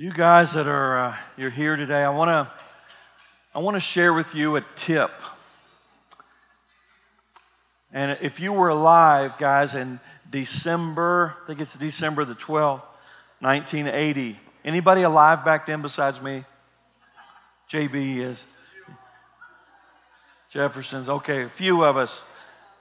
You 0.00 0.10
guys 0.10 0.54
that 0.54 0.66
are 0.66 0.98
uh, 0.98 1.16
you're 1.36 1.50
here 1.50 1.76
today, 1.76 2.02
I 2.02 2.08
want 2.08 2.30
to 2.30 2.50
I 3.54 3.58
want 3.58 3.74
to 3.74 3.80
share 3.80 4.14
with 4.14 4.34
you 4.34 4.56
a 4.56 4.62
tip. 4.74 5.10
And 7.92 8.16
if 8.22 8.40
you 8.40 8.54
were 8.54 8.70
alive, 8.70 9.36
guys, 9.36 9.74
in 9.74 10.00
December, 10.30 11.34
I 11.42 11.46
think 11.46 11.60
it's 11.60 11.74
December 11.74 12.24
the 12.24 12.34
12th, 12.34 12.82
1980. 13.40 14.40
Anybody 14.64 15.02
alive 15.02 15.44
back 15.44 15.66
then 15.66 15.82
besides 15.82 16.18
me? 16.22 16.46
JB 17.70 18.20
is. 18.20 18.42
Jefferson's. 20.50 21.10
Okay, 21.10 21.42
a 21.42 21.48
few 21.50 21.84
of 21.84 21.98
us. 21.98 22.24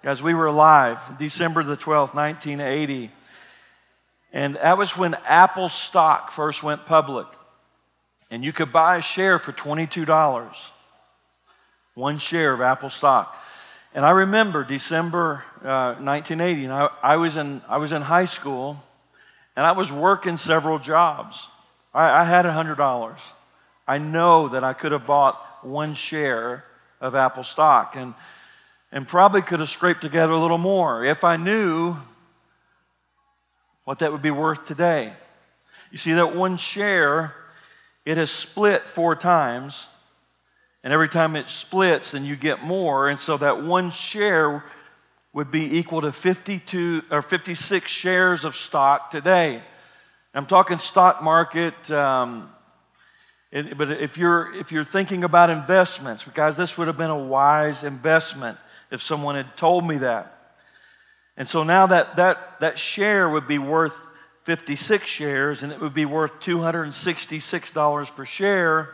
Guys, 0.03 0.23
we 0.23 0.33
were 0.33 0.45
alive 0.45 1.01
December 1.17 1.63
the 1.63 1.75
12th, 1.75 2.15
1980. 2.15 3.11
And 4.31 4.55
that 4.55 4.77
was 4.77 4.95
when 4.95 5.15
Apple 5.25 5.69
stock 5.69 6.31
first 6.31 6.61
went 6.61 6.85
public. 6.85 7.27
And 8.31 8.43
you 8.43 8.53
could 8.53 8.71
buy 8.71 8.97
a 8.97 9.01
share 9.01 9.39
for 9.39 9.51
$22, 9.51 10.69
one 11.95 12.17
share 12.19 12.53
of 12.53 12.61
Apple 12.61 12.89
stock. 12.89 13.35
And 13.95 14.05
I 14.05 14.11
remember 14.11 14.63
December 14.63 15.43
uh, 15.63 15.95
1980, 15.95 16.65
and 16.65 16.73
I, 16.73 16.89
I, 17.01 17.17
was 17.17 17.37
in, 17.37 17.61
I 17.67 17.77
was 17.77 17.91
in 17.91 18.03
high 18.03 18.25
school, 18.25 18.77
and 19.55 19.65
I 19.65 19.71
was 19.71 19.91
working 19.91 20.37
several 20.37 20.77
jobs. 20.77 21.47
I, 21.91 22.21
I 22.21 22.23
had 22.23 22.45
$100. 22.45 23.19
I 23.87 23.97
know 23.97 24.49
that 24.49 24.63
I 24.63 24.73
could 24.73 24.91
have 24.91 25.07
bought 25.07 25.43
one 25.63 25.95
share 25.95 26.63
of 27.01 27.15
Apple 27.15 27.43
stock 27.43 27.95
and, 27.95 28.13
and 28.91 29.07
probably 29.07 29.41
could 29.41 29.59
have 29.59 29.69
scraped 29.69 30.01
together 30.01 30.33
a 30.33 30.39
little 30.39 30.59
more 30.59 31.03
if 31.03 31.23
I 31.23 31.37
knew 31.37 31.97
what 33.89 33.97
that 33.97 34.11
would 34.11 34.21
be 34.21 34.29
worth 34.29 34.67
today. 34.67 35.11
You 35.89 35.97
see, 35.97 36.13
that 36.13 36.35
one 36.35 36.57
share, 36.57 37.33
it 38.05 38.17
has 38.17 38.29
split 38.29 38.87
four 38.87 39.15
times. 39.15 39.87
And 40.83 40.93
every 40.93 41.09
time 41.09 41.35
it 41.35 41.49
splits, 41.49 42.11
then 42.11 42.23
you 42.23 42.35
get 42.35 42.61
more. 42.61 43.09
And 43.09 43.19
so 43.19 43.35
that 43.37 43.63
one 43.63 43.89
share 43.89 44.63
would 45.33 45.49
be 45.49 45.79
equal 45.79 46.01
to 46.01 46.11
52 46.11 47.01
or 47.09 47.23
56 47.23 47.89
shares 47.89 48.45
of 48.45 48.55
stock 48.55 49.09
today. 49.09 49.63
I'm 50.35 50.45
talking 50.45 50.77
stock 50.77 51.23
market. 51.23 51.89
Um, 51.89 52.51
it, 53.51 53.75
but 53.75 53.89
if 53.89 54.19
you're 54.19 54.53
if 54.53 54.71
you're 54.71 54.83
thinking 54.83 55.23
about 55.23 55.49
investments, 55.49 56.23
guys, 56.35 56.57
this 56.57 56.77
would 56.77 56.85
have 56.85 56.97
been 56.97 57.09
a 57.09 57.17
wise 57.17 57.83
investment 57.83 58.59
if 58.91 59.01
someone 59.01 59.33
had 59.33 59.57
told 59.57 59.83
me 59.83 59.97
that. 59.97 60.38
And 61.39 61.47
so 61.47 61.63
now 61.63 61.87
that, 61.87 62.17
that, 62.17 62.59
that 62.59 62.77
share 62.77 63.27
would 63.29 63.47
be 63.47 63.57
worth 63.57 63.95
56 64.43 65.07
shares 65.07 65.63
and 65.63 65.71
it 65.71 65.79
would 65.79 65.93
be 65.93 66.03
worth 66.05 66.41
$266 66.41 68.15
per 68.15 68.25
share. 68.25 68.93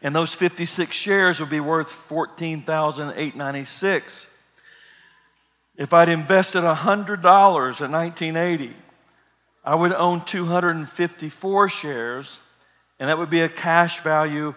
And 0.00 0.14
those 0.14 0.32
56 0.32 0.94
shares 0.94 1.40
would 1.40 1.50
be 1.50 1.58
worth 1.58 1.90
14,896. 1.90 4.28
If 5.76 5.92
I'd 5.92 6.08
invested 6.08 6.62
$100 6.62 7.16
in 7.16 7.92
1980, 7.92 8.76
I 9.64 9.74
would 9.74 9.92
own 9.92 10.24
254 10.24 11.68
shares, 11.68 12.38
and 13.00 13.08
that 13.08 13.18
would 13.18 13.30
be 13.30 13.40
a 13.40 13.48
cash 13.48 14.00
value 14.00 14.54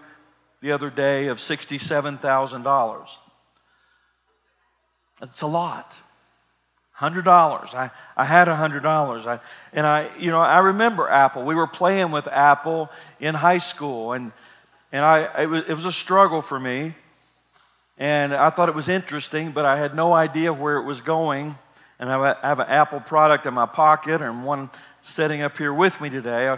the 0.61 0.71
other 0.71 0.91
day 0.91 1.25
of 1.27 1.39
$67,000. 1.39 3.09
That's 5.19 5.41
a 5.41 5.47
lot. 5.47 5.99
Hundred 6.99 7.23
dollars. 7.23 7.73
I, 7.73 7.91
I 8.17 8.25
had 8.25 8.49
a 8.49 8.55
hundred 8.57 8.83
dollars. 8.83 9.25
I 9.25 9.39
and 9.71 9.87
I 9.87 10.09
you 10.19 10.31
know 10.31 10.41
I 10.41 10.57
remember 10.57 11.07
Apple. 11.07 11.45
We 11.45 11.55
were 11.55 11.65
playing 11.65 12.11
with 12.11 12.27
Apple 12.27 12.89
in 13.21 13.35
high 13.35 13.59
school, 13.59 14.11
and 14.11 14.33
and 14.91 15.05
I 15.05 15.43
it 15.43 15.45
was, 15.45 15.63
it 15.69 15.73
was 15.75 15.85
a 15.85 15.93
struggle 15.93 16.41
for 16.41 16.59
me, 16.59 16.93
and 17.97 18.33
I 18.33 18.49
thought 18.49 18.67
it 18.67 18.75
was 18.75 18.89
interesting, 18.89 19.51
but 19.51 19.63
I 19.63 19.77
had 19.77 19.95
no 19.95 20.11
idea 20.11 20.51
where 20.51 20.75
it 20.75 20.83
was 20.83 20.99
going. 20.99 21.57
And 21.99 22.11
I 22.11 22.35
have 22.41 22.59
an 22.59 22.67
Apple 22.67 22.99
product 22.99 23.45
in 23.45 23.53
my 23.53 23.65
pocket, 23.65 24.21
and 24.21 24.43
one 24.43 24.69
sitting 25.01 25.41
up 25.41 25.57
here 25.57 25.73
with 25.73 26.01
me 26.01 26.09
today. 26.09 26.57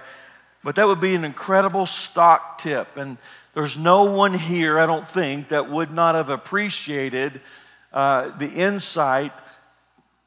But 0.63 0.73
that 0.77 0.87
would 0.87 1.01
be 1.01 1.13
an 1.13 1.23
incredible 1.23 1.85
stock 1.85 2.57
tip, 2.57 2.97
and 2.97 3.19
there's 3.53 3.77
no 3.77 4.05
one 4.05 4.33
here, 4.33 4.79
I 4.79 4.87
don't 4.87 5.07
think, 5.07 5.49
that 5.49 5.69
would 5.69 5.91
not 5.91 6.15
have 6.15 6.29
appreciated 6.29 7.41
uh, 7.93 8.35
the 8.39 8.49
insight 8.49 9.33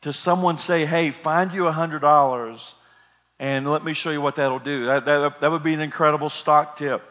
to 0.05 0.13
someone 0.13 0.59
say, 0.59 0.85
hey, 0.85 1.11
find 1.11 1.51
you 1.55 1.63
$100 1.63 2.75
and 3.39 3.71
let 3.71 3.83
me 3.83 3.95
show 3.95 4.11
you 4.11 4.21
what 4.21 4.37
that'll 4.37 4.59
do. 4.59 4.85
That, 4.85 5.07
that, 5.07 5.41
that 5.41 5.51
would 5.51 5.63
be 5.63 5.73
an 5.73 5.81
incredible 5.81 6.29
stock 6.29 6.77
tip. 6.77 7.03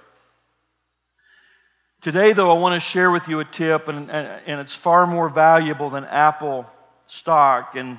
Today, 2.01 2.33
though, 2.33 2.55
I 2.55 2.59
want 2.59 2.75
to 2.75 2.79
share 2.79 3.09
with 3.09 3.27
you 3.27 3.39
a 3.39 3.45
tip, 3.45 3.87
and, 3.87 4.11
and, 4.11 4.41
and 4.45 4.61
it's 4.61 4.75
far 4.75 5.07
more 5.07 5.27
valuable 5.27 5.89
than 5.89 6.05
Apple 6.05 6.67
stock, 7.07 7.75
and, 7.75 7.97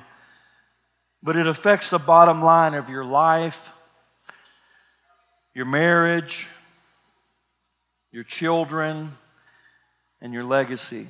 but 1.21 1.35
it 1.35 1.45
affects 1.45 1.89
the 1.89 1.99
bottom 1.99 2.41
line 2.41 2.73
of 2.73 2.89
your 2.89 3.03
life, 3.03 3.73
your 5.53 5.65
marriage, 5.65 6.47
your 8.13 8.23
children, 8.23 9.11
and 10.21 10.31
your 10.31 10.45
legacy. 10.45 11.07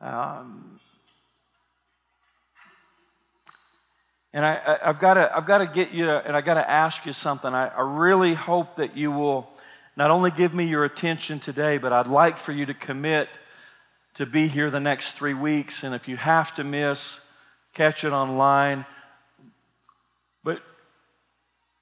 Um, 0.00 0.78
and 4.32 4.44
I, 4.44 4.78
have 4.82 5.00
got 5.00 5.14
to, 5.14 5.36
I've 5.36 5.46
got 5.46 5.58
to 5.58 5.66
get 5.66 5.92
you, 5.92 6.06
to, 6.06 6.24
and 6.24 6.36
I've 6.36 6.44
got 6.44 6.54
to 6.54 6.70
ask 6.70 7.04
you 7.04 7.12
something. 7.12 7.52
I, 7.52 7.68
I 7.68 7.82
really 7.82 8.34
hope 8.34 8.76
that 8.76 8.96
you 8.96 9.10
will 9.10 9.48
not 9.96 10.10
only 10.10 10.30
give 10.30 10.54
me 10.54 10.66
your 10.66 10.84
attention 10.84 11.40
today, 11.40 11.78
but 11.78 11.92
I'd 11.92 12.06
like 12.06 12.38
for 12.38 12.52
you 12.52 12.66
to 12.66 12.74
commit 12.74 13.28
to 14.14 14.26
be 14.26 14.46
here 14.46 14.70
the 14.70 14.80
next 14.80 15.12
three 15.12 15.34
weeks. 15.34 15.82
And 15.82 15.94
if 15.94 16.06
you 16.06 16.16
have 16.16 16.54
to 16.54 16.64
miss, 16.64 17.20
catch 17.74 18.04
it 18.04 18.12
online. 18.12 18.86
But 20.44 20.62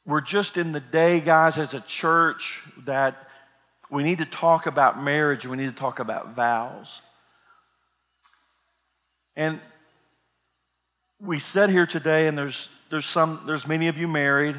we're 0.06 0.22
just 0.22 0.56
in 0.56 0.72
the 0.72 0.80
day, 0.80 1.20
guys, 1.20 1.58
as 1.58 1.74
a 1.74 1.80
church, 1.80 2.62
that 2.86 3.28
we 3.90 4.02
need 4.02 4.18
to 4.18 4.26
talk 4.26 4.66
about 4.66 5.02
marriage, 5.02 5.46
we 5.46 5.56
need 5.56 5.66
to 5.66 5.80
talk 5.80 5.98
about 5.98 6.34
vows. 6.34 7.02
And 9.38 9.60
we 11.20 11.38
sit 11.38 11.70
here 11.70 11.86
today, 11.86 12.26
and 12.26 12.36
there's, 12.36 12.68
there's, 12.90 13.06
some, 13.06 13.44
there's 13.46 13.68
many 13.68 13.86
of 13.86 13.96
you 13.96 14.08
married, 14.08 14.56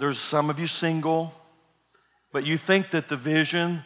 there's 0.00 0.18
some 0.18 0.50
of 0.50 0.58
you 0.58 0.66
single, 0.66 1.32
but 2.32 2.44
you 2.44 2.58
think 2.58 2.90
that 2.90 3.08
the 3.08 3.16
vision 3.16 3.84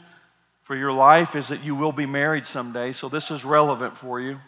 for 0.62 0.75
your 0.75 0.93
life 0.93 1.37
is 1.37 1.49
that 1.49 1.62
you 1.62 1.75
will 1.75 1.93
be 1.93 2.06
married 2.06 2.47
someday, 2.47 2.94
so 2.94 3.10
this 3.10 3.31
is 3.31 3.44
relevant 3.44 3.99
for 3.99 4.19
you. 4.19 4.41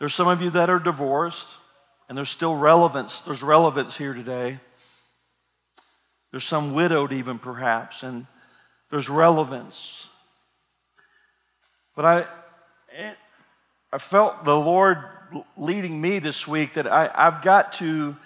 There's 0.00 0.14
some 0.14 0.28
of 0.28 0.42
you 0.42 0.50
that 0.50 0.68
are 0.68 0.78
divorced, 0.78 1.48
and 2.10 2.18
there's 2.18 2.28
still 2.28 2.56
relevance. 2.56 3.22
There's 3.22 3.42
relevance 3.42 3.96
here 3.96 4.12
today. 4.12 4.60
There's 6.30 6.44
some 6.44 6.74
widowed, 6.74 7.10
even 7.10 7.38
perhaps, 7.38 8.02
and 8.02 8.26
there's 8.90 9.08
relevance. 9.08 10.08
But 11.94 12.04
I, 12.04 12.26
I 13.92 13.98
felt 13.98 14.44
the 14.44 14.54
Lord 14.54 14.98
leading 15.56 16.00
me 16.00 16.18
this 16.18 16.46
week 16.46 16.74
that 16.74 16.86
I, 16.86 17.10
have 17.14 17.42
got 17.42 17.72
to 17.74 18.16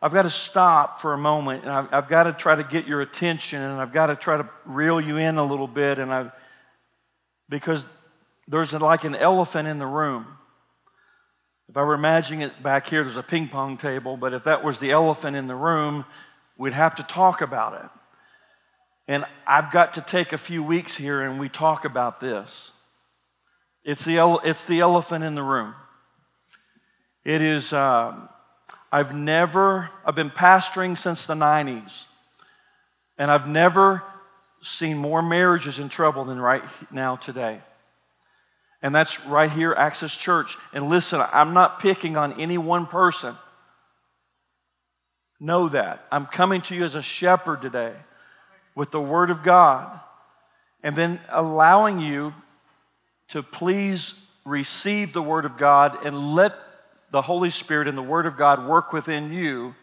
I've 0.00 0.12
got 0.12 0.22
to 0.22 0.30
stop 0.30 1.02
for 1.02 1.12
a 1.12 1.18
moment 1.18 1.64
and 1.64 1.72
I've, 1.72 1.92
I've, 1.92 2.08
got 2.08 2.24
to 2.24 2.32
try 2.32 2.54
to 2.54 2.62
get 2.62 2.86
your 2.86 3.00
attention 3.00 3.60
and 3.60 3.80
I've 3.80 3.92
got 3.92 4.06
to 4.06 4.16
try 4.16 4.36
to 4.36 4.48
reel 4.64 5.00
you 5.00 5.16
in 5.16 5.38
a 5.38 5.44
little 5.44 5.66
bit 5.66 5.98
and 5.98 6.12
I 6.12 6.30
because 7.48 7.84
there's 8.46 8.72
like 8.72 9.04
an 9.04 9.16
elephant 9.16 9.66
in 9.66 9.78
the 9.78 9.86
room. 9.86 10.26
If 11.68 11.76
I 11.76 11.82
were 11.82 11.94
imagining 11.94 12.42
it 12.42 12.62
back 12.62 12.86
here, 12.86 13.02
there's 13.02 13.16
a 13.16 13.22
ping 13.22 13.48
pong 13.48 13.76
table, 13.76 14.16
but 14.16 14.32
if 14.32 14.44
that 14.44 14.64
was 14.64 14.78
the 14.78 14.92
elephant 14.92 15.36
in 15.36 15.48
the 15.48 15.56
room, 15.56 16.04
we'd 16.56 16.72
have 16.72 16.94
to 16.94 17.02
talk 17.02 17.40
about 17.40 17.74
it. 17.84 17.90
And 19.08 19.24
I've 19.46 19.72
got 19.72 19.94
to 19.94 20.00
take 20.00 20.32
a 20.32 20.38
few 20.38 20.62
weeks 20.62 20.96
here 20.96 21.22
and 21.22 21.40
we 21.40 21.48
talk 21.48 21.84
about 21.84 22.20
this. 22.20 22.72
It's 23.84 24.04
the, 24.04 24.18
ele- 24.18 24.40
it's 24.44 24.66
the 24.66 24.80
elephant 24.80 25.24
in 25.24 25.34
the 25.34 25.42
room. 25.42 25.74
It 27.24 27.40
is, 27.40 27.72
uh, 27.72 28.14
I've 28.90 29.14
never, 29.14 29.90
I've 30.04 30.14
been 30.14 30.30
pastoring 30.30 30.96
since 30.96 31.26
the 31.26 31.34
90s, 31.34 32.06
and 33.16 33.30
I've 33.30 33.48
never 33.48 34.02
seen 34.60 34.96
more 34.98 35.22
marriages 35.22 35.78
in 35.78 35.88
trouble 35.88 36.24
than 36.24 36.40
right 36.40 36.64
now 36.90 37.16
today. 37.16 37.60
And 38.82 38.94
that's 38.94 39.24
right 39.26 39.50
here, 39.50 39.72
Access 39.72 40.14
Church. 40.14 40.56
And 40.72 40.88
listen, 40.88 41.20
I'm 41.32 41.52
not 41.52 41.80
picking 41.80 42.16
on 42.16 42.40
any 42.40 42.58
one 42.58 42.86
person. 42.86 43.36
Know 45.40 45.68
that. 45.68 46.04
I'm 46.10 46.26
coming 46.26 46.60
to 46.62 46.76
you 46.76 46.84
as 46.84 46.94
a 46.94 47.02
shepherd 47.02 47.62
today 47.62 47.94
with 48.74 48.90
the 48.90 49.00
Word 49.00 49.30
of 49.30 49.42
God 49.42 50.00
and 50.82 50.94
then 50.96 51.20
allowing 51.28 52.00
you 52.00 52.32
to 53.28 53.42
please 53.42 54.14
receive 54.44 55.12
the 55.12 55.22
Word 55.22 55.44
of 55.44 55.56
God 55.56 56.04
and 56.04 56.34
let 56.34 56.54
the 57.10 57.22
Holy 57.22 57.50
Spirit 57.50 57.88
and 57.88 57.96
the 57.96 58.02
Word 58.02 58.26
of 58.26 58.36
God 58.36 58.66
work 58.66 58.92
within 58.92 59.32
you 59.32 59.74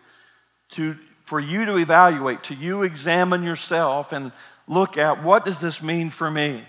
to, 0.72 0.98
for 1.26 1.40
you 1.40 1.66
to 1.66 1.78
evaluate, 1.78 2.44
to 2.44 2.56
you 2.56 2.84
examine 2.84 3.44
yourself 3.44 4.12
and 4.12 4.32
look 4.68 4.98
at 4.98 5.24
what 5.24 5.46
does 5.46 5.60
this 5.60 5.82
mean 5.82 6.10
for 6.10 6.30
me? 6.30 6.64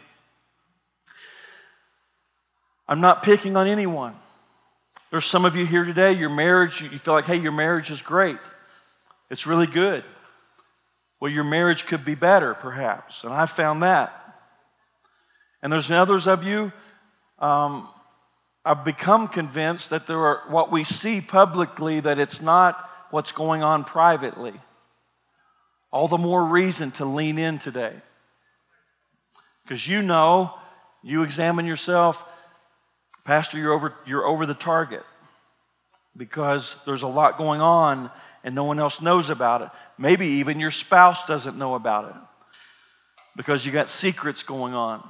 I'm 2.89 3.01
not 3.01 3.23
picking 3.23 3.57
on 3.57 3.67
anyone. 3.67 4.15
There's 5.11 5.25
some 5.25 5.45
of 5.45 5.57
you 5.57 5.67
here 5.67 5.85
today, 5.85 6.13
your 6.13 6.31
marriage, 6.31 6.81
you 6.83 6.99
feel 6.99 7.15
like, 7.15 7.25
hey, 7.25 7.37
your 7.37 7.53
marriage 7.53 7.91
is 7.91 8.03
great. 8.03 8.39
It's 9.31 9.47
really 9.47 9.67
good. 9.67 10.05
Well, 11.21 11.31
your 11.31 11.45
marriage 11.45 11.87
could 11.87 12.05
be 12.05 12.15
better, 12.15 12.55
perhaps. 12.55 13.25
And 13.25 13.33
I 13.33 13.47
found 13.47 13.83
that. 13.83 14.26
And 15.67 15.73
there's 15.73 15.91
others 15.91 16.29
of 16.29 16.45
you, 16.45 16.73
um, 17.41 17.89
I've 18.65 18.85
become 18.85 19.27
convinced 19.27 19.91
that 19.91 20.07
there 20.07 20.25
are 20.25 20.43
what 20.47 20.71
we 20.71 20.85
see 20.85 21.21
publicly, 21.21 21.99
that 21.99 22.21
it's 22.21 22.41
not 22.41 22.89
what's 23.11 23.33
going 23.33 23.65
on 23.65 23.83
privately. 23.83 24.53
All 25.91 26.07
the 26.07 26.19
more 26.19 26.45
reason 26.45 26.93
to 26.93 27.05
lean 27.05 27.37
in 27.37 27.59
today. 27.59 27.95
Because 29.65 29.89
you 29.89 30.03
know, 30.03 30.55
you 31.03 31.25
examine 31.25 31.67
yourself, 31.67 32.25
Pastor, 33.25 33.59
you're 33.59 33.73
over, 33.73 33.93
you're 34.07 34.25
over 34.25 34.47
the 34.47 34.55
target 34.55 35.03
because 36.17 36.77
there's 36.87 37.03
a 37.03 37.09
lot 37.09 37.39
going 37.39 37.61
on 37.61 38.09
and 38.45 38.55
no 38.55 38.63
one 38.63 38.79
else 38.79 39.03
knows 39.03 39.31
about 39.31 39.63
it. 39.63 39.71
Maybe 39.99 40.27
even 40.27 40.61
your 40.61 40.71
spouse 40.71 41.27
doesn't 41.27 41.59
know 41.59 41.75
about 41.75 42.11
it 42.11 42.17
because 43.35 43.67
you 43.67 43.73
got 43.73 43.89
secrets 43.89 44.45
going 44.45 44.73
on. 44.73 45.05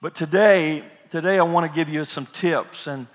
But 0.00 0.14
today, 0.14 0.84
today 1.10 1.38
I 1.38 1.42
want 1.42 1.70
to 1.70 1.74
give 1.74 1.88
you 1.88 2.04
some 2.04 2.26
tips 2.26 2.86
and 2.86 3.06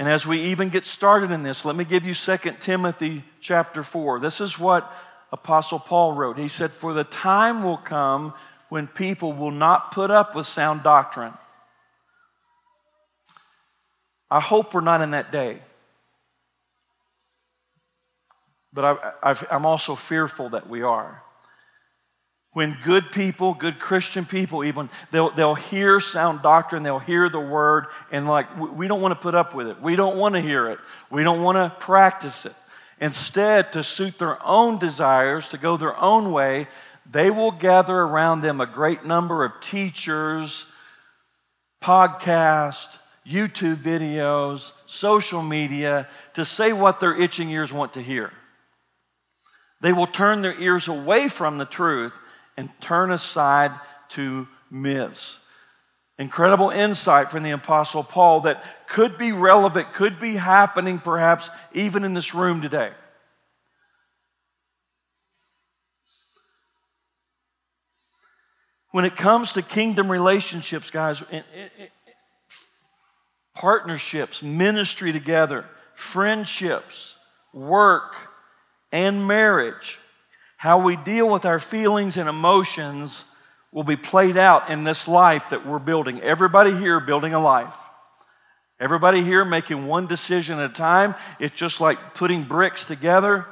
and 0.00 0.08
as 0.08 0.24
we 0.24 0.52
even 0.52 0.68
get 0.68 0.86
started 0.86 1.32
in 1.32 1.42
this, 1.42 1.64
let 1.64 1.74
me 1.74 1.84
give 1.84 2.04
you 2.04 2.14
2 2.14 2.36
Timothy 2.60 3.24
chapter 3.40 3.82
4. 3.82 4.20
This 4.20 4.40
is 4.40 4.56
what 4.56 4.88
Apostle 5.32 5.80
Paul 5.80 6.12
wrote. 6.12 6.38
He 6.38 6.46
said, 6.46 6.70
For 6.70 6.92
the 6.92 7.02
time 7.02 7.64
will 7.64 7.78
come 7.78 8.32
when 8.68 8.86
people 8.86 9.32
will 9.32 9.50
not 9.50 9.90
put 9.90 10.12
up 10.12 10.36
with 10.36 10.46
sound 10.46 10.84
doctrine 10.84 11.34
I 14.30 14.40
hope 14.40 14.74
we're 14.74 14.80
not 14.80 15.00
in 15.00 15.12
that 15.12 15.32
day. 15.32 15.60
But 18.72 19.18
I, 19.22 19.34
am 19.50 19.64
also 19.64 19.94
fearful 19.94 20.50
that 20.50 20.68
we 20.68 20.82
are. 20.82 21.22
When 22.54 22.78
good 22.82 23.12
people, 23.12 23.54
good 23.54 23.78
Christian 23.78 24.24
people, 24.24 24.64
even, 24.64 24.88
they'll, 25.10 25.30
they'll 25.30 25.54
hear 25.54 26.00
sound 26.00 26.42
doctrine, 26.42 26.82
they'll 26.82 26.98
hear 26.98 27.28
the 27.28 27.38
word, 27.38 27.86
and 28.10 28.26
like, 28.26 28.58
we 28.58 28.88
don't 28.88 29.02
want 29.02 29.12
to 29.12 29.20
put 29.20 29.34
up 29.34 29.54
with 29.54 29.68
it. 29.68 29.80
We 29.82 29.96
don't 29.96 30.16
want 30.16 30.34
to 30.34 30.40
hear 30.40 30.70
it. 30.70 30.78
We 31.10 31.22
don't 31.22 31.42
want 31.42 31.56
to 31.56 31.76
practice 31.78 32.46
it. 32.46 32.54
Instead, 33.00 33.72
to 33.74 33.84
suit 33.84 34.18
their 34.18 34.42
own 34.44 34.78
desires, 34.78 35.50
to 35.50 35.58
go 35.58 35.76
their 35.76 35.96
own 35.96 36.32
way, 36.32 36.66
they 37.10 37.30
will 37.30 37.52
gather 37.52 37.96
around 37.96 38.40
them 38.40 38.60
a 38.60 38.66
great 38.66 39.04
number 39.04 39.44
of 39.44 39.52
teachers, 39.60 40.64
podcasts, 41.82 42.98
YouTube 43.26 43.82
videos, 43.82 44.72
social 44.86 45.42
media 45.42 46.08
to 46.34 46.44
say 46.44 46.72
what 46.72 46.98
their 46.98 47.14
itching 47.14 47.50
ears 47.50 47.72
want 47.72 47.94
to 47.94 48.02
hear. 48.02 48.32
They 49.80 49.92
will 49.92 50.06
turn 50.06 50.42
their 50.42 50.58
ears 50.58 50.88
away 50.88 51.28
from 51.28 51.58
the 51.58 51.64
truth 51.64 52.12
and 52.58 52.68
turn 52.80 53.12
aside 53.12 53.70
to 54.08 54.48
myths. 54.68 55.38
Incredible 56.18 56.70
insight 56.70 57.30
from 57.30 57.44
the 57.44 57.52
Apostle 57.52 58.02
Paul 58.02 58.40
that 58.40 58.64
could 58.88 59.16
be 59.16 59.30
relevant, 59.30 59.92
could 59.92 60.18
be 60.18 60.34
happening 60.34 60.98
perhaps 60.98 61.50
even 61.72 62.02
in 62.02 62.14
this 62.14 62.34
room 62.34 62.60
today. 62.60 62.90
When 68.90 69.04
it 69.04 69.14
comes 69.14 69.52
to 69.52 69.62
kingdom 69.62 70.10
relationships, 70.10 70.90
guys, 70.90 71.22
partnerships, 73.54 74.42
ministry 74.42 75.12
together, 75.12 75.64
friendships, 75.94 77.14
work, 77.52 78.16
and 78.90 79.28
marriage. 79.28 80.00
How 80.58 80.78
we 80.78 80.96
deal 80.96 81.26
with 81.26 81.46
our 81.46 81.58
feelings 81.58 82.18
and 82.18 82.28
emotions 82.28 83.24
will 83.72 83.82
be 83.84 83.96
played 83.96 84.36
out 84.36 84.70
in 84.70 84.84
this 84.84 85.08
life 85.08 85.48
that 85.50 85.66
we're 85.66 85.78
building. 85.78 86.20
Everybody 86.20 86.76
here 86.76 87.00
building 87.00 87.32
a 87.32 87.40
life. 87.40 87.74
Everybody 88.78 89.22
here 89.22 89.46
making 89.46 89.86
one 89.86 90.06
decision 90.06 90.58
at 90.58 90.70
a 90.70 90.74
time. 90.74 91.14
It's 91.40 91.56
just 91.56 91.80
like 91.80 92.14
putting 92.14 92.44
bricks 92.44 92.84
together 92.84 93.46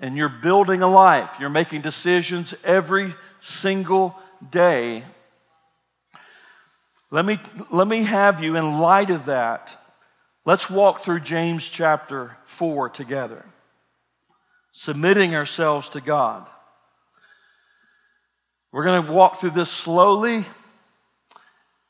and 0.00 0.16
you're 0.16 0.30
building 0.30 0.80
a 0.80 0.88
life. 0.88 1.30
You're 1.38 1.50
making 1.50 1.82
decisions 1.82 2.54
every 2.64 3.14
single 3.40 4.18
day 4.50 5.04
let 7.12 7.26
me, 7.26 7.38
let 7.70 7.86
me 7.86 8.04
have 8.04 8.42
you, 8.42 8.56
in 8.56 8.78
light 8.78 9.10
of 9.10 9.26
that, 9.26 9.78
let's 10.46 10.70
walk 10.70 11.02
through 11.02 11.20
James 11.20 11.68
chapter 11.68 12.38
4 12.46 12.88
together, 12.88 13.44
submitting 14.72 15.34
ourselves 15.34 15.90
to 15.90 16.00
God. 16.00 16.48
We're 18.72 18.84
going 18.84 19.04
to 19.04 19.12
walk 19.12 19.38
through 19.38 19.50
this 19.50 19.70
slowly, 19.70 20.46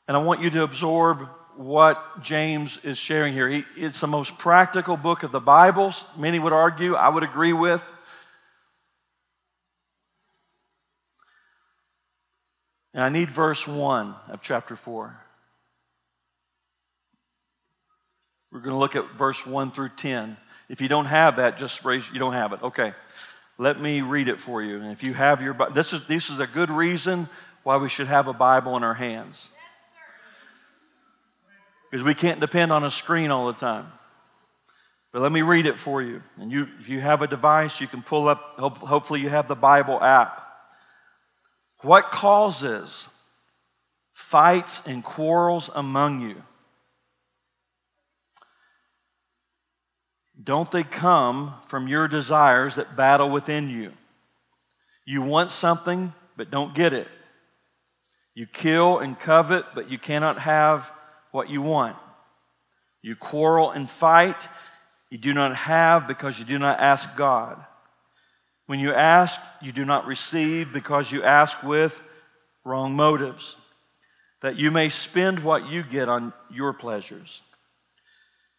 and 0.07 0.17
I 0.17 0.21
want 0.21 0.41
you 0.41 0.49
to 0.49 0.63
absorb 0.63 1.29
what 1.55 2.21
James 2.21 2.77
is 2.83 2.97
sharing 2.97 3.33
here. 3.33 3.47
He, 3.47 3.63
it's 3.77 4.01
the 4.01 4.07
most 4.07 4.37
practical 4.37 4.97
book 4.97 5.23
of 5.23 5.31
the 5.31 5.39
Bible, 5.39 5.93
many 6.17 6.39
would 6.39 6.51
argue, 6.51 6.95
I 6.95 7.07
would 7.07 7.23
agree 7.23 7.53
with. 7.53 7.89
And 12.93 13.01
I 13.01 13.07
need 13.07 13.31
verse 13.31 13.65
1 13.65 14.15
of 14.27 14.41
chapter 14.41 14.75
4. 14.75 15.17
We're 18.51 18.59
going 18.59 18.73
to 18.73 18.77
look 18.77 18.97
at 18.97 19.09
verse 19.17 19.45
1 19.45 19.71
through 19.71 19.91
10. 19.95 20.35
If 20.67 20.81
you 20.81 20.89
don't 20.89 21.05
have 21.05 21.37
that, 21.37 21.57
just 21.57 21.85
raise, 21.85 22.07
you 22.11 22.19
don't 22.19 22.33
have 22.33 22.51
it. 22.51 22.61
Okay. 22.61 22.93
Let 23.57 23.79
me 23.79 24.01
read 24.01 24.27
it 24.27 24.39
for 24.39 24.61
you. 24.61 24.77
And 24.77 24.91
if 24.91 25.03
you 25.03 25.13
have 25.13 25.41
your 25.41 25.55
this 25.73 25.93
is 25.93 26.05
this 26.07 26.29
is 26.29 26.39
a 26.39 26.47
good 26.47 26.71
reason 26.71 27.29
why 27.63 27.77
we 27.77 27.89
should 27.89 28.07
have 28.07 28.27
a 28.27 28.33
Bible 28.33 28.75
in 28.77 28.83
our 28.83 28.93
hands. 28.93 29.49
Because 31.89 32.03
we 32.03 32.15
can't 32.15 32.39
depend 32.39 32.71
on 32.71 32.83
a 32.83 32.89
screen 32.89 33.29
all 33.29 33.47
the 33.47 33.53
time. 33.53 33.91
But 35.11 35.21
let 35.21 35.31
me 35.31 35.43
read 35.43 35.67
it 35.67 35.77
for 35.77 36.01
you. 36.01 36.21
And 36.39 36.51
you 36.51 36.67
if 36.79 36.89
you 36.89 36.99
have 36.99 37.21
a 37.21 37.27
device, 37.27 37.79
you 37.79 37.87
can 37.87 38.01
pull 38.01 38.27
up 38.27 38.55
hopefully 38.57 39.21
you 39.21 39.29
have 39.29 39.47
the 39.47 39.55
Bible 39.55 40.01
app. 40.01 40.39
What 41.81 42.11
causes 42.11 43.07
fights 44.13 44.81
and 44.87 45.03
quarrels 45.03 45.69
among 45.73 46.21
you? 46.21 46.41
Don't 50.43 50.69
they 50.71 50.83
come 50.83 51.53
from 51.67 51.87
your 51.87 52.07
desires 52.07 52.75
that 52.75 52.97
battle 52.97 53.29
within 53.29 53.69
you? 53.69 53.93
You 55.05 55.21
want 55.21 55.51
something, 55.51 56.13
but 56.35 56.51
don't 56.51 56.75
get 56.75 56.93
it. 56.93 57.07
You 58.35 58.47
kill 58.47 58.99
and 58.99 59.19
covet, 59.19 59.65
but 59.75 59.89
you 59.89 59.97
cannot 59.97 60.39
have 60.39 60.91
what 61.31 61.49
you 61.49 61.61
want. 61.61 61.95
You 63.01 63.15
quarrel 63.15 63.71
and 63.71 63.89
fight. 63.89 64.37
You 65.09 65.17
do 65.17 65.33
not 65.33 65.55
have 65.55 66.07
because 66.07 66.39
you 66.39 66.45
do 66.45 66.57
not 66.57 66.79
ask 66.79 67.15
God. 67.15 67.63
When 68.65 68.79
you 68.79 68.93
ask, 68.93 69.39
you 69.61 69.71
do 69.71 69.85
not 69.85 70.07
receive 70.07 70.73
because 70.73 71.11
you 71.11 71.23
ask 71.23 71.61
with 71.63 72.01
wrong 72.63 72.95
motives, 72.95 73.55
that 74.41 74.55
you 74.55 74.71
may 74.71 74.89
spend 74.89 75.39
what 75.39 75.67
you 75.67 75.83
get 75.83 76.09
on 76.09 76.33
your 76.49 76.73
pleasures. 76.73 77.41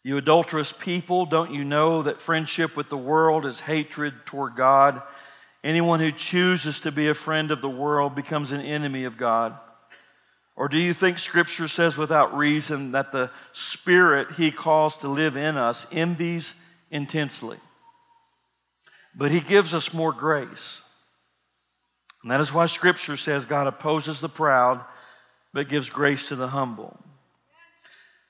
You 0.05 0.17
adulterous 0.17 0.71
people, 0.71 1.27
don't 1.27 1.53
you 1.53 1.65
know 1.65 2.03
that 2.03 2.21
friendship 2.21 2.77
with 2.77 2.89
the 2.89 2.97
world 2.97 3.47
is 3.47 3.59
hatred 3.59 4.15
toward 4.27 4.55
God? 4.55 5.03
Anyone 5.65 5.99
who 5.99 6.13
chooses 6.13 6.81
to 6.81 6.93
be 6.93 7.09
a 7.09 7.15
friend 7.15 7.51
of 7.51 7.61
the 7.63 7.69
world 7.71 8.15
becomes 8.15 8.53
an 8.53 8.61
enemy 8.61 9.05
of 9.05 9.17
God. 9.17 9.59
Or 10.57 10.69
do 10.69 10.79
you 10.79 10.95
think 10.95 11.19
Scripture 11.19 11.67
says 11.67 11.97
without 11.97 12.37
reason 12.37 12.93
that 12.93 13.11
the 13.11 13.31
Spirit 13.53 14.33
He 14.37 14.53
calls 14.53 14.99
to 14.99 15.09
live 15.09 15.37
in 15.37 15.57
us 15.57 15.87
envies 15.91 16.55
intensely? 16.91 17.59
but 19.15 19.31
He 19.31 19.41
gives 19.41 19.75
us 19.75 19.95
more 19.95 20.13
grace. 20.13 20.83
And 22.23 22.31
that 22.31 22.41
is 22.41 22.53
why 22.53 22.67
Scripture 22.67 23.17
says 23.17 23.45
God 23.45 23.67
opposes 23.67 24.21
the 24.21 24.29
proud, 24.29 24.81
but 25.53 25.69
gives 25.69 25.91
grace 25.91 26.29
to 26.29 26.37
the 26.37 26.49
humble. 26.49 26.99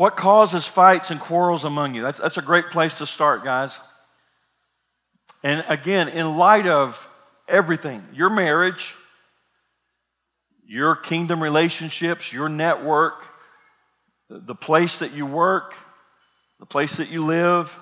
What 0.00 0.16
causes 0.16 0.66
fights 0.66 1.10
and 1.10 1.20
quarrels 1.20 1.66
among 1.66 1.94
you? 1.94 2.00
That's, 2.00 2.18
that's 2.18 2.38
a 2.38 2.42
great 2.42 2.70
place 2.70 2.96
to 3.00 3.06
start, 3.06 3.44
guys. 3.44 3.78
And 5.42 5.62
again, 5.68 6.08
in 6.08 6.38
light 6.38 6.66
of 6.66 7.06
everything 7.46 8.02
your 8.14 8.30
marriage, 8.30 8.94
your 10.66 10.96
kingdom 10.96 11.42
relationships, 11.42 12.32
your 12.32 12.48
network, 12.48 13.26
the 14.30 14.54
place 14.54 15.00
that 15.00 15.12
you 15.12 15.26
work, 15.26 15.74
the 16.60 16.64
place 16.64 16.96
that 16.96 17.10
you 17.10 17.26
live, 17.26 17.78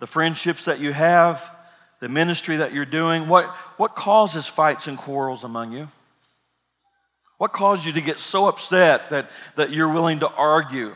the 0.00 0.06
friendships 0.06 0.64
that 0.64 0.80
you 0.80 0.90
have, 0.94 1.54
the 2.00 2.08
ministry 2.08 2.56
that 2.56 2.72
you're 2.72 2.86
doing, 2.86 3.28
what, 3.28 3.44
what 3.76 3.94
causes 3.94 4.46
fights 4.46 4.88
and 4.88 4.96
quarrels 4.96 5.44
among 5.44 5.72
you? 5.72 5.88
What 7.42 7.52
caused 7.52 7.84
you 7.84 7.90
to 7.94 8.00
get 8.00 8.20
so 8.20 8.46
upset 8.46 9.10
that, 9.10 9.28
that 9.56 9.72
you're 9.72 9.92
willing 9.92 10.20
to 10.20 10.28
argue, 10.28 10.94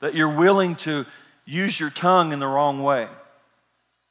that 0.00 0.14
you're 0.14 0.34
willing 0.34 0.76
to 0.76 1.04
use 1.44 1.78
your 1.78 1.90
tongue 1.90 2.32
in 2.32 2.38
the 2.38 2.46
wrong 2.46 2.82
way, 2.82 3.06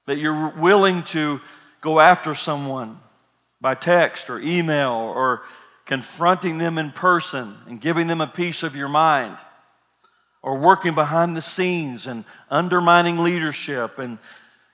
that 0.05 0.19
you're 0.19 0.49
willing 0.49 1.01
to 1.05 1.41
go 1.81 1.99
after 1.99 2.35
someone 2.35 2.99
by 3.59 3.73
text 3.73 4.29
or 4.29 4.39
email 4.39 4.91
or 4.91 5.41
confronting 5.87 6.59
them 6.59 6.77
in 6.77 6.91
person 6.91 7.57
and 7.65 7.81
giving 7.81 8.05
them 8.05 8.21
a 8.21 8.27
piece 8.27 8.61
of 8.61 8.75
your 8.75 8.87
mind? 8.87 9.35
Or 10.43 10.59
working 10.59 10.93
behind 10.93 11.35
the 11.35 11.41
scenes 11.41 12.05
and 12.05 12.23
undermining 12.51 13.23
leadership 13.23 13.97
and 13.97 14.19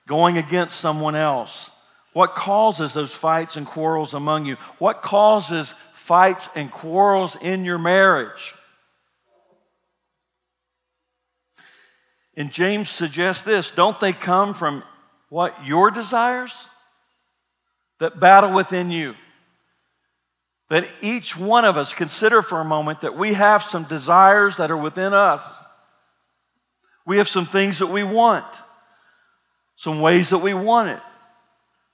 going 0.06 0.36
against 0.36 0.78
someone 0.80 1.16
else? 1.16 1.70
What 2.12 2.34
causes 2.34 2.92
those 2.92 3.14
fights 3.14 3.56
and 3.56 3.66
quarrels 3.66 4.12
among 4.12 4.44
you? 4.44 4.56
What 4.78 5.00
causes 5.00 5.72
fights 6.04 6.50
and 6.54 6.70
quarrels 6.70 7.34
in 7.40 7.64
your 7.64 7.78
marriage. 7.78 8.54
And 12.36 12.52
James 12.52 12.90
suggests 12.90 13.42
this 13.42 13.70
don't 13.70 13.98
they 14.00 14.12
come 14.12 14.52
from 14.52 14.82
what? 15.30 15.64
Your 15.64 15.90
desires 15.90 16.68
that 18.00 18.20
battle 18.20 18.52
within 18.52 18.90
you. 18.90 19.14
That 20.68 20.86
each 21.00 21.38
one 21.38 21.64
of 21.64 21.78
us 21.78 21.94
consider 21.94 22.42
for 22.42 22.60
a 22.60 22.64
moment 22.64 23.00
that 23.00 23.16
we 23.16 23.32
have 23.32 23.62
some 23.62 23.84
desires 23.84 24.58
that 24.58 24.70
are 24.70 24.76
within 24.76 25.14
us. 25.14 25.40
We 27.06 27.16
have 27.16 27.28
some 27.28 27.46
things 27.46 27.78
that 27.78 27.86
we 27.86 28.04
want, 28.04 28.46
some 29.76 30.02
ways 30.02 30.30
that 30.30 30.38
we 30.38 30.52
want 30.52 30.90
it, 30.90 31.00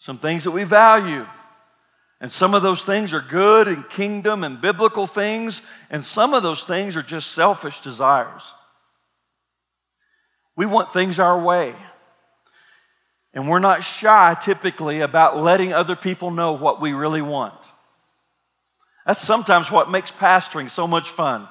some 0.00 0.18
things 0.18 0.42
that 0.44 0.50
we 0.50 0.64
value. 0.64 1.26
And 2.20 2.30
some 2.30 2.54
of 2.54 2.62
those 2.62 2.82
things 2.82 3.14
are 3.14 3.20
good 3.22 3.66
and 3.66 3.88
kingdom 3.88 4.44
and 4.44 4.60
biblical 4.60 5.06
things, 5.06 5.62
and 5.88 6.04
some 6.04 6.34
of 6.34 6.42
those 6.42 6.64
things 6.64 6.96
are 6.96 7.02
just 7.02 7.32
selfish 7.32 7.80
desires. 7.80 8.42
We 10.54 10.66
want 10.66 10.92
things 10.92 11.18
our 11.18 11.40
way. 11.40 11.74
And 13.32 13.48
we're 13.48 13.60
not 13.60 13.84
shy 13.84 14.36
typically 14.40 15.00
about 15.00 15.38
letting 15.38 15.72
other 15.72 15.96
people 15.96 16.30
know 16.30 16.52
what 16.52 16.80
we 16.80 16.92
really 16.92 17.22
want. 17.22 17.54
That's 19.06 19.20
sometimes 19.20 19.70
what 19.70 19.90
makes 19.90 20.10
pastoring 20.10 20.68
so 20.68 20.86
much 20.86 21.10
fun. 21.10 21.48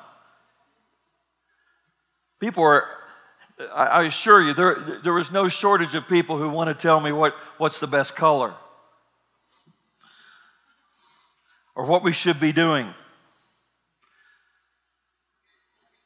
People 2.40 2.64
are, 2.64 2.86
I 3.74 4.04
assure 4.04 4.42
you, 4.42 4.54
there, 4.54 5.00
there 5.04 5.18
is 5.18 5.32
no 5.32 5.48
shortage 5.48 5.96
of 5.96 6.08
people 6.08 6.38
who 6.38 6.50
want 6.50 6.68
to 6.68 6.74
tell 6.74 7.00
me 7.00 7.12
what, 7.12 7.34
what's 7.58 7.80
the 7.80 7.88
best 7.88 8.16
color. 8.16 8.54
Or 11.76 11.86
what 11.86 12.04
we 12.04 12.14
should 12.14 12.40
be 12.40 12.52
doing. 12.52 12.94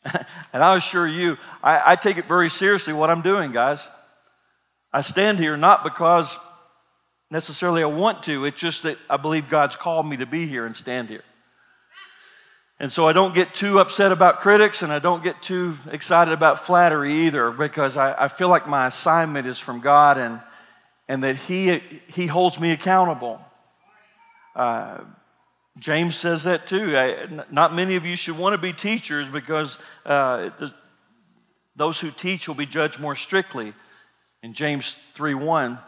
and 0.53 0.63
I 0.63 0.75
assure 0.75 1.07
you, 1.07 1.37
I, 1.61 1.93
I, 1.93 1.95
take 1.95 2.17
it 2.17 2.25
very 2.25 2.49
seriously 2.49 2.93
what 2.93 3.09
I'm 3.09 3.21
doing, 3.21 3.51
guys. 3.51 3.87
I 4.91 5.01
stand 5.01 5.39
here 5.39 5.55
not 5.55 5.83
because 5.83 6.37
necessarily 7.31 7.81
I 7.81 7.87
want 7.87 8.23
to, 8.23 8.45
it's 8.45 8.59
just 8.59 8.83
that 8.83 8.97
I 9.09 9.17
believe 9.17 9.49
God's 9.49 9.75
called 9.75 10.05
me 10.05 10.17
to 10.17 10.25
be 10.25 10.45
here 10.45 10.65
and 10.65 10.75
stand 10.75 11.09
here. 11.09 11.23
And 12.79 12.91
so 12.91 13.07
I 13.07 13.13
don't 13.13 13.33
get 13.33 13.53
too 13.53 13.79
upset 13.79 14.11
about 14.11 14.39
critics 14.39 14.81
and 14.81 14.91
I 14.91 14.99
don't 14.99 15.23
get 15.23 15.41
too 15.41 15.77
excited 15.89 16.33
about 16.33 16.59
flattery 16.59 17.27
either 17.27 17.51
because 17.51 17.95
I, 17.95 18.25
I 18.25 18.27
feel 18.27 18.49
like 18.49 18.67
my 18.67 18.87
assignment 18.87 19.47
is 19.47 19.57
from 19.57 19.79
God 19.79 20.17
and, 20.17 20.41
and 21.07 21.23
that 21.23 21.37
he, 21.37 21.81
he 22.07 22.27
holds 22.27 22.59
me 22.59 22.71
accountable. 22.71 23.39
Uh, 24.55 24.99
James 25.79 26.15
says 26.15 26.43
that 26.43 26.67
too. 26.67 26.97
I, 26.97 27.43
not 27.49 27.73
many 27.73 27.95
of 27.95 28.05
you 28.05 28.15
should 28.15 28.37
want 28.37 28.53
to 28.53 28.57
be 28.57 28.73
teachers 28.73 29.27
because 29.27 29.77
uh, 30.05 30.49
those 31.75 31.99
who 31.99 32.11
teach 32.11 32.47
will 32.47 32.55
be 32.55 32.65
judged 32.65 32.99
more 32.99 33.15
strictly. 33.15 33.73
In 34.43 34.53
James 34.53 34.95
3 35.13 35.33
1, 35.33 35.79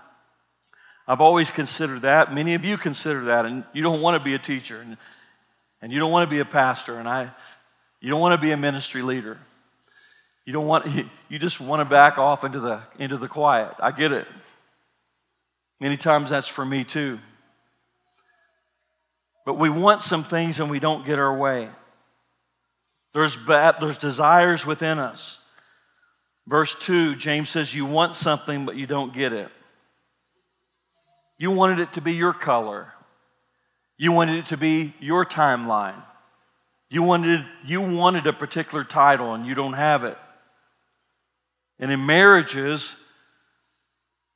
I've 1.08 1.22
always 1.22 1.52
considered 1.52 2.02
that. 2.02 2.34
Many 2.34 2.56
of 2.56 2.64
you 2.64 2.78
consider 2.78 3.26
that, 3.26 3.46
and 3.46 3.64
you 3.74 3.84
don't 3.84 4.02
want 4.02 4.20
to 4.20 4.24
be 4.24 4.34
a 4.34 4.40
teacher, 4.40 4.82
and, 4.82 4.98
and 5.82 5.92
you 5.92 6.00
don't 6.00 6.12
want 6.12 6.28
to 6.28 6.34
be 6.34 6.40
a 6.40 6.46
pastor, 6.46 6.98
and 6.98 7.08
I, 7.08 7.30
you 8.00 8.10
don't 8.10 8.22
want 8.22 8.40
to 8.40 8.44
be 8.44 8.52
a 8.52 8.58
ministry 8.58 9.02
leader. 9.02 9.38
You 10.46 10.54
don't 10.54 10.68
want, 10.68 10.86
you 11.30 11.38
just 11.38 11.60
want 11.60 11.82
to 11.82 11.86
back 11.86 12.18
off 12.18 12.44
into 12.44 12.60
the, 12.60 12.82
into 12.98 13.18
the 13.18 13.28
quiet. 13.28 13.76
I 13.80 13.92
get 13.92 14.12
it. 14.12 14.28
Many 15.80 15.98
times 15.98 16.30
that's 16.30 16.48
for 16.48 16.66
me 16.66 16.86
too. 16.86 17.20
But 19.46 19.56
we 19.56 19.70
want 19.70 20.02
some 20.02 20.24
things 20.24 20.60
and 20.60 20.70
we 20.70 20.80
don't 20.80 21.06
get 21.06 21.20
our 21.20 21.36
way. 21.38 21.70
There's, 23.14 23.38
bad, 23.38 23.76
there's 23.80 23.98
desires 23.98 24.66
within 24.66 25.00
us. 25.00 25.40
Verse 26.48 26.76
2, 26.76 27.16
James 27.16 27.50
says, 27.50 27.74
You 27.74 27.86
want 27.86 28.16
something, 28.16 28.66
but 28.66 28.76
you 28.76 28.88
don't 28.88 29.14
get 29.14 29.32
it. 29.32 29.50
You 31.38 31.52
wanted 31.52 31.80
it 31.80 31.94
to 31.94 32.02
be 32.02 32.14
your 32.14 32.34
color. 32.34 32.92
You 33.98 34.12
wanted 34.12 34.40
it 34.40 34.46
to 34.48 34.58
be 34.58 34.94
your 35.00 35.26
timeline. 35.26 36.02
You 36.90 37.04
wanted, 37.04 37.46
you 37.64 37.82
wanted 37.82 38.28
a 38.28 38.34
particular 38.34 38.84
title 38.84 39.34
and 39.34 39.46
you 39.46 39.56
don't 39.56 39.74
have 39.74 40.04
it. 40.04 40.18
And 41.80 41.92
in 41.92 42.06
marriages, 42.06 42.96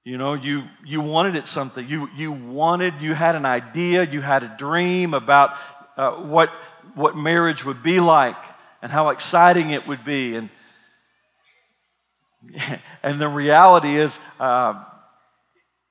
you 0.09 0.17
know, 0.17 0.33
you, 0.33 0.63
you 0.83 1.01
wanted 1.01 1.35
it 1.35 1.45
something. 1.45 1.87
You, 1.87 2.09
you 2.17 2.31
wanted, 2.31 2.95
you 2.99 3.13
had 3.13 3.35
an 3.35 3.45
idea, 3.45 4.01
you 4.01 4.21
had 4.21 4.41
a 4.41 4.55
dream 4.57 5.13
about 5.13 5.53
uh, 5.97 6.13
what, 6.13 6.49
what 6.95 7.15
marriage 7.15 7.63
would 7.63 7.83
be 7.83 7.99
like 7.99 8.35
and 8.81 8.91
how 8.91 9.09
exciting 9.09 9.69
it 9.69 9.87
would 9.87 10.03
be. 10.03 10.35
And, 10.35 10.49
and 13.03 13.21
the 13.21 13.27
reality 13.27 13.97
is, 13.97 14.17
uh, 14.39 14.83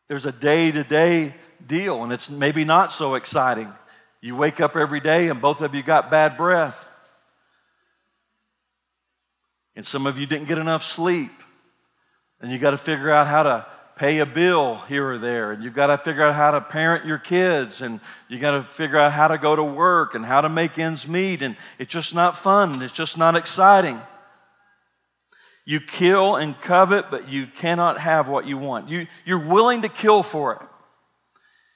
there's 0.09 0.27
a 0.27 0.33
day 0.33 0.73
to 0.73 0.83
day 0.83 1.37
deal, 1.65 2.03
and 2.03 2.13
it's 2.13 2.29
maybe 2.29 2.65
not 2.65 2.91
so 2.91 3.15
exciting. 3.15 3.73
You 4.21 4.35
wake 4.35 4.59
up 4.59 4.75
every 4.75 4.99
day, 4.99 5.29
and 5.29 5.41
both 5.41 5.61
of 5.61 5.77
you 5.77 5.85
got 5.85 6.11
bad 6.11 6.37
breath. 6.37 6.89
And 9.77 9.87
some 9.87 10.09
of 10.09 10.19
you 10.19 10.27
didn't 10.27 10.49
get 10.49 10.59
enough 10.59 10.83
sleep. 10.83 11.31
And 12.41 12.51
you 12.51 12.59
got 12.59 12.71
to 12.71 12.79
figure 12.79 13.13
out 13.13 13.29
how 13.29 13.45
to 13.45 13.67
pay 13.99 14.19
a 14.19 14.27
bill 14.27 14.77
here 14.89 15.11
or 15.11 15.19
there, 15.19 15.53
and 15.53 15.63
you've 15.63 15.75
got 15.75 15.89
to 15.89 15.99
figure 15.99 16.25
out 16.25 16.35
how 16.35 16.53
to 16.53 16.61
parent 16.61 17.05
your 17.05 17.19
kids, 17.19 17.83
and 17.83 18.01
you've 18.29 18.41
got 18.41 18.53
to 18.53 18.63
figure 18.63 18.99
out 18.99 19.13
how 19.13 19.29
to 19.29 19.37
go 19.37 19.57
to 19.57 19.65
work 19.65 20.15
and 20.15 20.25
how 20.25 20.41
to 20.41 20.49
make 20.49 20.79
ends 20.79 21.09
meet, 21.09 21.43
and 21.43 21.57
it's 21.79 21.93
just 21.93 22.15
not 22.15 22.37
fun. 22.37 22.81
It's 22.81 22.93
just 22.93 23.19
not 23.19 23.35
exciting. 23.35 24.01
You 25.65 25.81
kill 25.81 26.37
and 26.37 26.59
covet, 26.61 27.11
but 27.11 27.29
you 27.29 27.47
cannot 27.47 27.99
have 27.99 28.29
what 28.29 28.47
you 28.47 28.57
want. 28.57 28.89
You, 28.89 29.07
you're 29.27 29.47
willing 29.47 29.83
to 29.83 29.89
kill 29.89 30.23
for 30.23 30.55
it. 30.55 30.63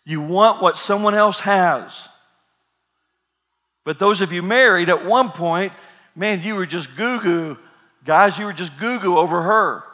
You 0.05 0.21
want 0.21 0.63
what 0.63 0.77
someone 0.77 1.15
else 1.15 1.41
has. 1.41 2.09
But 3.85 3.99
those 3.99 4.21
of 4.21 4.33
you 4.33 4.43
married, 4.43 4.89
at 4.89 5.05
one 5.05 5.31
point, 5.31 5.73
man, 6.15 6.43
you 6.43 6.55
were 6.55 6.67
just 6.67 6.97
goo 6.97 7.21
goo. 7.21 7.59
Guys, 8.05 8.39
you 8.39 8.47
were 8.47 8.53
just 8.53 8.79
goo 8.79 8.99
goo 9.01 9.19
over 9.19 9.43
her. 9.43 9.85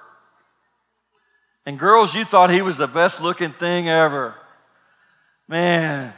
And 1.68 1.78
girls, 1.78 2.14
you 2.14 2.24
thought 2.24 2.48
he 2.48 2.62
was 2.62 2.78
the 2.78 2.86
best 2.86 3.20
looking 3.20 3.52
thing 3.52 3.90
ever. 3.90 4.34
Man, 5.46 6.14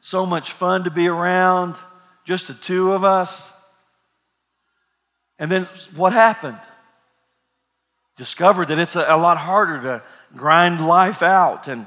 so 0.00 0.24
much 0.24 0.52
fun 0.52 0.84
to 0.84 0.90
be 0.90 1.06
around, 1.06 1.74
just 2.24 2.48
the 2.48 2.54
two 2.54 2.94
of 2.94 3.04
us. 3.04 3.52
And 5.38 5.50
then 5.50 5.68
what 5.94 6.14
happened? 6.14 6.58
Discovered 8.16 8.68
that 8.68 8.78
it's 8.78 8.96
a, 8.96 9.04
a 9.06 9.18
lot 9.18 9.36
harder 9.36 9.82
to 9.82 10.02
grind 10.34 10.82
life 10.82 11.22
out 11.22 11.68
and 11.68 11.84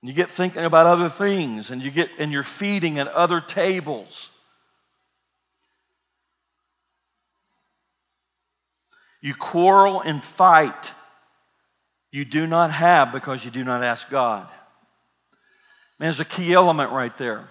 you 0.00 0.12
get 0.12 0.30
thinking 0.30 0.64
about 0.64 0.86
other 0.86 1.08
things 1.08 1.72
and 1.72 1.82
you 1.82 1.90
get 1.90 2.08
and 2.20 2.30
you're 2.30 2.44
feeding 2.44 3.00
at 3.00 3.08
other 3.08 3.40
tables. 3.40 4.30
You 9.20 9.34
quarrel 9.34 10.00
and 10.00 10.24
fight 10.24 10.92
you 12.14 12.24
do 12.24 12.46
not 12.46 12.70
have 12.70 13.10
because 13.10 13.44
you 13.44 13.50
do 13.50 13.64
not 13.64 13.82
ask 13.82 14.08
God. 14.08 14.46
Man, 15.98 16.06
there's 16.06 16.20
a 16.20 16.24
key 16.24 16.52
element 16.52 16.92
right 16.92 17.18
there 17.18 17.44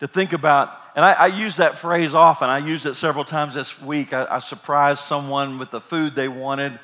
to 0.00 0.08
think 0.08 0.32
about. 0.32 0.76
And 0.96 1.04
I, 1.04 1.12
I, 1.12 1.26
use 1.26 1.58
that 1.58 1.78
phrase 1.78 2.12
often. 2.12 2.48
I 2.48 2.58
used 2.58 2.84
it 2.84 2.94
several 2.94 3.24
times 3.24 3.54
this 3.54 3.80
week. 3.80 4.12
I, 4.12 4.26
I, 4.28 4.38
surprised 4.40 5.02
someone 5.02 5.60
with 5.60 5.70
the 5.70 5.80
food 5.80 6.16
they 6.16 6.26
wanted, 6.26 6.76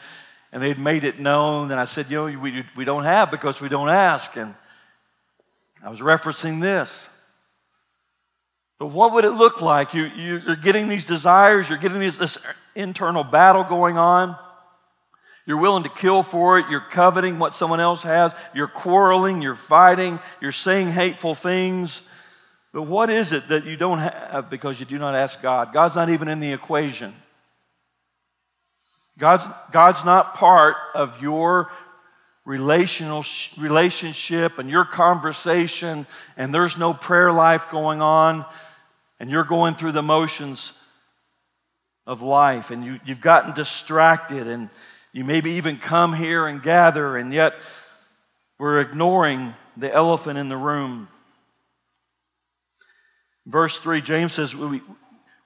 and 0.52 0.62
they'd 0.62 0.78
made 0.78 1.02
it 1.02 1.18
known. 1.18 1.72
And 1.72 1.80
I 1.80 1.84
said, 1.84 2.08
You 2.08 2.30
know, 2.30 2.38
we, 2.38 2.64
we 2.76 2.84
don't 2.84 3.02
have 3.02 3.32
because 3.32 3.60
we 3.60 3.68
don't 3.68 3.88
ask. 3.88 4.36
And 4.36 4.54
I 5.82 5.90
was 5.90 5.98
referencing 5.98 6.60
this. 6.60 7.08
But 8.78 8.86
what 8.86 9.14
would 9.14 9.24
it 9.24 9.32
look 9.32 9.60
like? 9.60 9.94
You, 9.94 10.04
you're 10.04 10.54
getting 10.54 10.88
these 10.88 11.06
desires, 11.06 11.68
you're 11.68 11.78
getting 11.78 11.98
this, 11.98 12.18
this 12.18 12.38
internal 12.76 13.24
battle 13.24 13.64
going 13.64 13.98
on. 13.98 14.38
You're 15.46 15.58
willing 15.58 15.82
to 15.82 15.88
kill 15.88 16.22
for 16.22 16.58
it. 16.58 16.66
You're 16.70 16.80
coveting 16.80 17.38
what 17.38 17.54
someone 17.54 17.80
else 17.80 18.02
has. 18.04 18.34
You're 18.54 18.68
quarreling. 18.68 19.42
You're 19.42 19.54
fighting. 19.54 20.20
You're 20.40 20.52
saying 20.52 20.92
hateful 20.92 21.34
things. 21.34 22.02
But 22.72 22.82
what 22.82 23.10
is 23.10 23.32
it 23.32 23.48
that 23.48 23.64
you 23.64 23.76
don't 23.76 23.98
have 23.98 24.48
because 24.48 24.80
you 24.80 24.86
do 24.86 24.98
not 24.98 25.14
ask 25.14 25.42
God? 25.42 25.72
God's 25.72 25.94
not 25.94 26.08
even 26.08 26.28
in 26.28 26.40
the 26.40 26.52
equation. 26.52 27.14
God's, 29.18 29.44
God's 29.72 30.04
not 30.04 30.34
part 30.34 30.76
of 30.94 31.20
your 31.20 31.70
relational 32.44 33.24
relationship 33.58 34.58
and 34.58 34.70
your 34.70 34.84
conversation, 34.84 36.06
and 36.36 36.52
there's 36.52 36.78
no 36.78 36.92
prayer 36.94 37.30
life 37.30 37.70
going 37.70 38.00
on, 38.00 38.44
and 39.20 39.30
you're 39.30 39.44
going 39.44 39.74
through 39.74 39.92
the 39.92 40.02
motions 40.02 40.72
of 42.06 42.22
life, 42.22 42.70
and 42.70 42.84
you, 42.84 42.98
you've 43.04 43.20
gotten 43.20 43.54
distracted, 43.54 44.48
and 44.48 44.70
you 45.12 45.24
maybe 45.24 45.52
even 45.52 45.76
come 45.76 46.14
here 46.14 46.46
and 46.46 46.62
gather, 46.62 47.16
and 47.16 47.32
yet 47.32 47.54
we're 48.58 48.80
ignoring 48.80 49.54
the 49.76 49.92
elephant 49.92 50.38
in 50.38 50.48
the 50.48 50.56
room. 50.56 51.08
Verse 53.46 53.78
3, 53.78 54.00
James 54.00 54.32
says, 54.32 54.54
we, 54.54 54.80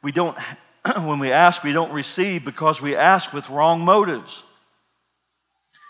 we 0.03 0.13
don't, 0.13 0.37
when 0.97 1.19
we 1.19 1.33
ask, 1.33 1.65
we 1.65 1.73
don't 1.73 1.93
receive 1.93 2.45
because 2.45 2.81
we 2.81 2.95
ask 2.95 3.33
with 3.33 3.49
wrong 3.51 3.81
motives. 3.81 4.43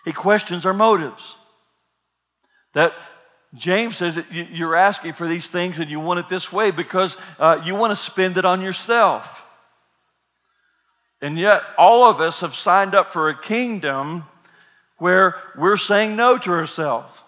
He 0.05 0.13
questions 0.13 0.65
our 0.65 0.73
motives. 0.73 1.37
That 2.75 2.93
James 3.55 3.97
says 3.97 4.17
that 4.17 4.31
you're 4.31 4.77
asking 4.77 5.15
for 5.15 5.27
these 5.27 5.49
things 5.49 5.81
and 5.81 5.91
you 5.91 5.99
want 5.99 6.21
it 6.21 6.29
this 6.29 6.53
way 6.53 6.71
because 6.71 7.17
uh, 7.39 7.61
you 7.65 7.75
want 7.75 7.91
to 7.91 7.97
spend 7.97 8.37
it 8.37 8.45
on 8.45 8.63
yourself. 8.63 9.46
And 11.23 11.39
yet, 11.39 11.63
all 11.79 12.05
of 12.05 12.21
us 12.21 12.41
have 12.41 12.55
signed 12.55 12.95
up 12.95 13.13
for 13.13 13.29
a 13.29 13.39
kingdom 13.39 14.25
where 14.99 15.37
we're 15.57 15.77
saying 15.77 16.17
no 16.17 16.39
to 16.39 16.51
ourselves. 16.53 17.21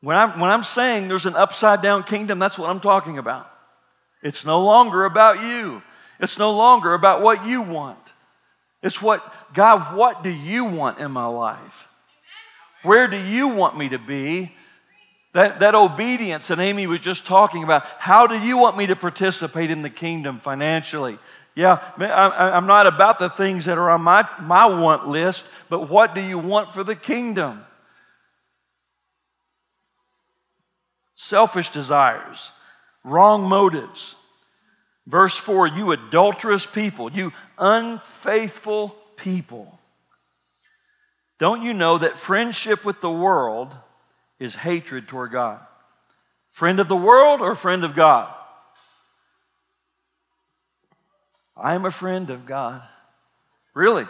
When 0.00 0.16
I'm, 0.16 0.40
when 0.40 0.50
I'm 0.50 0.62
saying 0.62 1.08
there's 1.08 1.26
an 1.26 1.36
upside 1.36 1.82
down 1.82 2.04
kingdom, 2.04 2.38
that's 2.38 2.58
what 2.58 2.70
I'm 2.70 2.80
talking 2.80 3.18
about. 3.18 3.50
It's 4.22 4.44
no 4.44 4.64
longer 4.64 5.04
about 5.04 5.40
you, 5.40 5.82
it's 6.18 6.38
no 6.38 6.52
longer 6.52 6.94
about 6.94 7.22
what 7.22 7.46
you 7.46 7.62
want. 7.62 7.98
It's 8.82 9.02
what, 9.02 9.22
God, 9.52 9.94
what 9.94 10.22
do 10.22 10.30
you 10.30 10.64
want 10.64 11.00
in 11.00 11.10
my 11.10 11.26
life? 11.26 11.88
Where 12.82 13.08
do 13.08 13.18
you 13.18 13.48
want 13.48 13.76
me 13.76 13.90
to 13.90 13.98
be? 13.98 14.52
That, 15.32 15.60
that 15.60 15.74
obedience 15.74 16.48
that 16.48 16.58
Amy 16.58 16.86
was 16.86 17.00
just 17.00 17.26
talking 17.26 17.62
about, 17.62 17.84
how 17.98 18.26
do 18.26 18.38
you 18.38 18.56
want 18.56 18.76
me 18.76 18.86
to 18.86 18.96
participate 18.96 19.70
in 19.70 19.82
the 19.82 19.90
kingdom 19.90 20.40
financially? 20.40 21.18
Yeah, 21.54 21.80
I'm 21.98 22.66
not 22.66 22.86
about 22.86 23.18
the 23.18 23.28
things 23.28 23.64
that 23.64 23.76
are 23.76 23.90
on 23.90 24.02
my, 24.02 24.26
my 24.40 24.66
want 24.66 25.08
list, 25.08 25.44
but 25.68 25.90
what 25.90 26.14
do 26.14 26.20
you 26.20 26.38
want 26.38 26.72
for 26.72 26.84
the 26.84 26.94
kingdom? 26.94 27.64
Selfish 31.14 31.70
desires, 31.70 32.52
wrong 33.04 33.42
motives. 33.42 34.14
Verse 35.06 35.36
4 35.36 35.68
You 35.68 35.92
adulterous 35.92 36.66
people, 36.66 37.12
you 37.12 37.32
unfaithful 37.58 38.96
people. 39.16 39.78
Don't 41.38 41.62
you 41.62 41.72
know 41.72 41.98
that 41.98 42.18
friendship 42.18 42.84
with 42.84 43.00
the 43.00 43.10
world 43.10 43.74
is 44.38 44.54
hatred 44.54 45.08
toward 45.08 45.32
God? 45.32 45.60
Friend 46.50 46.78
of 46.78 46.88
the 46.88 46.96
world 46.96 47.40
or 47.40 47.54
friend 47.54 47.82
of 47.82 47.94
God? 47.94 48.34
I 51.60 51.74
am 51.74 51.84
a 51.84 51.90
friend 51.90 52.30
of 52.30 52.46
God. 52.46 52.82
Really? 53.74 54.06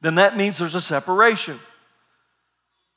Then 0.00 0.16
that 0.16 0.36
means 0.36 0.58
there's 0.58 0.74
a 0.74 0.80
separation. 0.80 1.58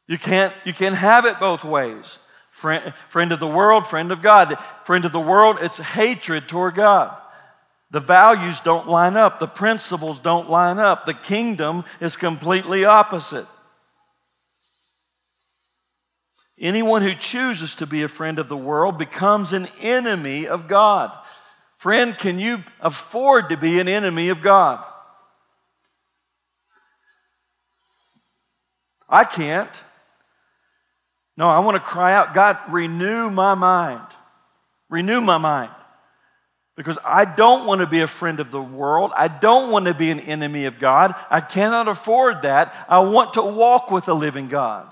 You 0.08 0.18
can't, 0.18 0.54
you 0.66 0.74
can't 0.74 0.96
have 0.96 1.26
it 1.26 1.40
both 1.40 1.64
ways. 1.64 2.20
Friend, 2.52 2.94
friend 3.10 3.32
of 3.32 3.40
the 3.40 3.48
world, 3.48 3.88
friend 3.88 4.12
of 4.12 4.22
God. 4.22 4.58
Friend 4.86 5.06
of 5.06 5.12
the 5.12 5.20
world, 5.20 5.60
it's 5.62 5.78
hatred 5.78 6.48
toward 6.48 6.76
God. 6.76 7.16
The 7.92 8.00
values 8.00 8.60
don't 8.60 8.90
line 8.90 9.16
up, 9.16 9.40
the 9.40 9.48
principles 9.48 10.20
don't 10.20 10.50
line 10.50 10.80
up. 10.80 11.06
The 11.06 11.14
kingdom 11.14 11.86
is 12.02 12.18
completely 12.18 12.84
opposite. 12.84 13.48
Anyone 16.60 17.04
who 17.04 17.14
chooses 17.14 17.76
to 17.76 17.86
be 17.86 18.02
a 18.02 18.08
friend 18.08 18.40
of 18.40 18.50
the 18.50 18.58
world 18.58 18.98
becomes 18.98 19.54
an 19.54 19.68
enemy 19.80 20.48
of 20.48 20.68
God. 20.68 21.12
Friend, 21.78 22.18
can 22.18 22.40
you 22.40 22.64
afford 22.82 23.50
to 23.50 23.58
be 23.58 23.80
an 23.80 23.88
enemy 23.88 24.30
of 24.30 24.42
God? 24.42 24.84
I 29.08 29.24
can't. 29.24 29.70
No, 31.38 31.48
I 31.48 31.60
want 31.60 31.76
to 31.76 31.82
cry 31.82 32.14
out, 32.14 32.34
God, 32.34 32.58
renew 32.70 33.30
my 33.30 33.54
mind. 33.54 34.02
Renew 34.90 35.22
my 35.22 35.38
mind. 35.38 35.72
Because 36.76 36.98
I 37.04 37.26
don't 37.26 37.66
want 37.66 37.82
to 37.82 37.88
be 37.88 38.02
a 38.02 38.08
friend 38.08 38.40
of 38.40 38.52
the 38.52 38.62
world. 38.62 39.12
I 39.16 39.28
don't 39.28 39.72
want 39.72 39.86
to 39.86 39.94
be 39.94 40.12
an 40.12 40.20
enemy 40.20 40.66
of 40.66 40.80
God. 40.80 41.16
I 41.30 41.42
cannot 41.42 41.88
afford 41.88 42.44
that. 42.44 42.74
I 42.90 43.00
want 43.00 43.36
to 43.36 43.42
walk 43.42 43.92
with 43.92 44.06
the 44.06 44.16
living 44.16 44.48
God. 44.48 44.92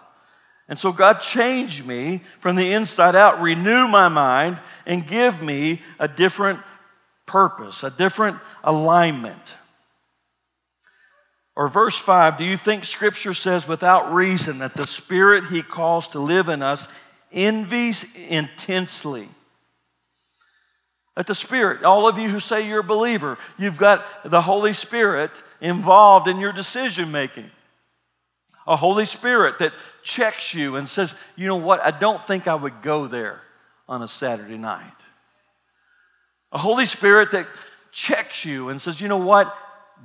And 0.68 0.80
so, 0.80 0.92
God, 0.92 1.20
change 1.20 1.84
me 1.84 2.22
from 2.40 2.56
the 2.56 2.74
inside 2.74 3.16
out, 3.16 3.42
renew 3.42 3.88
my 3.88 4.08
mind, 4.08 4.58
and 4.88 5.06
give 5.06 5.42
me 5.42 5.82
a 6.00 6.08
different 6.08 6.60
purpose, 7.26 7.84
a 7.84 7.90
different 7.90 8.40
alignment. 8.64 9.56
Or 11.56 11.68
verse 11.68 11.98
5 11.98 12.38
Do 12.38 12.44
you 12.44 12.58
think 12.58 12.86
Scripture 12.86 13.34
says 13.34 13.68
without 13.68 14.14
reason 14.14 14.60
that 14.60 14.76
the 14.76 14.88
Spirit 14.88 15.46
He 15.46 15.62
calls 15.62 16.10
to 16.10 16.20
live 16.20 16.50
in 16.50 16.62
us 16.62 16.88
envies 17.32 18.06
intensely? 18.28 19.30
That 21.16 21.28
the 21.28 21.36
Spirit, 21.36 21.84
all 21.84 22.10
of 22.10 22.20
you 22.20 22.28
who 22.28 22.42
say 22.42 22.68
you're 22.68 22.82
a 22.82 22.84
believer, 22.84 23.38
you've 23.58 23.78
got 23.78 24.04
the 24.30 24.42
Holy 24.42 24.74
Spirit 24.74 25.32
involved 25.62 26.28
in 26.28 26.40
your 26.40 26.52
decision 26.52 27.12
making. 27.12 27.50
A 28.68 28.76
Holy 28.76 29.06
Spirit 29.06 29.60
that 29.60 29.74
checks 30.04 30.54
you 30.54 30.76
and 30.76 30.90
says, 30.90 31.16
you 31.36 31.48
know 31.48 31.56
what, 31.56 31.82
I 31.82 31.92
don't 31.92 32.22
think 32.22 32.48
I 32.48 32.56
would 32.56 32.82
go 32.82 33.08
there 33.08 33.42
on 33.88 34.02
a 34.02 34.08
Saturday 34.08 34.58
night. 34.58 34.92
A 36.56 36.58
Holy 36.58 36.86
Spirit 36.86 37.34
that 37.34 37.48
checks 37.92 38.46
you 38.46 38.70
and 38.70 38.82
says, 38.82 39.02
you 39.02 39.10
know 39.10 39.18
what? 39.18 39.54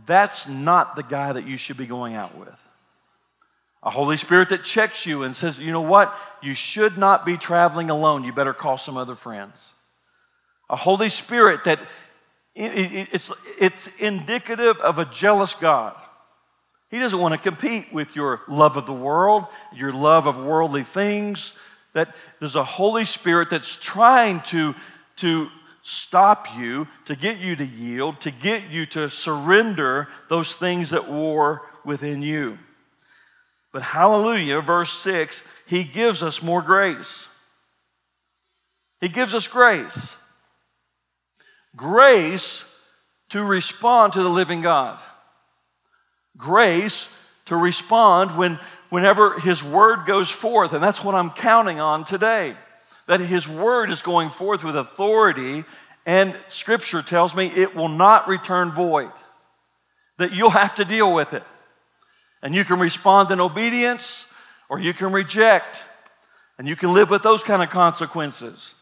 That's 0.05 0.49
not 0.49 0.97
the 0.97 1.05
guy 1.05 1.33
that 1.33 1.47
you 1.47 1.57
should 1.57 1.77
be 1.77 1.87
going 1.87 2.17
out 2.17 2.37
with. 2.37 2.49
A 3.85 3.91
Holy 3.91 4.17
Spirit 4.17 4.49
that 4.49 4.65
checks 4.65 5.07
you 5.07 5.23
and 5.23 5.37
says, 5.37 5.61
you 5.61 5.71
know 5.71 5.81
what? 5.81 6.13
You 6.43 6.55
should 6.55 6.99
not 6.99 7.25
be 7.25 7.37
traveling 7.37 7.89
alone. 7.89 8.25
You 8.25 8.33
better 8.33 8.53
call 8.53 8.79
some 8.79 8.97
other 8.97 9.15
friends. 9.15 9.73
A 10.69 10.75
Holy 10.75 11.09
Spirit 11.09 11.63
that 11.67 11.79
it's, 12.57 13.31
it's 13.61 13.89
indicative 14.01 14.77
of 14.79 14.99
a 14.99 15.05
jealous 15.05 15.55
God. 15.55 15.95
He 16.91 16.99
doesn't 16.99 17.21
want 17.21 17.33
to 17.33 17.39
compete 17.39 17.93
with 17.93 18.17
your 18.17 18.41
love 18.49 18.77
of 18.77 18.87
the 18.87 18.93
world, 18.93 19.47
your 19.73 19.93
love 19.93 20.27
of 20.27 20.37
worldly 20.37 20.83
things. 20.83 21.53
That 21.93 22.13
there's 22.41 22.57
a 22.57 22.65
Holy 22.65 23.05
Spirit 23.05 23.51
that's 23.51 23.77
trying 23.77 24.41
to, 24.47 24.75
to 25.19 25.49
stop 25.83 26.47
you, 26.57 26.87
to 27.07 27.17
get 27.17 27.39
you 27.39 27.57
to 27.57 27.65
yield, 27.65 28.21
to 28.21 28.31
get 28.31 28.71
you 28.71 28.87
to 28.87 29.09
surrender 29.09 30.09
those 30.29 30.55
things 30.55 30.91
that 30.91 31.11
war 31.11 31.63
within 31.85 32.23
you. 32.23 32.59
But 33.73 33.83
hallelujah, 33.83 34.61
verse 34.61 34.93
6, 34.93 35.45
he 35.67 35.85
gives 35.85 36.23
us 36.23 36.43
more 36.43 36.63
grace. 36.63 37.29
He 39.01 39.09
gives 39.09 39.35
us 39.35 39.47
grace. 39.47 40.17
Grace 41.77 42.65
to 43.31 43.45
respond 43.45 44.13
to 44.15 44.23
the 44.23 44.29
living 44.29 44.61
God. 44.61 44.99
Grace 46.37 47.15
to 47.47 47.57
respond 47.57 48.37
when, 48.37 48.59
whenever 48.91 49.39
His 49.39 49.63
word 49.63 50.07
goes 50.07 50.29
forth. 50.29 50.73
And 50.73 50.83
that's 50.83 51.05
what 51.05 51.15
I'm 51.15 51.31
counting 51.31 51.81
on 51.81 52.05
today 52.05 52.57
that 53.11 53.19
His 53.19 53.49
word 53.49 53.91
is 53.91 54.03
going 54.03 54.31
forth 54.31 54.63
with 54.63 54.77
authority, 54.77 55.65
and 56.07 56.37
Scripture 56.47 57.03
tells 57.03 57.35
me 57.35 57.49
it 57.49 57.75
will 57.75 57.89
not 57.89 58.29
return 58.29 58.71
void. 58.71 59.11
that 60.19 60.33
you'll 60.33 60.51
have 60.51 60.75
to 60.75 60.85
deal 60.85 61.13
with 61.15 61.33
it. 61.33 61.43
And 62.43 62.55
you 62.55 62.63
can 62.65 62.79
respond 62.79 63.31
in 63.31 63.41
obedience 63.41 64.27
or 64.69 64.79
you 64.79 64.93
can 64.93 65.13
reject. 65.13 65.83
And 66.59 66.69
you 66.69 66.77
can 66.77 66.93
live 66.93 67.09
with 67.09 67.23
those 67.23 67.43
kind 67.43 67.63
of 67.63 67.71
consequences. 67.71 68.75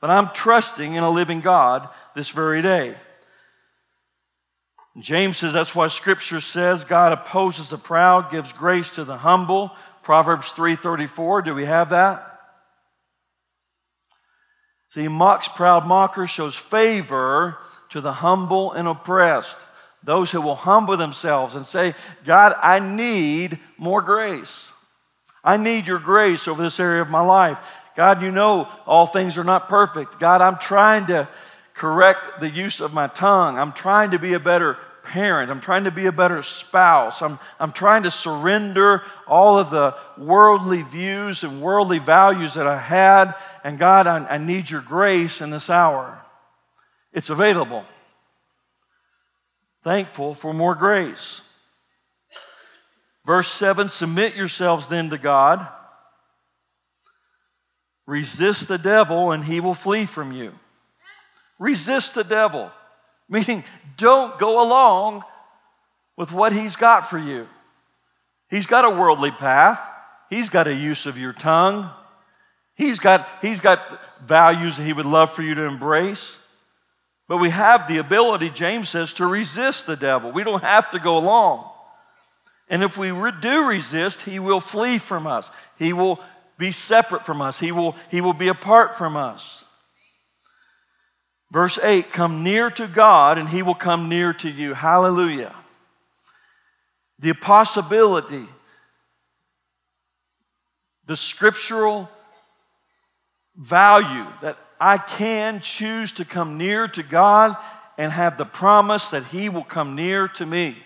But 0.00 0.10
I'm 0.10 0.28
trusting 0.28 0.94
in 0.94 1.02
a 1.02 1.10
living 1.10 1.40
God 1.40 1.88
this 2.14 2.30
very 2.30 2.62
day. 2.62 2.94
James 5.00 5.38
says 5.38 5.52
that's 5.52 5.74
why 5.74 5.88
scripture 5.88 6.40
says 6.40 6.84
God 6.84 7.12
opposes 7.12 7.70
the 7.70 7.78
proud, 7.78 8.30
gives 8.30 8.52
grace 8.52 8.90
to 8.90 9.04
the 9.04 9.16
humble. 9.16 9.76
Proverbs 10.04 10.52
3:34, 10.52 11.42
do 11.42 11.54
we 11.56 11.64
have 11.64 11.90
that? 11.90 12.33
See, 14.94 15.08
mocks 15.08 15.48
proud 15.48 15.88
mockers, 15.88 16.30
shows 16.30 16.54
favor 16.54 17.58
to 17.88 18.00
the 18.00 18.12
humble 18.12 18.70
and 18.70 18.86
oppressed. 18.86 19.56
Those 20.04 20.30
who 20.30 20.40
will 20.40 20.54
humble 20.54 20.96
themselves 20.96 21.56
and 21.56 21.66
say, 21.66 21.96
God, 22.24 22.54
I 22.62 22.78
need 22.78 23.58
more 23.76 24.02
grace. 24.02 24.70
I 25.42 25.56
need 25.56 25.88
your 25.88 25.98
grace 25.98 26.46
over 26.46 26.62
this 26.62 26.78
area 26.78 27.02
of 27.02 27.10
my 27.10 27.22
life. 27.22 27.58
God, 27.96 28.22
you 28.22 28.30
know 28.30 28.68
all 28.86 29.06
things 29.06 29.36
are 29.36 29.42
not 29.42 29.68
perfect. 29.68 30.20
God, 30.20 30.40
I'm 30.40 30.58
trying 30.58 31.06
to 31.06 31.28
correct 31.74 32.38
the 32.38 32.48
use 32.48 32.80
of 32.80 32.94
my 32.94 33.08
tongue. 33.08 33.58
I'm 33.58 33.72
trying 33.72 34.12
to 34.12 34.20
be 34.20 34.34
a 34.34 34.38
better 34.38 34.78
parent. 35.04 35.50
I'm 35.50 35.60
trying 35.60 35.84
to 35.84 35.90
be 35.90 36.06
a 36.06 36.12
better 36.12 36.42
spouse. 36.42 37.22
I'm, 37.22 37.38
I'm 37.60 37.72
trying 37.72 38.04
to 38.04 38.10
surrender 38.10 39.02
all 39.26 39.58
of 39.58 39.70
the 39.70 39.94
worldly 40.18 40.82
views 40.82 41.44
and 41.44 41.60
worldly 41.60 41.98
values 41.98 42.54
that 42.54 42.66
I 42.66 42.78
had. 42.78 43.34
And 43.62 43.78
God, 43.78 44.06
I, 44.06 44.24
I 44.26 44.38
need 44.38 44.70
your 44.70 44.80
grace 44.80 45.40
in 45.40 45.50
this 45.50 45.70
hour. 45.70 46.18
It's 47.12 47.30
available. 47.30 47.84
Thankful 49.82 50.34
for 50.34 50.52
more 50.52 50.74
grace. 50.74 51.42
Verse 53.24 53.50
7 53.52 53.88
Submit 53.88 54.34
yourselves 54.34 54.86
then 54.86 55.10
to 55.10 55.18
God. 55.18 55.66
Resist 58.06 58.68
the 58.68 58.78
devil, 58.78 59.32
and 59.32 59.44
he 59.44 59.60
will 59.60 59.74
flee 59.74 60.04
from 60.04 60.32
you. 60.32 60.52
Resist 61.58 62.14
the 62.14 62.24
devil, 62.24 62.70
meaning 63.28 63.64
don't 63.96 64.38
go 64.38 64.62
along 64.62 65.22
with 66.16 66.32
what 66.32 66.52
he's 66.52 66.76
got 66.76 67.08
for 67.08 67.18
you. 67.18 67.48
He's 68.50 68.66
got 68.66 68.84
a 68.84 68.90
worldly 68.90 69.30
path, 69.30 69.80
he's 70.30 70.48
got 70.48 70.66
a 70.66 70.74
use 70.74 71.06
of 71.06 71.18
your 71.18 71.32
tongue, 71.32 71.90
he's 72.74 72.98
got, 72.98 73.28
he's 73.42 73.60
got 73.60 73.80
values 74.26 74.76
that 74.76 74.84
he 74.84 74.92
would 74.92 75.06
love 75.06 75.32
for 75.32 75.42
you 75.42 75.54
to 75.54 75.62
embrace. 75.62 76.38
But 77.26 77.38
we 77.38 77.50
have 77.50 77.88
the 77.88 77.98
ability, 77.98 78.50
James 78.50 78.90
says, 78.90 79.14
to 79.14 79.26
resist 79.26 79.86
the 79.86 79.96
devil. 79.96 80.30
We 80.30 80.44
don't 80.44 80.62
have 80.62 80.90
to 80.90 80.98
go 80.98 81.16
along. 81.16 81.70
And 82.68 82.82
if 82.82 82.98
we 82.98 83.12
do 83.40 83.66
resist, 83.66 84.22
he 84.22 84.38
will 84.38 84.60
flee 84.60 84.98
from 84.98 85.26
us. 85.26 85.50
He 85.78 85.92
will 85.92 86.20
be 86.58 86.72
separate 86.72 87.24
from 87.24 87.40
us. 87.40 87.58
He 87.58 87.72
will, 87.72 87.96
he 88.10 88.20
will 88.20 88.34
be 88.34 88.48
apart 88.48 88.96
from 88.96 89.16
us. 89.16 89.63
Verse 91.50 91.78
8 91.82 92.12
Come 92.12 92.42
near 92.42 92.70
to 92.70 92.86
God, 92.86 93.38
and 93.38 93.48
he 93.48 93.62
will 93.62 93.74
come 93.74 94.08
near 94.08 94.32
to 94.34 94.50
you. 94.50 94.74
Hallelujah. 94.74 95.54
The 97.18 97.32
possibility, 97.32 98.46
the 101.06 101.16
scriptural 101.16 102.10
value 103.56 104.26
that 104.40 104.58
I 104.80 104.98
can 104.98 105.60
choose 105.60 106.12
to 106.14 106.24
come 106.24 106.58
near 106.58 106.88
to 106.88 107.02
God 107.02 107.56
and 107.96 108.12
have 108.12 108.36
the 108.36 108.44
promise 108.44 109.10
that 109.10 109.24
He 109.24 109.48
will 109.48 109.64
come 109.64 109.94
near 109.94 110.28
to 110.28 110.46
me. 110.46 110.76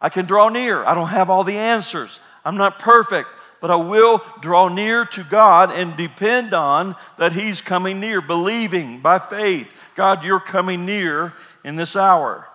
I 0.00 0.08
can 0.08 0.26
draw 0.26 0.48
near. 0.48 0.84
I 0.84 0.94
don't 0.94 1.08
have 1.08 1.30
all 1.30 1.44
the 1.44 1.56
answers. 1.56 2.20
I'm 2.44 2.56
not 2.56 2.78
perfect, 2.78 3.28
but 3.62 3.70
I 3.70 3.76
will 3.76 4.20
draw 4.40 4.66
near 4.66 5.04
to 5.04 5.22
God 5.22 5.70
and 5.70 5.96
depend 5.96 6.52
on 6.52 6.96
that 7.16 7.32
He's 7.32 7.60
coming 7.60 8.00
near, 8.00 8.20
believing 8.20 9.00
by 9.00 9.20
faith. 9.20 9.72
God, 9.94 10.24
you're 10.24 10.40
coming 10.40 10.84
near 10.84 11.32
in 11.64 11.76
this 11.76 11.94
hour. 11.94 12.48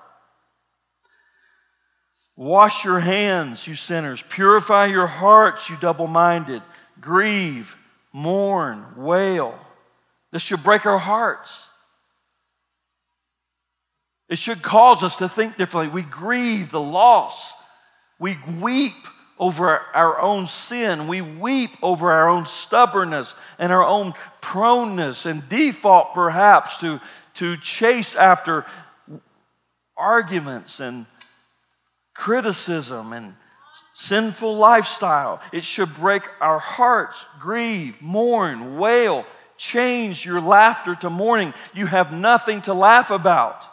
Wash 2.36 2.84
your 2.84 3.00
hands, 3.00 3.66
you 3.66 3.74
sinners. 3.74 4.22
Purify 4.22 4.88
your 4.88 5.08
hearts, 5.08 5.70
you 5.70 5.78
double 5.78 6.08
minded. 6.08 6.62
Grieve, 7.00 7.78
mourn, 8.12 8.86
wail. 8.98 9.58
This 10.34 10.42
should 10.42 10.62
break 10.62 10.86
our 10.86 11.00
hearts. 11.00 11.70
It 14.28 14.38
should 14.40 14.62
cause 14.62 15.04
us 15.04 15.16
to 15.16 15.30
think 15.30 15.56
differently. 15.56 15.94
We 15.94 16.02
grieve 16.02 16.70
the 16.70 16.82
loss. 16.82 17.54
We 18.20 18.38
weep 18.60 18.94
over 19.40 19.80
our 19.94 20.20
own 20.20 20.48
sin. 20.48 21.08
We 21.08 21.22
weep 21.22 21.72
over 21.82 22.12
our 22.12 22.30
own 22.30 22.46
stubbornness 22.46 23.36
and 23.60 23.72
our 23.72 23.84
own 23.84 24.14
proneness 24.42 25.26
and 25.26 25.48
default, 25.50 26.14
perhaps, 26.14 26.78
to, 26.80 27.00
to 27.36 27.58
chase 27.58 28.16
after 28.16 28.66
arguments 29.96 30.80
and 30.80 31.06
criticism 32.14 33.14
and 33.14 33.36
sinful 33.94 34.56
lifestyle. 34.56 35.42
It 35.52 35.64
should 35.64 35.94
break 35.96 36.24
our 36.40 36.60
hearts, 36.60 37.24
grieve, 37.40 38.02
mourn, 38.02 38.78
wail, 38.78 39.26
change 39.58 40.26
your 40.26 40.42
laughter 40.42 40.96
to 40.96 41.10
mourning. 41.10 41.54
You 41.74 41.88
have 41.88 42.12
nothing 42.12 42.62
to 42.64 42.74
laugh 42.74 43.12
about. 43.12 43.64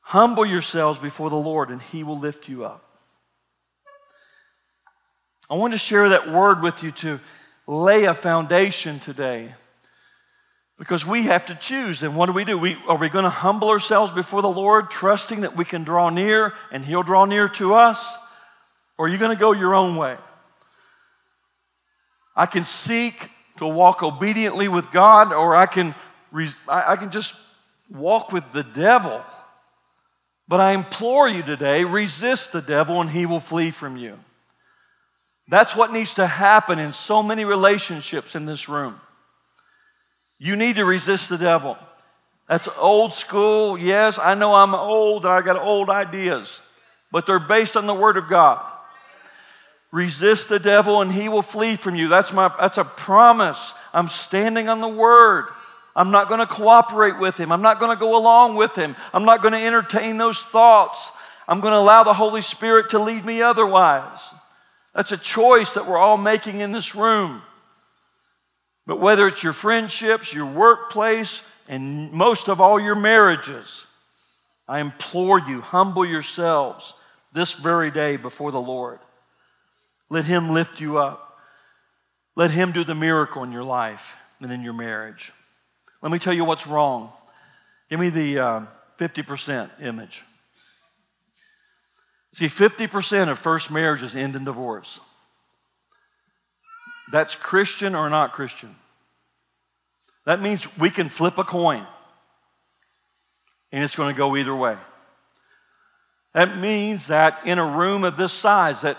Humble 0.00 0.46
yourselves 0.46 0.98
before 0.98 1.28
the 1.28 1.36
Lord, 1.36 1.70
and 1.70 1.82
He 1.82 2.02
will 2.02 2.18
lift 2.18 2.48
you 2.48 2.64
up. 2.64 2.87
I 5.50 5.54
want 5.54 5.72
to 5.72 5.78
share 5.78 6.10
that 6.10 6.30
word 6.30 6.62
with 6.62 6.82
you 6.82 6.92
to 6.92 7.20
lay 7.66 8.04
a 8.04 8.14
foundation 8.14 8.98
today 8.98 9.54
because 10.78 11.06
we 11.06 11.24
have 11.24 11.46
to 11.46 11.54
choose. 11.54 12.02
And 12.02 12.16
what 12.16 12.26
do 12.26 12.32
we 12.32 12.44
do? 12.44 12.58
We, 12.58 12.76
are 12.86 12.96
we 12.96 13.08
going 13.08 13.24
to 13.24 13.30
humble 13.30 13.68
ourselves 13.68 14.12
before 14.12 14.42
the 14.42 14.48
Lord, 14.48 14.90
trusting 14.90 15.40
that 15.40 15.56
we 15.56 15.64
can 15.64 15.84
draw 15.84 16.10
near 16.10 16.52
and 16.70 16.84
He'll 16.84 17.02
draw 17.02 17.24
near 17.24 17.48
to 17.50 17.74
us? 17.74 18.14
Or 18.98 19.06
are 19.06 19.08
you 19.08 19.16
going 19.16 19.34
to 19.34 19.40
go 19.40 19.52
your 19.52 19.74
own 19.74 19.96
way? 19.96 20.16
I 22.36 22.46
can 22.46 22.64
seek 22.64 23.30
to 23.56 23.66
walk 23.66 24.02
obediently 24.02 24.68
with 24.68 24.92
God, 24.92 25.32
or 25.32 25.56
I 25.56 25.66
can, 25.66 25.94
I 26.68 26.96
can 26.96 27.10
just 27.10 27.34
walk 27.90 28.32
with 28.32 28.52
the 28.52 28.62
devil. 28.62 29.20
But 30.46 30.60
I 30.60 30.72
implore 30.72 31.28
you 31.28 31.42
today 31.42 31.84
resist 31.84 32.52
the 32.52 32.62
devil 32.62 33.00
and 33.00 33.10
he 33.10 33.26
will 33.26 33.40
flee 33.40 33.70
from 33.70 33.96
you. 33.96 34.18
That's 35.48 35.74
what 35.74 35.92
needs 35.92 36.14
to 36.14 36.26
happen 36.26 36.78
in 36.78 36.92
so 36.92 37.22
many 37.22 37.44
relationships 37.44 38.34
in 38.36 38.44
this 38.44 38.68
room. 38.68 39.00
You 40.38 40.56
need 40.56 40.76
to 40.76 40.84
resist 40.84 41.30
the 41.30 41.38
devil. 41.38 41.76
That's 42.48 42.68
old 42.78 43.12
school. 43.12 43.78
Yes, 43.78 44.18
I 44.18 44.34
know 44.34 44.54
I'm 44.54 44.74
old 44.74 45.24
and 45.24 45.32
I 45.32 45.40
got 45.40 45.56
old 45.56 45.90
ideas, 45.90 46.60
but 47.10 47.26
they're 47.26 47.38
based 47.38 47.76
on 47.76 47.86
the 47.86 47.94
Word 47.94 48.16
of 48.16 48.28
God. 48.28 48.64
Resist 49.90 50.50
the 50.50 50.58
devil 50.58 51.00
and 51.00 51.10
he 51.10 51.28
will 51.28 51.42
flee 51.42 51.76
from 51.76 51.94
you. 51.94 52.08
That's, 52.08 52.32
my, 52.32 52.52
that's 52.60 52.78
a 52.78 52.84
promise. 52.84 53.72
I'm 53.92 54.08
standing 54.08 54.68
on 54.68 54.80
the 54.80 54.88
Word. 54.88 55.46
I'm 55.96 56.10
not 56.10 56.28
going 56.28 56.40
to 56.40 56.46
cooperate 56.46 57.18
with 57.18 57.38
him. 57.38 57.50
I'm 57.50 57.62
not 57.62 57.80
going 57.80 57.96
to 57.96 58.00
go 58.00 58.16
along 58.16 58.54
with 58.54 58.76
him. 58.76 58.94
I'm 59.12 59.24
not 59.24 59.42
going 59.42 59.52
to 59.52 59.66
entertain 59.66 60.16
those 60.16 60.38
thoughts. 60.38 61.10
I'm 61.48 61.60
going 61.60 61.72
to 61.72 61.78
allow 61.78 62.04
the 62.04 62.12
Holy 62.12 62.42
Spirit 62.42 62.90
to 62.90 62.98
lead 62.98 63.24
me 63.24 63.42
otherwise. 63.42 64.20
That's 64.98 65.12
a 65.12 65.16
choice 65.16 65.74
that 65.74 65.86
we're 65.86 65.96
all 65.96 66.16
making 66.16 66.58
in 66.58 66.72
this 66.72 66.96
room. 66.96 67.40
But 68.84 68.98
whether 68.98 69.28
it's 69.28 69.44
your 69.44 69.52
friendships, 69.52 70.34
your 70.34 70.46
workplace, 70.46 71.44
and 71.68 72.10
most 72.10 72.48
of 72.48 72.60
all 72.60 72.80
your 72.80 72.96
marriages, 72.96 73.86
I 74.66 74.80
implore 74.80 75.38
you, 75.38 75.60
humble 75.60 76.04
yourselves 76.04 76.94
this 77.32 77.52
very 77.52 77.92
day 77.92 78.16
before 78.16 78.50
the 78.50 78.60
Lord. 78.60 78.98
Let 80.10 80.24
Him 80.24 80.50
lift 80.50 80.80
you 80.80 80.98
up. 80.98 81.38
Let 82.34 82.50
Him 82.50 82.72
do 82.72 82.82
the 82.82 82.96
miracle 82.96 83.44
in 83.44 83.52
your 83.52 83.62
life 83.62 84.16
and 84.40 84.50
in 84.50 84.64
your 84.64 84.72
marriage. 84.72 85.32
Let 86.02 86.10
me 86.10 86.18
tell 86.18 86.34
you 86.34 86.44
what's 86.44 86.66
wrong. 86.66 87.10
Give 87.88 88.00
me 88.00 88.10
the 88.10 88.38
uh, 88.40 88.60
50% 88.98 89.80
image. 89.80 90.24
See, 92.38 92.46
50% 92.46 93.30
of 93.30 93.36
first 93.36 93.68
marriages 93.68 94.14
end 94.14 94.36
in 94.36 94.44
divorce. 94.44 95.00
That's 97.10 97.34
Christian 97.34 97.96
or 97.96 98.08
not 98.08 98.32
Christian. 98.32 98.76
That 100.24 100.40
means 100.40 100.64
we 100.78 100.90
can 100.90 101.08
flip 101.08 101.36
a 101.38 101.42
coin 101.42 101.84
and 103.72 103.82
it's 103.82 103.96
going 103.96 104.14
to 104.14 104.16
go 104.16 104.36
either 104.36 104.54
way. 104.54 104.76
That 106.32 106.56
means 106.58 107.08
that 107.08 107.40
in 107.44 107.58
a 107.58 107.66
room 107.66 108.04
of 108.04 108.16
this 108.16 108.32
size 108.32 108.82
that 108.82 108.98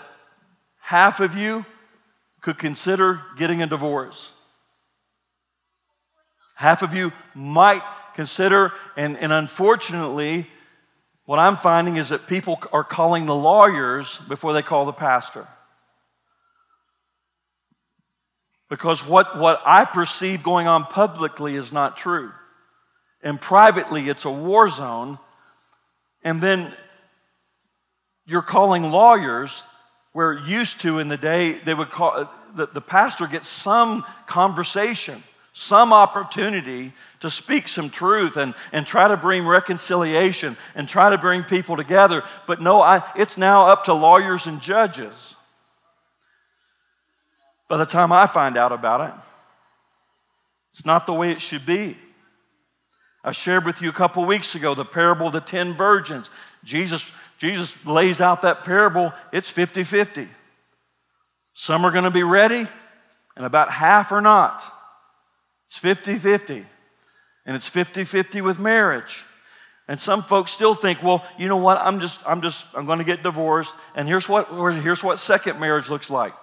half 0.82 1.20
of 1.20 1.34
you 1.34 1.64
could 2.42 2.58
consider 2.58 3.22
getting 3.38 3.62
a 3.62 3.66
divorce. 3.66 4.32
Half 6.56 6.82
of 6.82 6.92
you 6.92 7.10
might 7.34 7.82
consider, 8.14 8.72
and, 8.98 9.16
and 9.16 9.32
unfortunately, 9.32 10.46
what 11.30 11.38
I'm 11.38 11.56
finding 11.56 11.94
is 11.94 12.08
that 12.08 12.26
people 12.26 12.60
are 12.72 12.82
calling 12.82 13.26
the 13.26 13.36
lawyers 13.36 14.18
before 14.28 14.52
they 14.52 14.62
call 14.62 14.84
the 14.84 14.92
pastor. 14.92 15.46
Because 18.68 19.06
what, 19.06 19.38
what 19.38 19.62
I 19.64 19.84
perceive 19.84 20.42
going 20.42 20.66
on 20.66 20.86
publicly 20.86 21.54
is 21.54 21.70
not 21.70 21.96
true. 21.96 22.32
And 23.22 23.40
privately, 23.40 24.08
it's 24.08 24.24
a 24.24 24.30
war 24.30 24.68
zone. 24.68 25.20
And 26.24 26.40
then 26.40 26.74
you're 28.26 28.42
calling 28.42 28.90
lawyers 28.90 29.62
where 30.12 30.36
used 30.36 30.80
to 30.80 30.98
in 30.98 31.06
the 31.06 31.16
day, 31.16 31.60
they 31.64 31.74
would 31.74 31.90
call 31.90 32.28
the, 32.56 32.66
the 32.66 32.80
pastor 32.80 33.28
gets 33.28 33.46
some 33.46 34.04
conversation, 34.26 35.22
some 35.52 35.92
opportunity 35.92 36.92
to 37.20 37.30
speak 37.30 37.66
some 37.66 37.90
truth 37.90 38.36
and, 38.36 38.54
and 38.72 38.86
try 38.86 39.08
to 39.08 39.16
bring 39.16 39.46
reconciliation 39.46 40.56
and 40.74 40.88
try 40.88 41.10
to 41.10 41.18
bring 41.18 41.42
people 41.42 41.76
together. 41.76 42.22
But 42.46 42.62
no, 42.62 42.80
I, 42.80 43.02
it's 43.16 43.36
now 43.36 43.66
up 43.68 43.84
to 43.84 43.94
lawyers 43.94 44.46
and 44.46 44.60
judges. 44.60 45.34
By 47.68 47.78
the 47.78 47.84
time 47.84 48.12
I 48.12 48.26
find 48.26 48.56
out 48.56 48.72
about 48.72 49.00
it, 49.00 49.14
it's 50.72 50.86
not 50.86 51.06
the 51.06 51.14
way 51.14 51.30
it 51.30 51.40
should 51.40 51.66
be. 51.66 51.96
I 53.22 53.32
shared 53.32 53.66
with 53.66 53.82
you 53.82 53.90
a 53.90 53.92
couple 53.92 54.24
weeks 54.24 54.54
ago 54.54 54.74
the 54.74 54.84
parable 54.84 55.26
of 55.26 55.32
the 55.32 55.40
10 55.40 55.74
virgins. 55.74 56.30
Jesus, 56.64 57.10
Jesus 57.38 57.84
lays 57.84 58.20
out 58.20 58.42
that 58.42 58.64
parable, 58.64 59.12
it's 59.32 59.50
50 59.50 59.82
50. 59.82 60.28
Some 61.54 61.84
are 61.84 61.90
going 61.90 62.04
to 62.04 62.10
be 62.10 62.22
ready, 62.22 62.66
and 63.36 63.44
about 63.44 63.70
half 63.70 64.12
are 64.12 64.22
not. 64.22 64.62
It's 65.70 65.78
50 65.78 66.16
50. 66.16 66.66
And 67.46 67.56
it's 67.56 67.68
50 67.68 68.02
50 68.02 68.40
with 68.40 68.58
marriage. 68.58 69.24
And 69.86 70.00
some 70.00 70.22
folks 70.24 70.50
still 70.50 70.74
think, 70.74 71.00
well, 71.00 71.24
you 71.38 71.48
know 71.48 71.58
what? 71.58 71.78
I'm 71.78 72.00
just, 72.00 72.20
I'm 72.26 72.42
just, 72.42 72.64
I'm 72.74 72.86
going 72.86 72.98
to 72.98 73.04
get 73.04 73.22
divorced. 73.22 73.72
And 73.94 74.08
here's 74.08 74.28
what, 74.28 74.48
here's 74.82 75.02
what 75.04 75.20
second 75.20 75.60
marriage 75.60 75.88
looks 75.88 76.10
like 76.10 76.34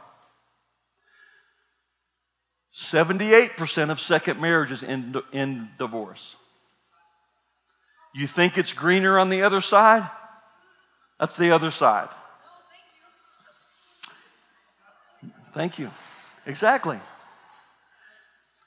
78% 2.74 3.90
of 3.90 4.00
second 4.00 4.40
marriages 4.40 4.82
end 4.82 5.18
in 5.34 5.68
divorce. 5.78 6.38
You 8.14 8.28
think 8.28 8.58
it's 8.58 8.72
greener 8.72 9.20
on 9.20 9.30
the 9.30 9.44
other 9.44 9.60
side? 9.60 10.10
That's 11.20 11.36
the 11.36 11.52
other 11.52 11.72
side. 11.72 12.10
Thank 15.54 15.80
you. 15.80 15.90
Exactly. 16.46 17.00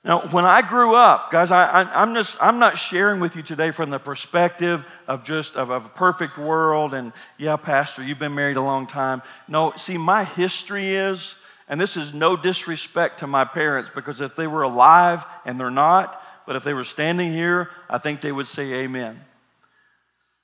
Now, 0.03 0.27
when 0.29 0.47
I 0.47 0.63
grew 0.63 0.95
up, 0.95 1.31
guys, 1.31 1.53
I, 1.53 2.03
am 2.03 2.15
just 2.15 2.39
I'm 2.41 2.59
not 2.59 2.79
sharing 2.79 3.21
with 3.21 3.37
you 3.37 3.43
today 3.43 3.71
from 3.71 3.91
the 3.91 3.99
perspective 3.99 4.83
of 5.07 5.25
just 5.25 5.57
of, 5.57 5.71
of 5.71 5.85
a 5.85 5.89
perfect 5.91 6.39
world 6.39 6.95
and 6.95 7.13
yeah, 7.37 7.57
Pastor, 7.57 8.03
you've 8.03 8.19
been 8.19 8.35
married 8.35 8.57
a 8.57 8.63
long 8.63 8.87
time. 8.87 9.21
No, 9.47 9.75
see, 9.77 9.99
my 9.99 10.25
history 10.25 10.95
is 10.95 11.35
and 11.71 11.81
this 11.81 11.97
is 11.97 12.13
no 12.13 12.35
disrespect 12.35 13.21
to 13.21 13.29
my 13.29 13.45
parents 13.45 13.91
because 13.95 14.21
if 14.21 14.35
they 14.35 14.49
were 14.49 14.63
alive, 14.63 15.25
and 15.45 15.59
they're 15.59 15.71
not, 15.71 16.21
but 16.45 16.57
if 16.57 16.65
they 16.65 16.75
were 16.75 16.83
standing 16.83 17.33
here, 17.33 17.71
I 17.89 17.99
think 17.99 18.21
they 18.21 18.33
would 18.33 18.49
say 18.49 18.73
amen. 18.73 19.21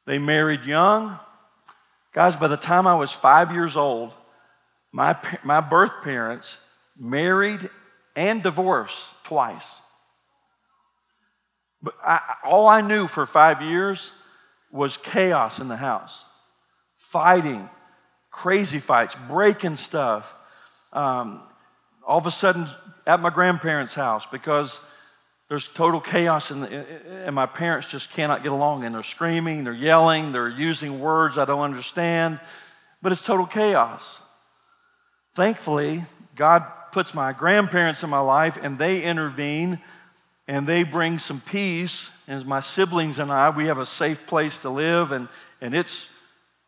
They 0.07 0.19
married 0.19 0.62
young. 0.62 1.19
Guys, 2.12 2.37
by 2.37 2.47
the 2.47 2.57
time 2.57 2.87
I 2.87 2.95
was 2.95 3.11
five 3.11 3.51
years 3.51 3.77
old, 3.77 4.14
my, 4.92 5.16
my 5.42 5.61
birth 5.61 6.05
parents 6.05 6.61
married 6.97 7.69
and 8.14 8.40
divorced 8.40 9.05
twice. 9.27 9.81
But 11.83 11.95
I, 12.03 12.21
all 12.45 12.69
I 12.69 12.81
knew 12.81 13.07
for 13.07 13.27
five 13.27 13.61
years 13.61 14.12
was 14.71 14.97
chaos 14.97 15.61
in 15.61 15.69
the 15.69 15.77
house 15.77 16.25
fighting, 16.97 17.69
crazy 18.31 18.81
fights, 18.81 19.17
breaking 19.29 19.77
stuff, 19.77 20.35
um, 20.93 21.41
all 22.07 22.19
of 22.19 22.27
a 22.27 22.31
sudden 22.31 22.67
at 23.07 23.21
my 23.21 23.31
grandparents' 23.31 23.95
house 23.95 24.27
because 24.27 24.81
there's 25.49 25.69
total 25.69 26.01
chaos 26.01 26.51
and, 26.51 26.65
and 26.65 27.35
my 27.35 27.47
parents 27.47 27.89
just 27.89 28.12
cannot 28.12 28.43
get 28.43 28.51
along 28.51 28.85
and 28.85 28.95
they're 28.95 29.05
screaming, 29.05 29.62
they're 29.62 29.73
yelling, 29.73 30.33
they're 30.33 30.49
using 30.49 30.99
words 31.01 31.39
I 31.39 31.45
don't 31.45 31.62
understand, 31.62 32.41
but 33.03 33.12
it's 33.12 33.23
total 33.23 33.47
chaos. 33.47 34.21
Thankfully, 35.37 36.05
God 36.35 36.65
puts 36.92 37.14
my 37.14 37.33
grandparents 37.33 38.03
in 38.03 38.11
my 38.11 38.20
life 38.20 38.59
and 38.61 38.79
they 38.79 39.03
intervene 39.03 39.81
and 40.49 40.66
they 40.66 40.83
bring 40.83 41.18
some 41.18 41.40
peace. 41.40 42.11
And 42.29 42.44
my 42.46 42.61
siblings 42.61 43.18
and 43.18 43.31
I, 43.31 43.51
we 43.51 43.66
have 43.66 43.79
a 43.79 43.87
safe 43.87 44.27
place 44.27 44.59
to 44.59 44.70
live 44.70 45.12
and, 45.12 45.29
and 45.61 45.75
it's, 45.75 46.09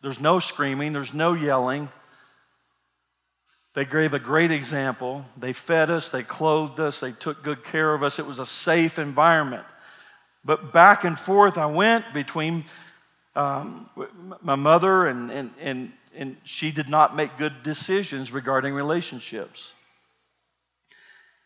there's 0.02 0.20
no 0.20 0.38
screaming, 0.38 0.92
there's 0.92 1.14
no 1.14 1.35
yelling. 1.35 1.88
They 3.74 3.85
gave 3.85 4.14
a 4.14 4.18
great 4.18 4.50
example. 4.50 5.24
They 5.37 5.52
fed 5.52 5.90
us, 5.90 6.11
they 6.11 6.22
clothed 6.22 6.81
us, 6.81 7.00
they 7.00 7.12
took 7.12 7.42
good 7.42 7.64
care 7.64 7.94
of 7.94 8.02
us. 8.02 8.18
It 8.18 8.26
was 8.26 8.38
a 8.38 8.46
safe 8.46 8.98
environment. 8.98 9.64
But 10.44 10.72
back 10.72 11.04
and 11.04 11.18
forth 11.18 11.59
I 11.59 11.66
went 11.66 12.12
between 12.14 12.64
um, 13.37 13.88
my 14.42 14.57
mother, 14.57 15.07
and, 15.07 15.31
and, 15.31 15.50
and, 15.61 15.92
and 16.16 16.37
she 16.42 16.72
did 16.72 16.88
not 16.88 17.14
make 17.14 17.38
good 17.38 17.62
decisions 17.62 18.33
regarding 18.33 18.74
relationships. 18.74 19.72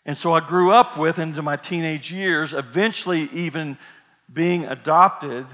And 0.04 0.16
so 0.16 0.32
I 0.32 0.40
grew 0.40 0.72
up 0.72 0.98
with 0.98 1.18
into 1.18 1.42
my 1.42 1.56
teenage 1.56 2.12
years, 2.12 2.52
eventually 2.54 3.28
even 3.32 3.78
being 4.32 4.64
adopted. 4.64 5.46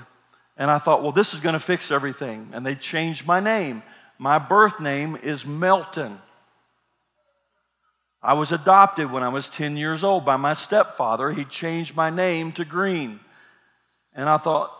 And 0.56 0.70
I 0.70 0.78
thought, 0.78 1.02
well, 1.02 1.12
this 1.12 1.34
is 1.34 1.40
going 1.40 1.52
to 1.52 1.60
fix 1.60 1.90
everything. 1.90 2.50
And 2.52 2.64
they 2.64 2.74
changed 2.74 3.26
my 3.26 3.40
name. 3.40 3.82
My 4.18 4.38
birth 4.38 4.80
name 4.80 5.16
is 5.16 5.46
Melton. 5.46 6.18
I 8.22 8.32
was 8.32 8.50
adopted 8.50 9.12
when 9.12 9.22
I 9.22 9.28
was 9.28 9.48
10 9.48 9.76
years 9.76 10.02
old 10.02 10.24
by 10.24 10.36
my 10.36 10.54
stepfather. 10.54 11.30
He 11.30 11.44
changed 11.44 11.94
my 11.94 12.10
name 12.10 12.52
to 12.52 12.64
Greene. 12.64 13.20
And 14.14 14.28
I 14.28 14.38
thought, 14.38 14.72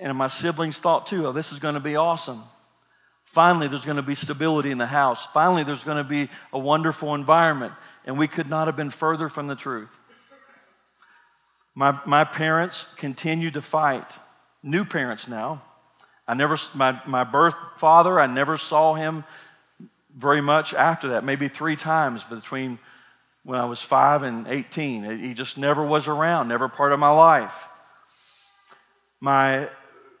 and 0.00 0.16
my 0.16 0.28
siblings 0.28 0.78
thought 0.78 1.06
too, 1.06 1.26
oh, 1.26 1.32
this 1.32 1.52
is 1.52 1.58
going 1.58 1.74
to 1.74 1.80
be 1.80 1.96
awesome. 1.96 2.42
Finally, 3.24 3.68
there's 3.68 3.84
going 3.84 3.96
to 3.96 4.02
be 4.02 4.14
stability 4.14 4.70
in 4.70 4.78
the 4.78 4.86
house. 4.86 5.26
Finally, 5.26 5.64
there's 5.64 5.82
going 5.82 5.96
to 5.96 6.08
be 6.08 6.28
a 6.52 6.58
wonderful 6.58 7.14
environment. 7.14 7.72
And 8.06 8.18
we 8.18 8.28
could 8.28 8.48
not 8.48 8.68
have 8.68 8.76
been 8.76 8.90
further 8.90 9.28
from 9.28 9.48
the 9.48 9.56
truth. 9.56 9.90
My, 11.74 12.00
my 12.06 12.24
parents 12.24 12.86
continued 12.96 13.54
to 13.54 13.62
fight. 13.62 14.10
New 14.62 14.84
parents 14.84 15.28
now. 15.28 15.62
I 16.26 16.34
never, 16.34 16.56
my, 16.74 17.00
my 17.06 17.24
birth 17.24 17.54
father, 17.76 18.18
I 18.18 18.26
never 18.26 18.56
saw 18.56 18.94
him 18.94 19.24
very 20.16 20.40
much 20.40 20.72
after 20.72 21.08
that, 21.08 21.24
maybe 21.24 21.48
three 21.48 21.76
times 21.76 22.24
between 22.24 22.78
when 23.44 23.60
I 23.60 23.66
was 23.66 23.80
five 23.80 24.22
and 24.22 24.48
18. 24.48 25.20
He 25.20 25.34
just 25.34 25.58
never 25.58 25.84
was 25.84 26.08
around, 26.08 26.48
never 26.48 26.68
part 26.68 26.92
of 26.92 26.98
my 26.98 27.10
life. 27.10 27.68
My, 29.20 29.68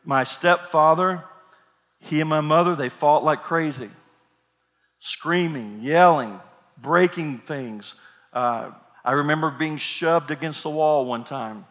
my 0.04 0.24
stepfather, 0.24 1.24
he 1.98 2.20
and 2.20 2.28
my 2.28 2.40
mother, 2.40 2.76
they 2.76 2.88
fought 2.88 3.24
like 3.24 3.42
crazy, 3.42 3.90
screaming, 5.00 5.80
yelling, 5.82 6.40
breaking 6.78 7.38
things. 7.38 7.94
Uh, 8.32 8.70
I 9.04 9.12
remember 9.12 9.50
being 9.50 9.78
shoved 9.78 10.30
against 10.30 10.62
the 10.62 10.70
wall 10.70 11.06
one 11.06 11.24
time. 11.24 11.64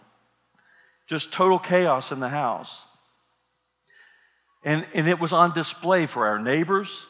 Just 1.08 1.32
total 1.32 1.60
chaos 1.60 2.12
in 2.12 2.20
the 2.20 2.30
house. 2.30 2.86
And, 4.64 4.86
and 4.94 5.08
it 5.08 5.20
was 5.20 5.32
on 5.34 5.54
display 5.54 6.08
for 6.08 6.26
our 6.26 6.40
neighbors, 6.40 7.06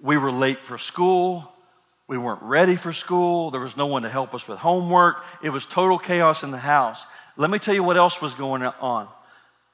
we 0.00 0.16
were 0.16 0.32
late 0.32 0.64
for 0.64 0.78
school. 0.78 1.50
We 2.06 2.18
weren't 2.18 2.42
ready 2.42 2.76
for 2.76 2.92
school. 2.92 3.50
There 3.50 3.60
was 3.60 3.76
no 3.76 3.86
one 3.86 4.02
to 4.02 4.10
help 4.10 4.34
us 4.34 4.46
with 4.46 4.58
homework. 4.58 5.24
It 5.42 5.48
was 5.48 5.64
total 5.64 5.98
chaos 5.98 6.42
in 6.42 6.50
the 6.50 6.58
house. 6.58 7.02
Let 7.36 7.50
me 7.50 7.58
tell 7.58 7.74
you 7.74 7.82
what 7.82 7.96
else 7.96 8.20
was 8.20 8.34
going 8.34 8.62
on. 8.62 9.08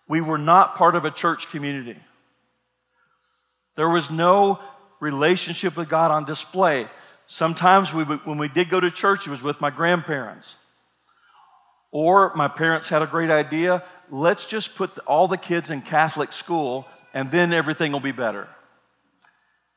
We 0.06 0.20
were 0.20 0.38
not 0.38 0.76
part 0.76 0.94
of 0.94 1.04
a 1.04 1.10
church 1.10 1.50
community. 1.50 1.98
There 3.74 3.88
was 3.88 4.10
no 4.10 4.60
relationship 5.00 5.76
with 5.76 5.88
God 5.88 6.10
on 6.10 6.24
display. 6.24 6.86
Sometimes 7.26 7.92
we, 7.92 8.04
when 8.04 8.38
we 8.38 8.48
did 8.48 8.70
go 8.70 8.80
to 8.80 8.90
church, 8.90 9.26
it 9.26 9.30
was 9.30 9.42
with 9.42 9.60
my 9.60 9.70
grandparents. 9.70 10.56
Or 11.90 12.32
my 12.36 12.48
parents 12.48 12.88
had 12.88 13.02
a 13.02 13.06
great 13.06 13.30
idea 13.30 13.82
let's 14.10 14.44
just 14.44 14.74
put 14.74 14.98
all 15.00 15.28
the 15.28 15.36
kids 15.36 15.70
in 15.70 15.82
Catholic 15.82 16.32
school 16.32 16.86
and 17.14 17.30
then 17.30 17.52
everything 17.52 17.92
will 17.92 18.00
be 18.00 18.12
better. 18.12 18.48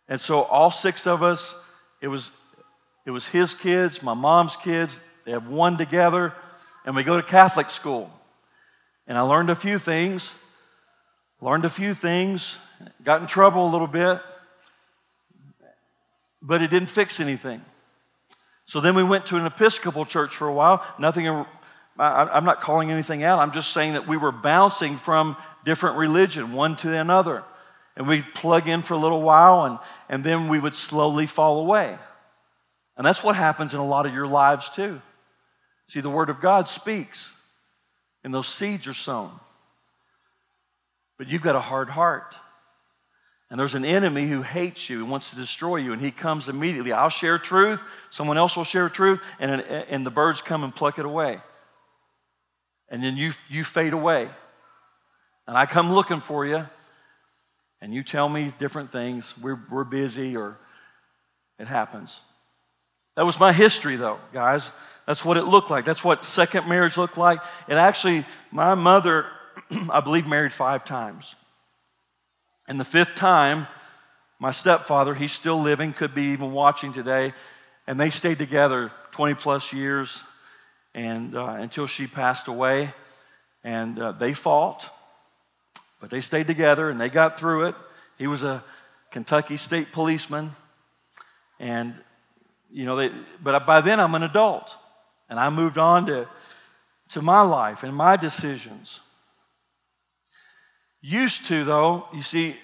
And 0.08 0.20
so 0.20 0.42
all 0.44 0.72
six 0.72 1.08
of 1.08 1.24
us, 1.24 1.56
it 2.02 2.08
was, 2.08 2.32
it 3.06 3.12
was 3.12 3.28
his 3.28 3.54
kids, 3.54 4.04
my 4.04 4.14
mom's 4.14 4.56
kids, 4.58 5.00
they 5.26 5.32
have 5.32 5.48
one 5.48 5.78
together, 5.78 6.34
and 6.86 6.96
we 6.96 7.04
go 7.04 7.16
to 7.16 7.26
Catholic 7.26 7.70
school. 7.70 8.12
And 9.08 9.18
I 9.18 9.22
learned 9.22 9.50
a 9.50 9.56
few 9.56 9.80
things, 9.80 10.36
learned 11.42 11.66
a 11.66 11.70
few 11.70 11.94
things, 11.94 12.58
got 13.04 13.22
in 13.22 13.28
trouble 13.28 13.68
a 13.68 13.72
little 13.72 13.88
bit, 13.88 14.20
but 16.44 16.62
it 16.62 16.70
didn't 16.70 16.90
fix 16.90 17.22
anything. 17.22 17.64
So 18.66 18.82
then 18.82 18.96
we 18.96 19.04
went 19.04 19.28
to 19.28 19.38
an 19.38 19.46
Episcopal 19.46 20.06
church 20.06 20.36
for 20.36 20.48
a 20.48 20.54
while. 20.54 20.86
Nothing, 21.00 21.28
I, 21.98 22.38
am 22.38 22.44
not 22.44 22.62
calling 22.62 22.92
anything 22.92 23.24
out. 23.24 23.40
I'm 23.40 23.54
just 23.54 23.72
saying 23.72 23.94
that 23.94 24.08
we 24.08 24.18
were 24.18 24.32
bouncing 24.32 24.98
from 24.98 25.38
different 25.66 25.98
religion, 25.98 26.54
one 26.54 26.76
to 26.78 26.96
another. 26.96 27.44
And 27.96 28.08
we'd 28.08 28.26
plug 28.36 28.68
in 28.68 28.82
for 28.82 28.94
a 28.94 28.98
little 28.98 29.22
while, 29.22 29.64
and, 29.64 29.80
and 30.10 30.24
then 30.24 30.50
we 30.50 30.60
would 30.60 30.76
slowly 30.76 31.28
fall 31.28 31.62
away. 31.62 31.98
And 32.98 33.06
that's 33.06 33.24
what 33.24 33.36
happens 33.36 33.74
in 33.74 33.80
a 33.80 33.86
lot 33.86 34.06
of 34.06 34.14
your 34.14 34.28
lives, 34.28 34.70
too. 34.70 35.02
See, 35.88 36.02
the 36.02 36.10
Word 36.10 36.30
of 36.30 36.42
God 36.42 36.68
speaks, 36.68 37.34
and 38.24 38.34
those 38.34 38.48
seeds 38.48 38.88
are 38.88 38.94
sown. 38.94 39.32
But 41.18 41.28
you've 41.28 41.42
got 41.42 41.56
a 41.56 41.62
hard 41.62 41.90
heart. 41.90 42.36
And 43.54 43.60
there's 43.60 43.76
an 43.76 43.86
enemy 43.86 44.26
who 44.26 44.42
hates 44.42 44.90
you 44.90 45.04
and 45.04 45.12
wants 45.12 45.30
to 45.30 45.36
destroy 45.36 45.76
you, 45.76 45.94
and 45.94 46.02
he 46.02 46.10
comes 46.10 46.50
immediately. 46.50 46.92
I'll 46.92 47.10
share 47.10 47.38
truth, 47.38 47.84
someone 48.10 48.36
else 48.36 48.58
will 48.58 48.64
share 48.64 48.90
truth, 48.90 49.22
and, 49.40 49.62
and 49.62 50.04
the 50.04 50.10
birds 50.10 50.42
come 50.42 50.64
and 50.64 50.76
pluck 50.76 50.98
it 50.98 51.06
away. 51.06 51.40
And 52.90 53.04
then 53.04 53.16
you, 53.16 53.34
you 53.52 53.64
fade 53.64 53.94
away. 53.94 54.28
And 55.48 55.56
I 55.56 55.68
come 55.68 55.94
looking 55.94 56.20
for 56.20 56.48
you, 56.48 56.66
and 57.80 57.94
you 57.94 58.02
tell 58.02 58.28
me 58.28 58.52
different 58.58 58.92
things. 58.92 59.38
We're, 59.38 59.60
we're 59.70 59.84
busy, 59.84 60.36
or 60.36 60.58
it 61.60 61.68
happens. 61.68 62.22
That 63.16 63.28
was 63.28 63.40
my 63.40 63.54
history, 63.54 63.98
though, 63.98 64.18
guys. 64.34 64.72
That's 65.06 65.24
what 65.24 65.38
it 65.38 65.44
looked 65.44 65.70
like. 65.70 65.86
That's 65.86 66.04
what 66.04 66.26
second 66.26 66.68
marriage 66.68 66.98
looked 66.98 67.20
like. 67.20 67.40
And 67.68 67.78
actually, 67.78 68.26
my 68.50 68.74
mother, 68.74 69.28
I 69.92 70.00
believe, 70.00 70.26
married 70.26 70.54
five 70.54 70.84
times. 70.86 71.36
And 72.68 72.80
the 72.80 72.86
fifth 72.86 73.16
time, 73.16 73.68
my 74.40 74.52
stepfather, 74.52 75.14
he's 75.14 75.32
still 75.32 75.60
living, 75.60 75.94
could 75.94 76.16
be 76.16 76.34
even 76.34 76.52
watching 76.52 76.94
today, 76.94 77.34
and 77.88 78.00
they 78.00 78.10
stayed 78.10 78.38
together 78.38 78.92
20 79.12 79.36
plus 79.36 79.74
years 79.74 80.24
and 80.96 81.36
uh, 81.36 81.46
until 81.46 81.88
she 81.88 82.08
passed 82.08 82.48
away. 82.48 82.94
And 83.64 84.00
uh, 84.00 84.12
they 84.14 84.34
fought, 84.34 84.90
but 86.02 86.10
they 86.10 86.22
stayed 86.22 86.48
together 86.48 86.90
and 86.90 87.00
they 87.00 87.10
got 87.10 87.40
through 87.40 87.68
it. 87.68 87.76
He 88.18 88.28
was 88.28 88.44
a 88.44 88.64
Kentucky 89.12 89.58
state 89.58 89.92
policeman, 89.92 90.52
and 91.60 91.94
you 92.72 92.86
know, 92.86 92.98
they, 92.98 93.12
but 93.42 93.66
by 93.66 93.82
then 93.82 94.00
I'm 94.00 94.16
an 94.16 94.24
adult, 94.24 94.76
and 95.30 95.40
I 95.40 95.50
moved 95.50 95.78
on 95.78 96.08
to 96.08 96.28
to 97.10 97.22
my 97.22 97.42
life 97.42 97.84
and 97.84 97.96
my 97.96 98.18
decisions. 98.18 99.00
Used 101.06 101.48
to, 101.48 101.66
though, 101.66 102.08
you 102.14 102.22
see, 102.22 102.56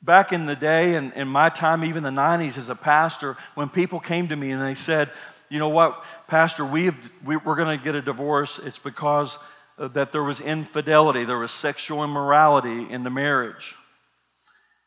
back 0.00 0.32
in 0.32 0.46
the 0.46 0.54
day 0.54 0.94
and 0.94 1.12
in 1.14 1.26
my 1.26 1.48
time, 1.48 1.84
even 1.84 2.04
the 2.04 2.10
90s 2.10 2.56
as 2.56 2.68
a 2.68 2.76
pastor, 2.76 3.36
when 3.56 3.68
people 3.68 3.98
came 3.98 4.28
to 4.28 4.36
me 4.36 4.52
and 4.52 4.62
they 4.62 4.76
said, 4.76 5.10
you 5.48 5.58
know 5.58 5.70
what, 5.70 6.04
Pastor, 6.28 6.64
we've, 6.64 6.94
we, 7.24 7.36
we're 7.36 7.56
going 7.56 7.76
to 7.76 7.84
get 7.84 7.96
a 7.96 8.00
divorce, 8.00 8.60
it's 8.60 8.78
because 8.78 9.36
that 9.76 10.12
there 10.12 10.22
was 10.22 10.40
infidelity, 10.40 11.24
there 11.24 11.38
was 11.38 11.50
sexual 11.50 12.04
immorality 12.04 12.88
in 12.88 13.02
the 13.02 13.10
marriage. 13.10 13.74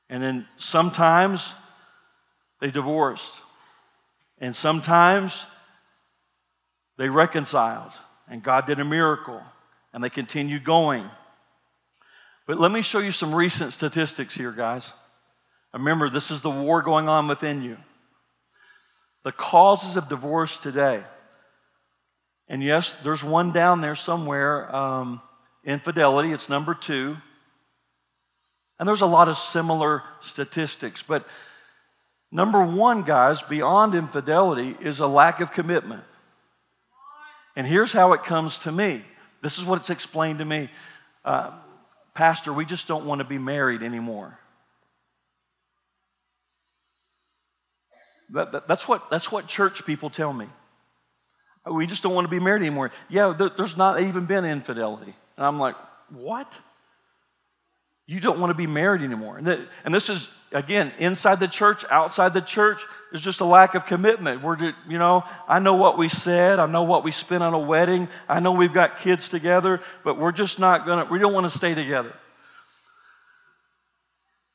And 0.10 0.24
then 0.24 0.48
sometimes 0.56 1.54
they 2.62 2.72
divorced, 2.72 3.42
and 4.40 4.56
sometimes 4.56 5.46
they 6.98 7.10
reconciled, 7.10 7.92
and 8.30 8.42
God 8.42 8.66
did 8.66 8.80
a 8.80 8.86
miracle, 8.86 9.42
and 9.92 10.02
they 10.02 10.10
continued 10.10 10.64
going. 10.64 11.10
But 12.46 12.60
let 12.60 12.72
me 12.72 12.82
show 12.82 13.00
you 13.00 13.12
some 13.12 13.34
recent 13.34 13.74
statistics 13.74 14.36
here, 14.36 14.52
guys. 14.52 14.92
Remember, 15.74 16.10
this 16.10 16.30
is 16.30 16.42
the 16.42 16.52
war 16.52 16.82
going 16.82 17.08
on 17.08 17.28
within 17.28 17.64
you. 17.64 17.78
The 19.24 19.32
causes 19.32 19.96
of 19.96 20.10
divorce 20.10 20.58
today. 20.58 21.04
And 22.50 22.62
yes, 22.62 22.92
there's 23.04 23.24
one 23.24 23.54
down 23.54 23.82
there 23.82 23.96
somewhere 23.96 24.76
um, 24.76 25.22
infidelity, 25.64 26.34
it's 26.34 26.50
number 26.50 26.74
two. 26.74 27.18
And 28.78 28.88
there's 28.88 29.02
a 29.02 29.08
lot 29.08 29.30
of 29.30 29.38
similar 29.38 30.04
statistics. 30.22 31.02
But 31.02 31.26
number 32.32 32.64
one, 32.64 33.04
guys, 33.04 33.42
beyond 33.42 33.96
infidelity, 33.96 34.76
is 34.82 35.00
a 35.00 35.08
lack 35.08 35.40
of 35.40 35.54
commitment. 35.54 36.04
And 37.56 37.66
here's 37.66 37.94
how 37.94 38.14
it 38.14 38.24
comes 38.24 38.60
to 38.60 38.72
me 38.72 39.04
this 39.42 39.58
is 39.58 39.66
what 39.66 39.80
it's 39.80 39.90
explained 39.90 40.40
to 40.40 40.46
me. 40.46 40.70
Uh, 41.24 41.52
Pastor, 42.14 42.54
we 42.54 42.66
just 42.66 42.88
don't 42.88 43.06
want 43.06 43.20
to 43.20 43.26
be 43.26 43.38
married 43.38 43.82
anymore. 43.82 44.38
That, 48.34 48.52
that, 48.52 48.68
that's, 48.68 48.88
what, 48.88 49.10
that's 49.10 49.32
what 49.32 49.48
church 49.48 49.86
people 49.86 50.10
tell 50.10 50.34
me. 50.34 50.48
We 51.72 51.88
just 51.88 52.04
don't 52.04 52.14
want 52.14 52.26
to 52.26 52.32
be 52.32 52.40
married 52.40 52.62
anymore. 52.62 52.92
Yeah, 53.10 53.34
there's 53.58 53.78
not 53.78 54.02
even 54.02 54.26
been 54.26 54.44
infidelity. 54.44 55.16
And 55.38 55.46
I'm 55.46 55.60
like, 55.60 55.76
what? 56.10 56.52
You 58.06 58.20
don't 58.20 58.40
want 58.40 58.50
to 58.50 58.56
be 58.56 58.68
married 58.68 59.02
anymore. 59.02 59.38
And, 59.38 59.96
this 59.96 60.10
is, 60.10 60.30
again, 60.52 60.92
inside 61.00 61.40
the 61.40 61.48
church, 61.48 61.86
outside 61.90 62.34
the 62.34 62.42
church, 62.42 62.82
there's 63.12 63.24
just 63.24 63.40
a 63.40 63.46
lack 63.46 63.76
of 63.76 63.86
commitment. 63.86 64.44
We're, 64.44 64.58
just, 64.58 64.76
you 64.90 64.98
know, 64.98 65.24
I 65.48 65.60
know 65.60 65.76
what 65.76 65.98
we 65.98 66.10
said, 66.10 66.60
I 66.60 66.66
know 66.66 66.84
what 66.84 67.06
we 67.06 67.12
spent 67.12 67.44
on 67.44 67.54
a 67.54 67.60
wedding, 67.60 68.10
I 68.28 68.42
know 68.42 68.52
we've 68.52 68.74
got 68.74 68.98
kids 68.98 69.30
together, 69.30 69.80
but 70.04 70.20
we're 70.20 70.34
just 70.34 70.60
not 70.60 70.86
going 70.86 71.06
to, 71.06 71.12
we 71.12 71.18
don't 71.18 71.34
want 71.34 71.50
to 71.50 71.58
stay 71.58 71.74
together. 71.74 72.14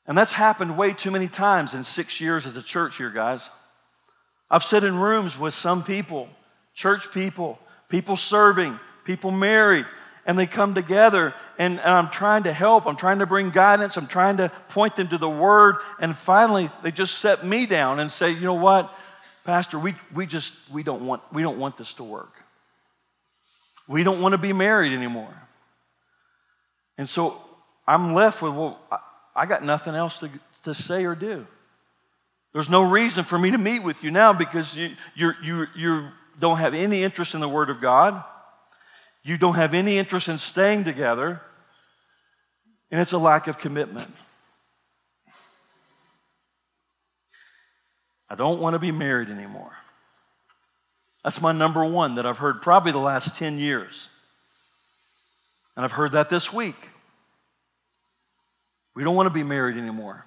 And 0.07 0.17
that's 0.17 0.33
happened 0.33 0.77
way 0.77 0.93
too 0.93 1.11
many 1.11 1.29
times 1.29 1.75
in 1.75 1.85
six 1.85 2.21
years 2.21 2.47
as 2.47 2.57
a 2.57 2.63
church 2.63 2.99
here, 2.99 3.11
guys. 3.11 3.49
I've 4.51 4.65
sat 4.65 4.85
in 4.85 4.99
rooms 4.99 5.39
with 5.39 5.55
some 5.55 5.85
people, 5.85 6.29
church 6.75 7.13
people, 7.13 7.59
people 7.89 8.17
serving, 8.17 8.79
people 9.05 9.31
married, 9.31 9.87
and 10.29 10.39
they 10.39 10.47
come 10.47 10.75
together 10.75 11.35
and, 11.59 11.81
and, 11.81 11.91
I'm 11.91 12.11
trying 12.11 12.45
to 12.45 12.53
help. 12.53 12.87
I'm 12.87 12.97
trying 12.97 13.21
to 13.21 13.27
bring 13.27 13.49
guidance. 13.49 13.97
I'm 13.97 14.07
trying 14.07 14.37
to 14.37 14.51
point 14.69 14.95
them 14.95 15.09
to 15.09 15.19
the 15.19 15.29
word. 15.29 15.77
And 15.99 16.17
finally, 16.17 16.71
they 16.83 16.93
just 16.93 17.19
set 17.19 17.45
me 17.45 17.65
down 17.65 17.99
and 17.99 18.13
say, 18.13 18.31
you 18.31 18.43
know 18.43 18.55
what, 18.55 18.95
Pastor, 19.45 19.79
we, 19.79 19.95
we 20.15 20.27
just 20.27 20.55
we 20.71 20.83
don't 20.83 21.07
want 21.07 21.23
we 21.33 21.43
don't 21.43 21.59
want 21.59 21.79
this 21.79 21.95
to 21.95 22.05
work. 22.05 22.35
We 23.89 24.03
don't 24.03 24.21
want 24.21 24.33
to 24.33 24.39
be 24.39 24.53
married 24.53 24.93
anymore. 24.93 25.35
And 26.99 27.09
so 27.09 27.41
I'm 27.87 28.13
left 28.13 28.43
with, 28.43 28.53
well, 28.53 28.79
I, 28.93 28.99
I 29.35 29.47
got 29.47 29.65
nothing 29.65 29.95
else 29.95 30.21
to, 30.21 30.29
to 30.65 30.75
say 30.75 31.07
or 31.07 31.15
do. 31.15 31.47
There's 32.53 32.69
no 32.69 32.83
reason 32.83 33.25
for 33.25 33.39
me 33.39 33.53
to 33.53 33.59
meet 33.59 33.83
with 33.83 34.05
you 34.05 34.11
now 34.11 34.35
because 34.35 34.77
you, 34.77 34.91
you, 35.15 35.33
you, 35.43 35.67
you 35.75 36.09
don't 36.39 36.59
have 36.59 36.75
any 36.75 37.03
interest 37.03 37.35
in 37.35 37.41
the 37.41 37.49
Word 37.49 37.71
of 37.71 37.81
God. 37.81 38.23
You 39.29 39.37
don't 39.37 39.57
have 39.57 39.75
any 39.75 39.99
interest 39.99 40.29
in 40.29 40.39
staying 40.39 40.85
together, 40.85 41.43
and 42.91 42.99
it's 42.99 43.13
a 43.13 43.19
lack 43.19 43.47
of 43.47 43.59
commitment. 43.59 44.09
I 48.31 48.37
don't 48.37 48.59
want 48.59 48.73
to 48.73 48.79
be 48.79 48.91
married 48.91 49.29
anymore. 49.29 49.73
That's 51.23 51.43
my 51.43 51.53
number 51.53 51.85
one 51.85 52.15
that 52.15 52.25
I've 52.25 52.39
heard 52.39 52.63
probably 52.63 52.93
the 52.93 52.97
last 52.97 53.35
10 53.35 53.59
years. 53.59 54.09
And 55.77 55.85
I've 55.85 55.93
heard 55.93 56.13
that 56.13 56.31
this 56.31 56.51
week. 56.51 56.89
We 58.97 59.05
don't 59.05 59.15
want 59.15 59.27
to 59.27 59.35
be 59.35 59.43
married 59.43 59.77
anymore. 59.77 60.25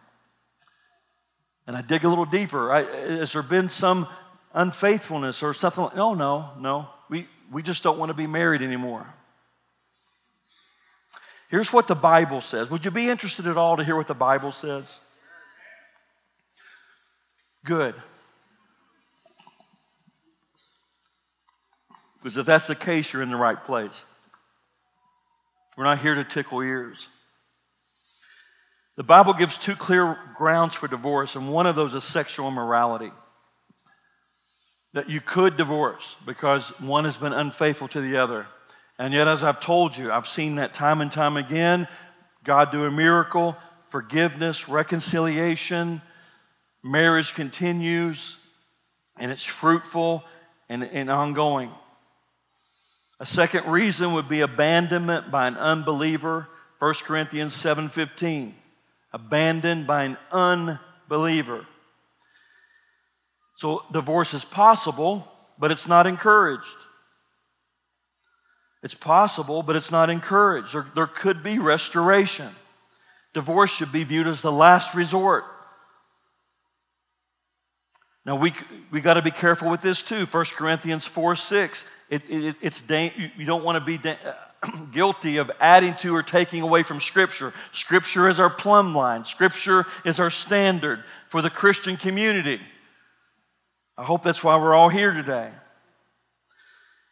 And 1.66 1.76
I 1.76 1.82
dig 1.82 2.04
a 2.04 2.08
little 2.08 2.26
deeper. 2.26 2.72
I, 2.72 2.84
has 3.18 3.34
there 3.34 3.42
been 3.42 3.68
some 3.68 4.08
unfaithfulness 4.54 5.42
or 5.42 5.56
something? 5.56 5.90
Oh, 5.96 6.14
no, 6.14 6.52
no, 6.60 6.90
no. 7.00 7.01
We, 7.12 7.28
we 7.52 7.62
just 7.62 7.84
don't 7.84 8.00
want 8.00 8.10
to 8.10 8.14
be 8.14 8.26
married 8.26 8.62
anymore. 8.62 9.06
Here's 11.50 11.74
what 11.74 11.90
the 11.90 11.96
Bible 11.96 12.40
says. 12.40 12.72
Would 12.72 12.86
you 12.86 12.92
be 12.92 13.10
interested 13.10 13.48
at 13.48 13.58
all 13.58 13.76
to 13.76 13.84
hear 13.84 13.98
what 13.98 14.08
the 14.08 14.14
Bible 14.14 14.54
says? 14.54 14.98
Good. 17.66 17.94
Because 22.24 22.38
if 22.38 22.46
that's 22.46 22.68
the 22.68 22.76
case, 22.76 23.12
you're 23.12 23.22
in 23.22 23.30
the 23.30 23.36
right 23.36 23.62
place. 23.62 24.06
We're 25.76 25.84
not 25.84 26.00
here 26.00 26.16
to 26.16 26.24
tickle 26.24 26.62
ears. 26.62 27.10
The 28.96 29.04
Bible 29.04 29.34
gives 29.34 29.58
two 29.58 29.76
clear 29.76 30.18
grounds 30.38 30.76
for 30.76 30.88
divorce, 30.88 31.36
and 31.36 31.52
one 31.52 31.66
of 31.66 31.76
those 31.76 31.94
is 31.94 32.06
sexual 32.06 32.48
immorality 32.48 33.12
that 34.94 35.10
you 35.10 35.22
could 35.22 35.58
divorce 35.58 36.16
because 36.26 36.70
one 36.80 37.06
has 37.06 37.18
been 37.18 37.34
unfaithful 37.34 37.88
to 37.90 38.02
the 38.02 38.18
other. 38.18 38.46
And 39.00 39.14
yet, 39.14 39.28
as 39.28 39.44
I've 39.44 39.60
told 39.60 39.98
you, 39.98 40.12
I've 40.12 40.28
seen 40.28 40.56
that 40.56 40.74
time 40.74 41.02
and 41.02 41.12
time 41.12 41.38
again 41.38 41.88
God 42.44 42.72
do 42.72 42.86
a 42.86 42.92
miracle, 42.92 43.56
forgiveness, 43.90 44.68
reconciliation, 44.68 46.02
marriage 46.84 47.36
continues, 47.36 48.38
and 49.18 49.32
it's 49.32 49.46
fruitful 49.46 50.24
and, 50.68 50.84
and 50.84 51.10
ongoing. 51.10 51.70
A 53.20 53.26
second 53.26 53.68
reason 53.68 54.14
would 54.14 54.28
be 54.28 54.42
abandonment 54.42 55.30
by 55.30 55.46
an 55.48 55.56
unbeliever, 55.56 56.48
1 56.80 56.94
Corinthians 57.04 57.54
7:15. 57.54 58.56
Abandoned 59.14 59.86
by 59.86 60.06
an 60.06 60.18
unbeliever. 60.32 61.68
So 63.62 63.84
divorce 63.92 64.34
is 64.34 64.44
possible, 64.44 65.24
but 65.60 65.70
it's 65.70 65.88
not 65.88 66.08
encouraged. 66.08 66.66
It's 68.82 68.96
possible, 68.96 69.62
but 69.62 69.76
it's 69.76 69.92
not 69.92 70.10
encouraged. 70.10 70.74
There, 70.74 70.88
there 70.96 71.06
could 71.06 71.44
be 71.44 71.60
restoration. 71.60 72.50
Divorce 73.36 73.70
should 73.70 73.92
be 73.92 74.04
viewed 74.04 74.26
as 74.26 74.42
the 74.42 74.52
last 74.52 74.96
resort. 74.96 75.44
Now, 78.26 78.36
we, 78.36 78.56
we 78.90 79.00
got 79.00 79.14
to 79.14 79.22
be 79.22 79.30
careful 79.30 79.70
with 79.70 79.82
this 79.82 80.02
too. 80.02 80.26
1 80.26 80.46
Corinthians 80.56 81.06
4 81.06 81.36
6. 81.36 81.84
It, 82.10 82.24
it, 82.30 82.56
it's 82.62 82.82
you 82.90 83.46
don't 83.46 83.64
want 83.64 83.78
to 83.78 83.86
be 83.86 84.00
guilty 84.92 85.38
of 85.38 85.52
adding 85.60 85.94
to 85.98 86.16
or 86.16 86.24
taking 86.24 86.64
away 86.64 86.82
from 86.82 87.00
Scripture. 87.00 87.54
Scripture 87.74 88.28
is 88.28 88.40
our 88.40 88.50
plumb 88.50 88.96
line, 88.96 89.24
Scripture 89.24 89.86
is 90.04 90.20
our 90.20 90.32
standard 90.32 91.04
for 91.30 91.44
the 91.44 91.52
Christian 91.52 91.96
community. 91.96 92.60
I 94.02 94.04
hope 94.04 94.24
that's 94.24 94.44
why 94.44 94.58
we're 94.58 94.74
all 94.74 94.90
here 94.90 95.12
today. 95.12 95.48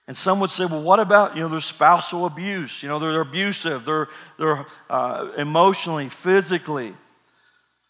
And 0.07 0.17
some 0.17 0.39
would 0.39 0.49
say, 0.49 0.65
well, 0.65 0.81
what 0.81 0.99
about, 0.99 1.35
you 1.35 1.43
know, 1.43 1.47
their 1.47 1.61
spousal 1.61 2.25
abuse? 2.25 2.81
You 2.81 2.89
know, 2.89 2.97
they're, 2.97 3.21
abusive, 3.21 3.85
they're, 3.85 4.07
they're 4.39 4.65
uh, 4.89 5.27
emotionally, 5.37 6.09
physically. 6.09 6.95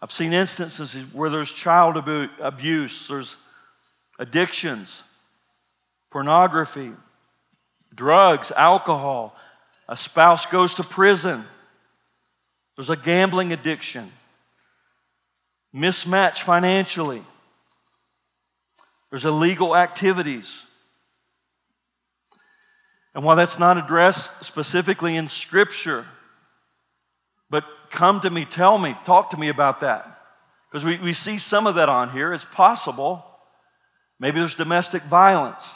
I've 0.01 0.11
seen 0.11 0.33
instances 0.33 0.95
where 1.13 1.29
there's 1.29 1.49
child 1.49 1.95
abuse, 2.41 3.07
there's 3.07 3.37
addictions, 4.19 5.01
pornography, 6.11 6.91
drugs, 7.95 8.51
alcohol. 8.51 9.33
A 9.87 9.95
spouse 9.95 10.45
goes 10.45 10.75
to 10.75 10.83
prison. 10.83 11.45
There's 12.75 12.89
a 12.89 12.97
gambling 12.97 13.53
addiction, 13.53 14.11
mismatch 15.73 16.41
financially. 16.41 17.23
There's 19.09 19.25
illegal 19.25 19.75
activities. 19.75 20.65
And 23.15 23.23
while 23.23 23.35
that's 23.35 23.57
not 23.57 23.77
addressed 23.77 24.43
specifically 24.45 25.15
in 25.15 25.27
Scripture, 25.27 26.05
but 27.49 27.63
come 27.89 28.21
to 28.21 28.29
me, 28.29 28.45
tell 28.45 28.77
me, 28.77 28.95
talk 29.05 29.31
to 29.31 29.37
me 29.37 29.49
about 29.49 29.79
that. 29.79 30.19
Because 30.71 30.85
we, 30.85 30.97
we 30.99 31.13
see 31.13 31.39
some 31.39 31.65
of 31.65 31.75
that 31.75 31.89
on 31.89 32.11
here. 32.11 32.33
It's 32.33 32.45
possible. 32.45 33.25
Maybe 34.19 34.39
there's 34.39 34.55
domestic 34.55 35.01
violence, 35.03 35.75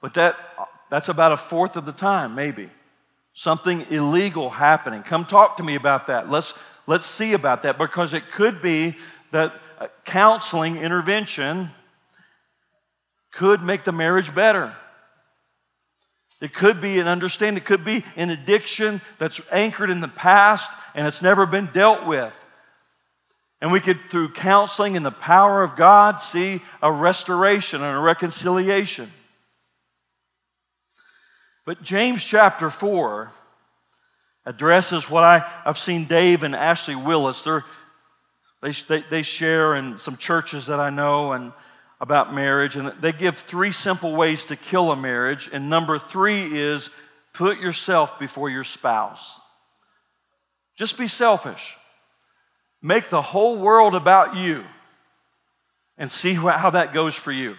but 0.00 0.14
that, 0.14 0.36
that's 0.90 1.08
about 1.08 1.32
a 1.32 1.36
fourth 1.36 1.76
of 1.76 1.84
the 1.84 1.92
time, 1.92 2.34
maybe. 2.34 2.70
Something 3.34 3.84
illegal 3.90 4.48
happening. 4.48 5.02
Come 5.02 5.26
talk 5.26 5.56
to 5.56 5.62
me 5.62 5.74
about 5.74 6.06
that. 6.06 6.30
Let's, 6.30 6.54
let's 6.86 7.04
see 7.04 7.32
about 7.32 7.62
that 7.62 7.76
because 7.76 8.14
it 8.14 8.30
could 8.30 8.62
be 8.62 8.96
that 9.32 9.52
uh, 9.80 9.88
counseling 10.04 10.76
intervention 10.76 11.68
could 13.34 13.62
make 13.62 13.84
the 13.84 13.92
marriage 13.92 14.34
better. 14.34 14.74
It 16.40 16.52
could 16.52 16.80
be 16.80 16.98
an 16.98 17.08
understanding, 17.08 17.62
it 17.62 17.66
could 17.66 17.84
be 17.84 18.04
an 18.16 18.30
addiction 18.30 19.00
that's 19.18 19.40
anchored 19.50 19.90
in 19.90 20.00
the 20.00 20.08
past 20.08 20.70
and 20.94 21.06
it's 21.06 21.22
never 21.22 21.46
been 21.46 21.70
dealt 21.72 22.06
with. 22.06 22.34
And 23.60 23.72
we 23.72 23.80
could, 23.80 23.98
through 24.10 24.32
counseling 24.32 24.96
and 24.96 25.06
the 25.06 25.10
power 25.10 25.62
of 25.62 25.74
God, 25.74 26.20
see 26.20 26.60
a 26.82 26.92
restoration 26.92 27.82
and 27.82 27.96
a 27.96 28.00
reconciliation. 28.00 29.10
But 31.64 31.82
James 31.82 32.22
chapter 32.22 32.68
4 32.68 33.30
addresses 34.44 35.08
what 35.08 35.24
I, 35.24 35.50
I've 35.64 35.78
seen 35.78 36.04
Dave 36.04 36.42
and 36.42 36.54
Ashley 36.54 36.94
Willis. 36.94 37.42
They, 38.60 38.72
they, 38.88 39.04
they 39.08 39.22
share 39.22 39.76
in 39.76 39.98
some 39.98 40.18
churches 40.18 40.66
that 40.66 40.78
I 40.78 40.90
know, 40.90 41.32
and 41.32 41.52
about 42.00 42.34
marriage, 42.34 42.76
and 42.76 42.92
they 43.00 43.12
give 43.12 43.38
three 43.38 43.72
simple 43.72 44.14
ways 44.14 44.46
to 44.46 44.56
kill 44.56 44.90
a 44.90 44.96
marriage. 44.96 45.48
And 45.52 45.70
number 45.70 45.98
three 45.98 46.60
is 46.60 46.90
put 47.32 47.58
yourself 47.58 48.18
before 48.18 48.50
your 48.50 48.64
spouse. 48.64 49.40
Just 50.76 50.98
be 50.98 51.06
selfish. 51.06 51.76
Make 52.82 53.08
the 53.08 53.22
whole 53.22 53.58
world 53.58 53.94
about 53.94 54.36
you 54.36 54.64
and 55.96 56.10
see 56.10 56.34
how 56.34 56.70
that 56.70 56.92
goes 56.92 57.14
for 57.14 57.32
you. 57.32 57.54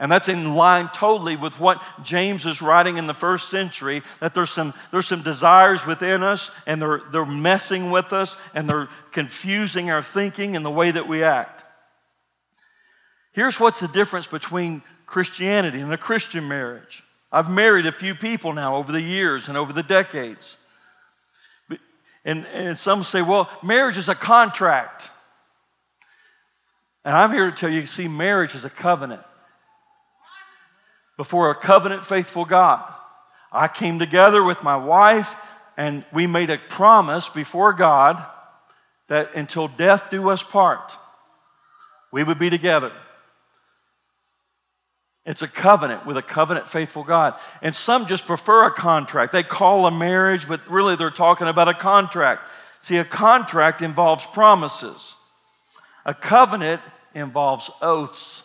And 0.00 0.10
that's 0.10 0.28
in 0.28 0.54
line 0.54 0.88
totally 0.94 1.36
with 1.36 1.60
what 1.60 1.82
James 2.02 2.46
is 2.46 2.62
writing 2.62 2.96
in 2.96 3.06
the 3.06 3.14
first 3.14 3.50
century 3.50 4.02
that 4.20 4.32
there's 4.32 4.50
some, 4.50 4.72
there's 4.90 5.06
some 5.06 5.22
desires 5.22 5.86
within 5.86 6.22
us 6.22 6.50
and 6.66 6.80
they're, 6.80 7.02
they're 7.12 7.26
messing 7.26 7.90
with 7.90 8.14
us 8.14 8.36
and 8.54 8.68
they're 8.68 8.88
confusing 9.12 9.90
our 9.90 10.02
thinking 10.02 10.56
and 10.56 10.64
the 10.64 10.70
way 10.70 10.90
that 10.90 11.06
we 11.06 11.22
act. 11.22 11.59
Here's 13.32 13.60
what's 13.60 13.80
the 13.80 13.88
difference 13.88 14.26
between 14.26 14.82
Christianity 15.06 15.80
and 15.80 15.92
a 15.92 15.98
Christian 15.98 16.48
marriage. 16.48 17.02
I've 17.32 17.50
married 17.50 17.86
a 17.86 17.92
few 17.92 18.14
people 18.14 18.52
now 18.52 18.76
over 18.76 18.90
the 18.90 19.00
years 19.00 19.48
and 19.48 19.56
over 19.56 19.72
the 19.72 19.82
decades. 19.82 20.56
And, 22.24 22.46
and 22.46 22.76
some 22.76 23.04
say, 23.04 23.22
well, 23.22 23.48
marriage 23.62 23.96
is 23.96 24.08
a 24.08 24.14
contract. 24.14 25.10
And 27.04 27.14
I'm 27.14 27.32
here 27.32 27.50
to 27.50 27.56
tell 27.56 27.70
you, 27.70 27.86
see 27.86 28.08
marriage 28.08 28.54
as 28.54 28.64
a 28.64 28.70
covenant. 28.70 29.22
Before 31.16 31.50
a 31.50 31.54
covenant 31.54 32.04
faithful 32.04 32.44
God. 32.44 32.82
I 33.52 33.68
came 33.68 33.98
together 33.98 34.42
with 34.42 34.62
my 34.62 34.76
wife 34.76 35.34
and 35.76 36.04
we 36.12 36.26
made 36.26 36.50
a 36.50 36.58
promise 36.58 37.28
before 37.28 37.72
God 37.72 38.24
that 39.08 39.34
until 39.34 39.68
death 39.68 40.10
do 40.10 40.30
us 40.30 40.42
part, 40.42 40.92
we 42.12 42.22
would 42.22 42.38
be 42.38 42.50
together. 42.50 42.92
It's 45.26 45.42
a 45.42 45.48
covenant 45.48 46.06
with 46.06 46.16
a 46.16 46.22
covenant 46.22 46.66
faithful 46.66 47.04
God. 47.04 47.34
And 47.62 47.74
some 47.74 48.06
just 48.06 48.26
prefer 48.26 48.66
a 48.66 48.70
contract. 48.72 49.32
They 49.32 49.42
call 49.42 49.86
a 49.86 49.90
marriage, 49.90 50.48
but 50.48 50.66
really 50.68 50.96
they're 50.96 51.10
talking 51.10 51.46
about 51.46 51.68
a 51.68 51.74
contract. 51.74 52.42
See, 52.80 52.96
a 52.96 53.04
contract 53.04 53.82
involves 53.82 54.24
promises, 54.26 55.16
a 56.06 56.14
covenant 56.14 56.80
involves 57.14 57.70
oaths. 57.82 58.44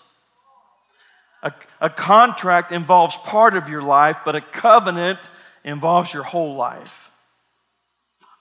A, 1.41 1.53
a 1.79 1.89
contract 1.89 2.71
involves 2.71 3.15
part 3.17 3.55
of 3.55 3.69
your 3.69 3.83
life, 3.83 4.17
but 4.25 4.35
a 4.35 4.41
covenant 4.41 5.19
involves 5.63 6.11
your 6.13 6.23
whole 6.23 6.55
life. 6.55 7.11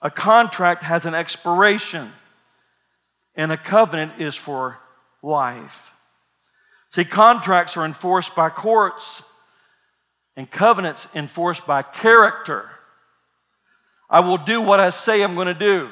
A 0.01 0.09
contract 0.09 0.83
has 0.83 1.05
an 1.05 1.13
expiration, 1.13 2.11
and 3.35 3.51
a 3.51 3.57
covenant 3.57 4.19
is 4.19 4.35
for 4.35 4.79
life. 5.21 5.91
See, 6.95 7.03
contracts 7.03 7.75
are 7.75 7.83
enforced 7.83 8.37
by 8.37 8.47
courts, 8.47 9.21
and 10.37 10.49
covenants 10.49 11.09
enforced 11.13 11.67
by 11.67 11.81
character. 11.81 12.69
I 14.09 14.21
will 14.21 14.37
do 14.37 14.61
what 14.61 14.79
I 14.79 14.91
say 14.91 15.21
I'm 15.21 15.35
going 15.35 15.47
to 15.47 15.53
do. 15.53 15.89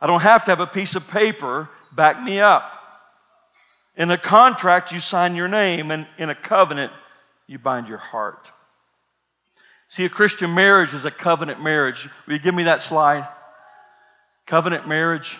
I 0.00 0.08
don't 0.08 0.22
have 0.22 0.44
to 0.46 0.50
have 0.50 0.58
a 0.58 0.66
piece 0.66 0.96
of 0.96 1.06
paper 1.06 1.68
back 1.94 2.20
me 2.20 2.40
up. 2.40 2.72
In 3.96 4.10
a 4.10 4.18
contract, 4.18 4.90
you 4.90 4.98
sign 4.98 5.36
your 5.36 5.46
name, 5.46 5.92
and 5.92 6.08
in 6.18 6.28
a 6.28 6.34
covenant, 6.34 6.92
you 7.46 7.60
bind 7.60 7.86
your 7.86 7.98
heart. 7.98 8.50
See, 9.86 10.04
a 10.04 10.08
Christian 10.08 10.56
marriage 10.56 10.92
is 10.92 11.04
a 11.04 11.12
covenant 11.12 11.62
marriage. 11.62 12.08
Will 12.26 12.32
you 12.32 12.40
give 12.40 12.52
me 12.56 12.64
that 12.64 12.82
slide? 12.82 13.28
Covenant 14.44 14.88
marriage. 14.88 15.38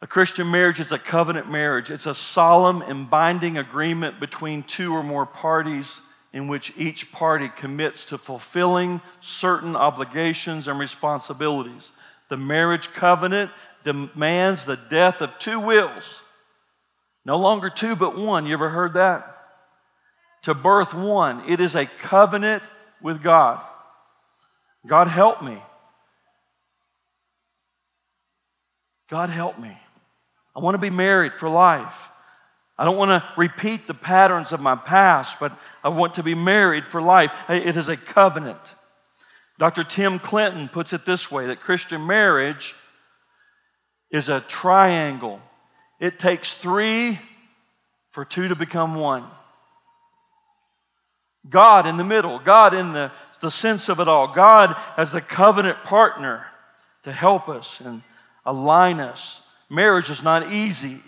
A 0.00 0.06
Christian 0.06 0.50
marriage 0.50 0.78
is 0.78 0.92
a 0.92 0.98
covenant 0.98 1.50
marriage. 1.50 1.90
It's 1.90 2.06
a 2.06 2.14
solemn 2.14 2.82
and 2.82 3.10
binding 3.10 3.58
agreement 3.58 4.20
between 4.20 4.62
two 4.62 4.92
or 4.94 5.02
more 5.02 5.26
parties 5.26 6.00
in 6.32 6.46
which 6.46 6.72
each 6.76 7.10
party 7.10 7.50
commits 7.56 8.04
to 8.06 8.18
fulfilling 8.18 9.00
certain 9.20 9.74
obligations 9.74 10.68
and 10.68 10.78
responsibilities. 10.78 11.90
The 12.28 12.36
marriage 12.36 12.92
covenant 12.92 13.50
demands 13.84 14.64
the 14.64 14.76
death 14.76 15.20
of 15.20 15.36
two 15.38 15.58
wills. 15.58 16.22
No 17.24 17.36
longer 17.38 17.70
two, 17.70 17.96
but 17.96 18.16
one. 18.16 18.46
You 18.46 18.52
ever 18.52 18.68
heard 18.68 18.94
that? 18.94 19.34
To 20.42 20.54
birth 20.54 20.94
one. 20.94 21.42
It 21.48 21.60
is 21.60 21.74
a 21.74 21.86
covenant 21.86 22.62
with 23.02 23.22
God. 23.22 23.60
God 24.86 25.08
help 25.08 25.42
me. 25.42 25.60
God 29.10 29.30
help 29.30 29.58
me. 29.58 29.76
I 30.58 30.60
want 30.60 30.74
to 30.74 30.80
be 30.80 30.90
married 30.90 31.34
for 31.34 31.48
life. 31.48 32.10
I 32.76 32.84
don't 32.84 32.96
want 32.96 33.10
to 33.10 33.24
repeat 33.36 33.86
the 33.86 33.94
patterns 33.94 34.50
of 34.50 34.58
my 34.58 34.74
past, 34.74 35.38
but 35.38 35.56
I 35.84 35.90
want 35.90 36.14
to 36.14 36.24
be 36.24 36.34
married 36.34 36.84
for 36.84 37.00
life. 37.00 37.30
It 37.48 37.76
is 37.76 37.88
a 37.88 37.96
covenant. 37.96 38.58
Dr. 39.60 39.84
Tim 39.84 40.18
Clinton 40.18 40.68
puts 40.68 40.92
it 40.92 41.06
this 41.06 41.30
way 41.30 41.46
that 41.46 41.60
Christian 41.60 42.04
marriage 42.08 42.74
is 44.10 44.28
a 44.28 44.40
triangle. 44.40 45.40
It 46.00 46.18
takes 46.18 46.52
three 46.54 47.20
for 48.10 48.24
two 48.24 48.48
to 48.48 48.56
become 48.56 48.96
one. 48.96 49.26
God 51.48 51.86
in 51.86 51.98
the 51.98 52.04
middle, 52.04 52.40
God 52.40 52.74
in 52.74 52.94
the, 52.94 53.12
the 53.40 53.50
sense 53.52 53.88
of 53.88 54.00
it 54.00 54.08
all, 54.08 54.34
God 54.34 54.74
as 54.96 55.12
the 55.12 55.20
covenant 55.20 55.84
partner 55.84 56.46
to 57.04 57.12
help 57.12 57.48
us 57.48 57.80
and 57.80 58.02
align 58.44 58.98
us 58.98 59.40
Marriage 59.70 60.10
is 60.10 60.22
not 60.22 60.52
easy. 60.52 61.00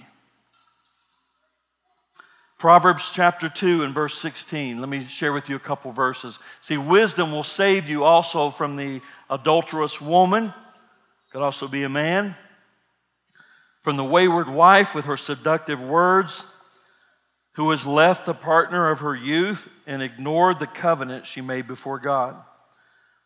Proverbs 2.58 3.10
chapter 3.14 3.48
2 3.48 3.84
and 3.84 3.94
verse 3.94 4.18
16. 4.18 4.80
Let 4.80 4.88
me 4.88 5.06
share 5.06 5.32
with 5.32 5.48
you 5.48 5.56
a 5.56 5.60
couple 5.60 5.92
verses. 5.92 6.38
See, 6.60 6.76
wisdom 6.76 7.32
will 7.32 7.42
save 7.42 7.88
you 7.88 8.04
also 8.04 8.50
from 8.50 8.76
the 8.76 9.00
adulterous 9.30 9.98
woman, 9.98 10.52
could 11.32 11.40
also 11.40 11.68
be 11.68 11.84
a 11.84 11.88
man, 11.88 12.34
from 13.80 13.96
the 13.96 14.04
wayward 14.04 14.48
wife 14.48 14.94
with 14.94 15.06
her 15.06 15.16
seductive 15.16 15.80
words, 15.80 16.44
who 17.52 17.70
has 17.70 17.86
left 17.86 18.26
the 18.26 18.34
partner 18.34 18.90
of 18.90 19.00
her 19.00 19.16
youth 19.16 19.66
and 19.86 20.02
ignored 20.02 20.58
the 20.58 20.66
covenant 20.66 21.24
she 21.24 21.40
made 21.40 21.66
before 21.66 21.98
God. 21.98 22.36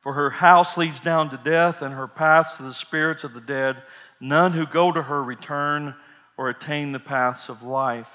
For 0.01 0.13
her 0.13 0.31
house 0.31 0.77
leads 0.77 1.01
down 1.01 1.31
to 1.31 1.37
death, 1.39 1.83
and 1.83 1.93
her 1.93 2.07
paths 2.07 2.59
to 2.59 2.63
the 2.63 2.75
spirits 2.75 3.25
of 3.25 3.35
the 3.35 3.41
dead. 3.41 3.83
None 4.21 4.53
who 4.53 4.67
go 4.67 4.93
to 4.93 5.03
her 5.03 5.23
return 5.23 5.95
or 6.37 6.49
attain 6.49 6.93
the 6.93 7.01
paths 7.01 7.49
of 7.49 7.63
life. 7.63 8.11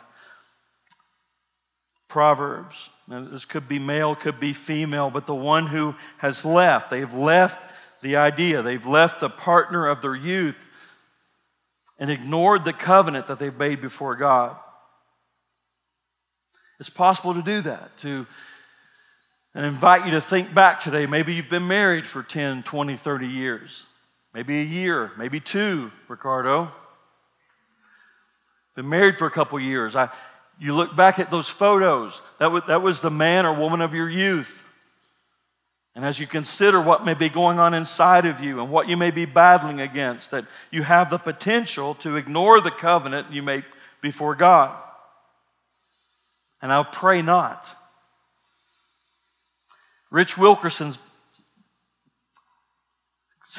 Proverbs. 2.08 2.89
Now, 3.08 3.24
this 3.24 3.45
could 3.45 3.68
be 3.68 3.80
male, 3.80 4.16
could 4.16 4.39
be 4.39 4.54
female, 4.54 5.10
but 5.10 5.28
the 5.28 5.36
one 5.36 5.68
who 5.68 5.95
has 6.18 6.43
left, 6.43 6.89
they've 6.89 7.14
left 7.14 7.60
the 8.02 8.16
idea, 8.16 8.62
they've 8.62 8.86
left 8.86 9.20
the 9.20 9.30
partner 9.30 9.88
of 9.88 10.02
their 10.02 10.16
youth 10.16 10.56
and 12.00 12.10
ignored 12.10 12.64
the 12.64 12.74
covenant 12.74 13.28
that 13.28 13.39
they've 13.39 13.58
made 13.58 13.82
before 13.82 14.16
God. 14.16 14.56
It's 16.80 16.89
possible 16.89 17.34
to 17.34 17.41
do 17.41 17.62
that, 17.62 17.97
to 18.00 18.26
and 19.56 19.66
invite 19.66 20.06
you 20.06 20.12
to 20.12 20.22
think 20.22 20.54
back 20.54 20.80
today. 20.80 21.06
Maybe 21.06 21.34
you've 21.34 21.50
been 21.50 21.68
married 21.68 22.06
for 22.08 22.24
10, 22.24 22.64
20, 22.64 22.95
30 22.95 23.28
years, 23.28 23.86
maybe 24.34 24.60
a 24.60 24.64
year, 24.64 25.12
maybe 25.18 25.40
two, 25.40 25.92
Ricardo. 26.08 26.72
Been 28.76 28.90
married 28.90 29.18
for 29.18 29.26
a 29.26 29.32
couple 29.32 29.60
years. 29.60 29.96
I, 29.96 30.10
you 30.60 30.76
look 30.76 30.96
back 30.96 31.20
at 31.20 31.32
those 31.32 31.50
photos, 31.50 32.22
that 32.40 32.52
was, 32.52 32.64
that 32.68 32.82
was 32.82 33.02
the 33.02 33.10
man 33.10 33.46
or 33.46 33.54
woman 33.54 33.82
of 33.82 33.94
your 33.94 34.10
youth. 34.10 34.66
And 35.96 36.06
as 36.06 36.20
you 36.20 36.28
consider 36.28 36.80
what 36.80 37.04
may 37.04 37.14
be 37.14 37.30
going 37.30 37.60
on 37.60 37.74
inside 37.74 38.26
of 38.26 38.40
you 38.40 38.62
and 38.62 38.72
what 38.72 38.88
you 38.88 38.96
may 38.96 39.12
be 39.12 39.26
battling 39.26 39.82
against, 39.82 40.32
that 40.32 40.46
you 40.72 40.84
have 40.84 41.10
the 41.10 41.18
potential 41.18 41.96
to 41.96 42.16
ignore 42.16 42.62
the 42.62 42.72
covenant 42.72 43.34
you 43.34 43.44
make 43.44 43.66
before 44.02 44.36
God. 44.36 44.78
And 46.62 46.72
I'll 46.72 46.86
pray 46.86 47.22
not. 47.22 47.68
Rich 50.12 50.38
Wilkerson 50.38 50.94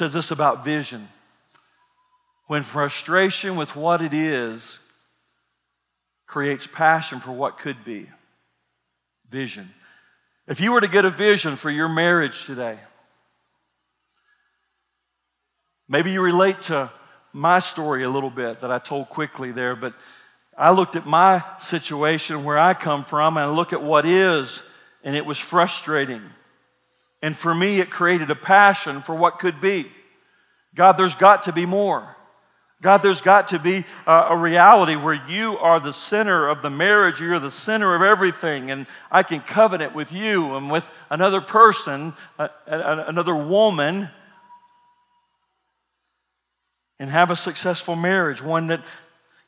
says 0.00 0.14
this 0.14 0.30
about 0.30 0.64
vision. 0.64 1.06
When 2.46 2.62
frustration 2.62 3.56
with 3.56 3.76
what 3.76 4.00
it 4.00 4.14
is 4.14 4.78
creates 6.26 6.66
passion 6.66 7.20
for 7.20 7.32
what 7.32 7.58
could 7.58 7.84
be, 7.84 8.08
vision. 9.28 9.68
If 10.48 10.58
you 10.62 10.72
were 10.72 10.80
to 10.80 10.88
get 10.88 11.04
a 11.04 11.10
vision 11.10 11.56
for 11.56 11.70
your 11.70 11.86
marriage 11.86 12.46
today, 12.46 12.78
maybe 15.86 16.12
you 16.12 16.22
relate 16.22 16.62
to 16.62 16.90
my 17.34 17.58
story 17.58 18.02
a 18.02 18.08
little 18.08 18.30
bit 18.30 18.62
that 18.62 18.72
I 18.72 18.78
told 18.78 19.10
quickly 19.10 19.52
there, 19.52 19.76
but 19.76 19.92
I 20.56 20.70
looked 20.70 20.96
at 20.96 21.04
my 21.04 21.44
situation 21.58 22.44
where 22.44 22.58
I 22.58 22.72
come 22.72 23.04
from 23.04 23.36
and 23.36 23.44
I 23.44 23.50
look 23.50 23.74
at 23.74 23.82
what 23.82 24.06
is, 24.06 24.62
and 25.04 25.14
it 25.14 25.26
was 25.26 25.36
frustrating. 25.36 26.22
And 27.22 27.36
for 27.36 27.54
me, 27.54 27.80
it 27.80 27.90
created 27.90 28.30
a 28.30 28.34
passion 28.34 29.02
for 29.02 29.14
what 29.14 29.38
could 29.38 29.60
be. 29.60 29.90
God, 30.74 30.92
there's 30.92 31.14
got 31.14 31.44
to 31.44 31.52
be 31.52 31.66
more. 31.66 32.16
God, 32.82 32.98
there's 33.02 33.20
got 33.20 33.48
to 33.48 33.58
be 33.58 33.84
a, 34.06 34.34
reality 34.34 34.96
where 34.96 35.20
you 35.28 35.58
are 35.58 35.80
the 35.80 35.92
center 35.92 36.48
of 36.48 36.62
the 36.62 36.70
marriage. 36.70 37.20
You're 37.20 37.38
the 37.38 37.50
center 37.50 37.94
of 37.94 38.00
everything. 38.00 38.70
And 38.70 38.86
I 39.10 39.22
can 39.22 39.40
covenant 39.40 39.94
with 39.94 40.12
you 40.12 40.54
and 40.54 40.70
with 40.70 40.90
another 41.10 41.42
person, 41.42 42.14
another 42.66 43.34
woman, 43.34 44.08
and 46.98 47.10
have 47.10 47.30
a 47.30 47.36
successful 47.36 47.96
marriage, 47.96 48.42
one 48.42 48.68
that 48.68 48.82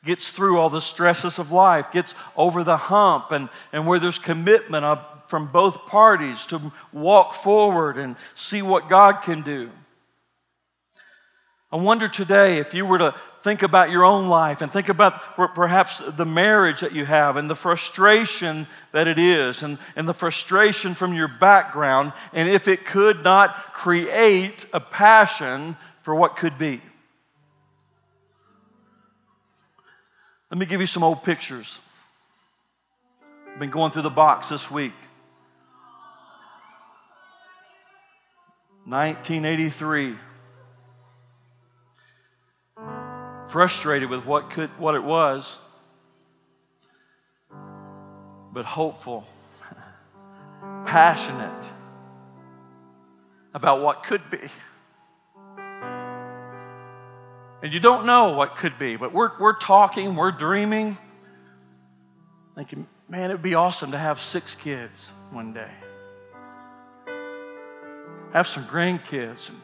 gets 0.05 0.31
through 0.31 0.59
all 0.59 0.69
the 0.69 0.81
stresses 0.81 1.39
of 1.39 1.51
life, 1.51 1.91
gets 1.91 2.13
over 2.35 2.63
the 2.63 2.77
hump, 2.77 3.31
and, 3.31 3.49
and 3.71 3.87
where 3.87 3.99
there's 3.99 4.19
commitment 4.19 4.85
from 5.33 5.47
both 5.47 5.87
parties 5.87 6.45
to 6.45 6.61
walk 6.91 7.33
forward 7.33 7.97
and 7.97 8.15
see 8.35 8.61
what 8.61 8.87
God 8.87 9.23
can 9.23 9.41
do. 9.41 9.71
I 11.71 11.77
wonder 11.77 12.07
today 12.07 12.59
if 12.59 12.75
you 12.75 12.85
were 12.85 12.99
to 12.99 13.15
think 13.41 13.63
about 13.63 13.89
your 13.89 14.05
own 14.05 14.27
life 14.27 14.61
and 14.61 14.71
think 14.71 14.89
about 14.89 15.35
perhaps 15.55 16.03
the 16.17 16.23
marriage 16.23 16.81
that 16.81 16.93
you 16.93 17.03
have 17.03 17.35
and 17.35 17.49
the 17.49 17.55
frustration 17.55 18.67
that 18.91 19.07
it 19.07 19.17
is 19.17 19.63
and, 19.63 19.79
and 19.95 20.07
the 20.07 20.13
frustration 20.13 20.93
from 20.93 21.15
your 21.15 21.27
background, 21.27 22.13
and 22.31 22.47
if 22.47 22.67
it 22.67 22.85
could 22.85 23.23
not 23.23 23.73
create 23.73 24.67
a 24.71 24.79
passion 24.79 25.75
for 26.03 26.13
what 26.13 26.37
could 26.37 26.59
be. 26.59 26.79
Let 30.51 30.59
me 30.59 30.67
give 30.67 30.79
you 30.79 30.85
some 30.85 31.01
old 31.01 31.23
pictures. 31.23 31.79
I've 33.51 33.59
been 33.59 33.71
going 33.71 33.91
through 33.91 34.03
the 34.03 34.11
box 34.11 34.49
this 34.49 34.69
week. 34.69 34.93
1983. 38.85 40.15
Frustrated 43.47 44.09
with 44.09 44.25
what 44.25 44.49
could 44.49 44.69
what 44.79 44.95
it 44.95 45.03
was, 45.03 45.59
but 48.51 48.65
hopeful, 48.65 49.25
passionate 50.85 51.65
about 53.53 53.81
what 53.81 54.03
could 54.03 54.21
be. 54.31 54.39
And 57.61 57.71
you 57.71 57.79
don't 57.79 58.05
know 58.05 58.33
what 58.33 58.57
could 58.57 58.77
be, 58.77 58.97
but 58.97 59.13
we're, 59.13 59.31
we're 59.39 59.57
talking, 59.57 60.15
we're 60.15 60.31
dreaming, 60.31 60.97
thinking, 62.55 62.87
man, 63.07 63.29
it 63.29 63.35
would 63.35 63.41
be 63.41 63.55
awesome 63.55 63.91
to 63.91 63.97
have 63.97 64.19
six 64.19 64.55
kids 64.55 65.11
one 65.31 65.53
day 65.53 65.71
have 68.33 68.47
some 68.47 68.63
grandkids 68.65 69.49
and 69.49 69.61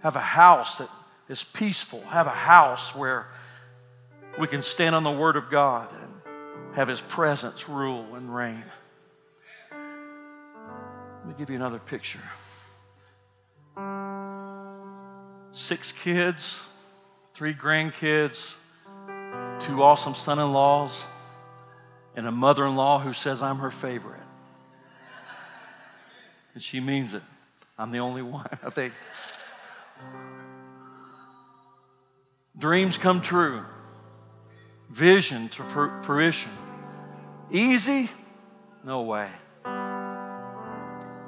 have 0.00 0.16
a 0.16 0.20
house 0.20 0.78
that 0.78 0.90
is 1.28 1.42
peaceful, 1.42 2.02
have 2.02 2.26
a 2.26 2.30
house 2.30 2.94
where 2.94 3.26
we 4.38 4.46
can 4.46 4.60
stand 4.60 4.94
on 4.94 5.02
the 5.02 5.10
Word 5.10 5.36
of 5.36 5.50
God 5.50 5.88
and 5.92 6.76
have 6.76 6.88
His 6.88 7.00
presence 7.00 7.68
rule 7.68 8.14
and 8.14 8.32
reign. 8.34 8.64
Let 9.70 11.26
me 11.26 11.34
give 11.38 11.48
you 11.48 11.56
another 11.56 11.78
picture. 11.78 12.20
Six 15.52 15.92
kids, 15.92 16.60
three 17.34 17.54
grandkids, 17.54 18.54
two 19.60 19.82
awesome 19.82 20.14
son 20.14 20.38
in 20.38 20.52
laws, 20.52 21.04
and 22.14 22.26
a 22.26 22.32
mother 22.32 22.66
in 22.66 22.76
law 22.76 22.98
who 22.98 23.14
says 23.14 23.42
I'm 23.42 23.58
her 23.58 23.70
favorite. 23.70 24.20
And 26.54 26.62
she 26.62 26.80
means 26.80 27.14
it. 27.14 27.22
I'm 27.82 27.90
the 27.90 27.98
only 27.98 28.22
one, 28.22 28.46
I 28.62 28.70
think. 28.70 28.94
Dreams 32.56 32.96
come 32.96 33.20
true, 33.20 33.64
vision 34.88 35.48
to 35.48 35.64
fruition. 36.04 36.52
Easy? 37.50 38.08
No 38.84 39.02
way. 39.02 39.28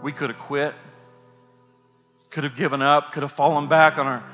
We 0.00 0.12
could 0.12 0.30
have 0.30 0.38
quit, 0.38 0.74
could 2.30 2.44
have 2.44 2.54
given 2.54 2.82
up, 2.82 3.12
could 3.12 3.24
have 3.24 3.32
fallen 3.32 3.66
back 3.66 3.98
on 3.98 4.06
our, 4.06 4.24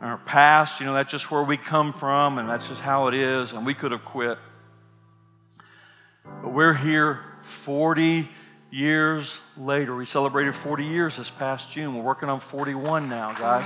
on 0.00 0.08
our 0.08 0.18
past. 0.18 0.80
You 0.80 0.86
know, 0.86 0.94
that's 0.94 1.12
just 1.12 1.30
where 1.30 1.44
we 1.44 1.56
come 1.56 1.92
from, 1.92 2.38
and 2.38 2.48
that's 2.48 2.66
just 2.66 2.80
how 2.80 3.06
it 3.06 3.14
is, 3.14 3.52
and 3.52 3.64
we 3.64 3.72
could 3.72 3.92
have 3.92 4.04
quit. 4.04 4.36
But 6.42 6.52
we're 6.52 6.74
here 6.74 7.20
40 7.42 8.28
years 8.76 9.40
later. 9.56 9.96
We 9.96 10.04
celebrated 10.04 10.54
40 10.54 10.84
years 10.84 11.16
this 11.16 11.30
past 11.30 11.72
June. 11.72 11.96
We're 11.96 12.02
working 12.02 12.28
on 12.28 12.40
41 12.40 13.08
now, 13.08 13.32
guys. 13.32 13.64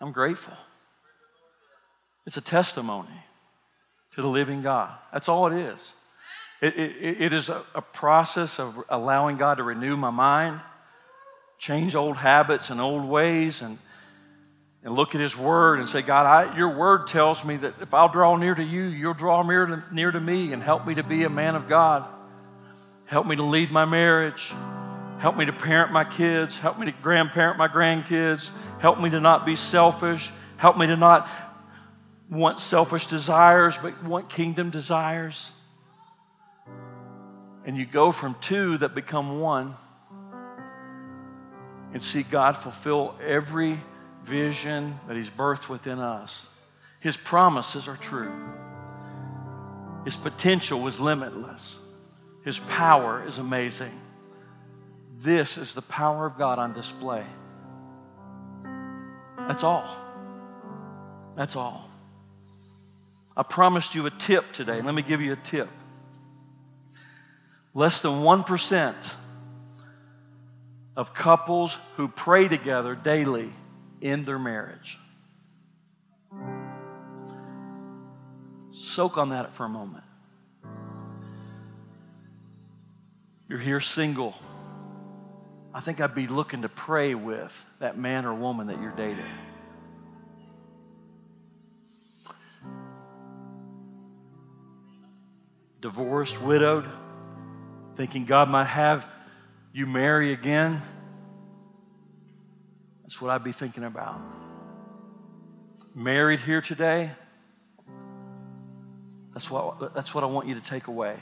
I'm 0.00 0.12
grateful. 0.12 0.54
It's 2.26 2.38
a 2.38 2.40
testimony 2.40 3.08
to 4.14 4.22
the 4.22 4.28
living 4.28 4.62
God. 4.62 4.90
That's 5.12 5.28
all 5.28 5.46
it 5.48 5.58
is. 5.58 5.92
It, 6.62 6.74
it, 6.74 7.20
it 7.20 7.32
is 7.34 7.50
a, 7.50 7.62
a 7.74 7.82
process 7.82 8.58
of 8.58 8.82
allowing 8.88 9.36
God 9.36 9.58
to 9.58 9.62
renew 9.62 9.94
my 9.94 10.10
mind, 10.10 10.58
change 11.58 11.94
old 11.94 12.16
habits 12.16 12.70
and 12.70 12.80
old 12.80 13.04
ways, 13.04 13.60
and 13.60 13.76
and 14.88 14.96
look 14.96 15.14
at 15.14 15.20
His 15.20 15.36
Word 15.36 15.80
and 15.80 15.88
say, 15.88 16.00
God, 16.00 16.24
I, 16.24 16.56
your 16.56 16.70
Word 16.70 17.08
tells 17.08 17.44
me 17.44 17.58
that 17.58 17.74
if 17.82 17.92
I'll 17.92 18.08
draw 18.08 18.36
near 18.36 18.54
to 18.54 18.62
you, 18.62 18.84
you'll 18.84 19.12
draw 19.12 19.42
near 19.42 19.66
to, 19.66 19.84
near 19.92 20.10
to 20.10 20.18
me 20.18 20.54
and 20.54 20.62
help 20.62 20.86
me 20.86 20.94
to 20.94 21.02
be 21.02 21.24
a 21.24 21.28
man 21.28 21.56
of 21.56 21.68
God. 21.68 22.08
Help 23.04 23.26
me 23.26 23.36
to 23.36 23.42
lead 23.42 23.70
my 23.70 23.84
marriage. 23.84 24.50
Help 25.18 25.36
me 25.36 25.44
to 25.44 25.52
parent 25.52 25.92
my 25.92 26.04
kids. 26.04 26.58
Help 26.58 26.78
me 26.78 26.86
to 26.86 26.92
grandparent 27.02 27.58
my 27.58 27.68
grandkids. 27.68 28.48
Help 28.80 28.98
me 28.98 29.10
to 29.10 29.20
not 29.20 29.44
be 29.44 29.56
selfish. 29.56 30.30
Help 30.56 30.78
me 30.78 30.86
to 30.86 30.96
not 30.96 31.28
want 32.30 32.58
selfish 32.58 33.08
desires, 33.08 33.76
but 33.76 34.02
want 34.02 34.30
kingdom 34.30 34.70
desires. 34.70 35.52
And 37.66 37.76
you 37.76 37.84
go 37.84 38.10
from 38.10 38.36
two 38.40 38.78
that 38.78 38.94
become 38.94 39.38
one 39.38 39.74
and 41.92 42.02
see 42.02 42.22
God 42.22 42.56
fulfill 42.56 43.14
every 43.22 43.78
vision 44.28 45.00
that 45.08 45.16
He's 45.16 45.28
birthed 45.28 45.68
within 45.68 45.98
us. 45.98 46.48
His 47.00 47.16
promises 47.16 47.88
are 47.88 47.96
true. 47.96 48.32
His 50.04 50.16
potential 50.16 50.80
was 50.80 51.00
limitless. 51.00 51.78
His 52.44 52.58
power 52.58 53.24
is 53.26 53.38
amazing. 53.38 53.92
This 55.18 55.58
is 55.58 55.74
the 55.74 55.82
power 55.82 56.26
of 56.26 56.38
God 56.38 56.58
on 56.58 56.72
display. 56.72 57.24
That's 59.36 59.64
all. 59.64 59.88
That's 61.36 61.56
all. 61.56 61.88
I 63.36 63.42
promised 63.42 63.94
you 63.94 64.06
a 64.06 64.10
tip 64.10 64.52
today. 64.52 64.80
Let 64.80 64.94
me 64.94 65.02
give 65.02 65.20
you 65.20 65.32
a 65.32 65.36
tip. 65.36 65.68
Less 67.74 68.02
than 68.02 68.22
1% 68.22 69.14
of 70.96 71.14
couples 71.14 71.78
who 71.96 72.08
pray 72.08 72.48
together 72.48 72.96
daily 72.96 73.52
in 74.00 74.24
their 74.24 74.38
marriage. 74.38 74.98
Soak 78.72 79.18
on 79.18 79.30
that 79.30 79.54
for 79.54 79.64
a 79.64 79.68
moment. 79.68 80.04
You're 83.48 83.58
here 83.58 83.80
single. 83.80 84.34
I 85.72 85.80
think 85.80 86.00
I'd 86.00 86.14
be 86.14 86.26
looking 86.26 86.62
to 86.62 86.68
pray 86.68 87.14
with 87.14 87.64
that 87.78 87.96
man 87.96 88.26
or 88.26 88.34
woman 88.34 88.66
that 88.66 88.80
you're 88.80 88.92
dating. 88.92 89.24
Divorced, 95.80 96.40
widowed, 96.42 96.86
thinking 97.96 98.24
God 98.24 98.48
might 98.48 98.64
have 98.64 99.08
you 99.72 99.86
marry 99.86 100.32
again. 100.32 100.82
That's 103.08 103.22
what 103.22 103.30
I'd 103.30 103.42
be 103.42 103.52
thinking 103.52 103.84
about. 103.84 104.20
Married 105.94 106.40
here 106.40 106.60
today, 106.60 107.10
that's 109.32 109.50
what, 109.50 109.94
that's 109.94 110.14
what 110.14 110.24
I 110.24 110.26
want 110.26 110.46
you 110.46 110.56
to 110.56 110.60
take 110.60 110.88
away. 110.88 111.16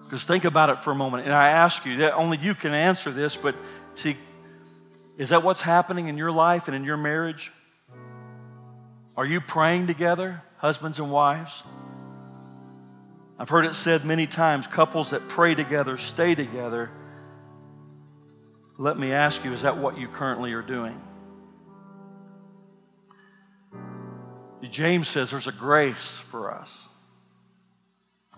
Because 0.00 0.24
think 0.24 0.44
about 0.44 0.70
it 0.70 0.80
for 0.80 0.90
a 0.90 0.94
moment. 0.96 1.24
And 1.24 1.32
I 1.32 1.50
ask 1.50 1.86
you, 1.86 1.98
that 1.98 2.14
only 2.14 2.38
you 2.38 2.56
can 2.56 2.74
answer 2.74 3.12
this, 3.12 3.36
but 3.36 3.54
see, 3.94 4.16
is 5.18 5.28
that 5.28 5.44
what's 5.44 5.62
happening 5.62 6.08
in 6.08 6.18
your 6.18 6.32
life 6.32 6.66
and 6.66 6.74
in 6.74 6.82
your 6.82 6.96
marriage? 6.96 7.52
Are 9.16 9.24
you 9.24 9.40
praying 9.40 9.86
together, 9.86 10.42
husbands 10.56 10.98
and 10.98 11.12
wives? 11.12 11.62
I've 13.38 13.50
heard 13.50 13.66
it 13.66 13.76
said 13.76 14.04
many 14.04 14.26
times 14.26 14.66
couples 14.66 15.10
that 15.10 15.28
pray 15.28 15.54
together 15.54 15.96
stay 15.96 16.34
together. 16.34 16.90
Let 18.76 18.98
me 18.98 19.12
ask 19.12 19.44
you, 19.44 19.52
is 19.52 19.62
that 19.62 19.78
what 19.78 19.98
you 19.98 20.08
currently 20.08 20.52
are 20.52 20.62
doing? 20.62 21.00
James 24.70 25.06
says 25.06 25.30
there's 25.30 25.46
a 25.46 25.52
grace 25.52 26.18
for 26.18 26.52
us. 26.52 26.88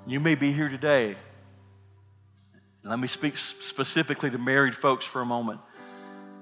You 0.07 0.21
may 0.21 0.35
be 0.35 0.53
here 0.53 0.69
today. 0.69 1.17
Let 2.85 2.99
me 2.99 3.09
speak 3.09 3.39
specifically 3.39 4.31
to 4.31 4.37
married 4.37 4.75
folks 4.75 5.07
for 5.07 5.23
a 5.23 5.25
moment. 5.25 5.61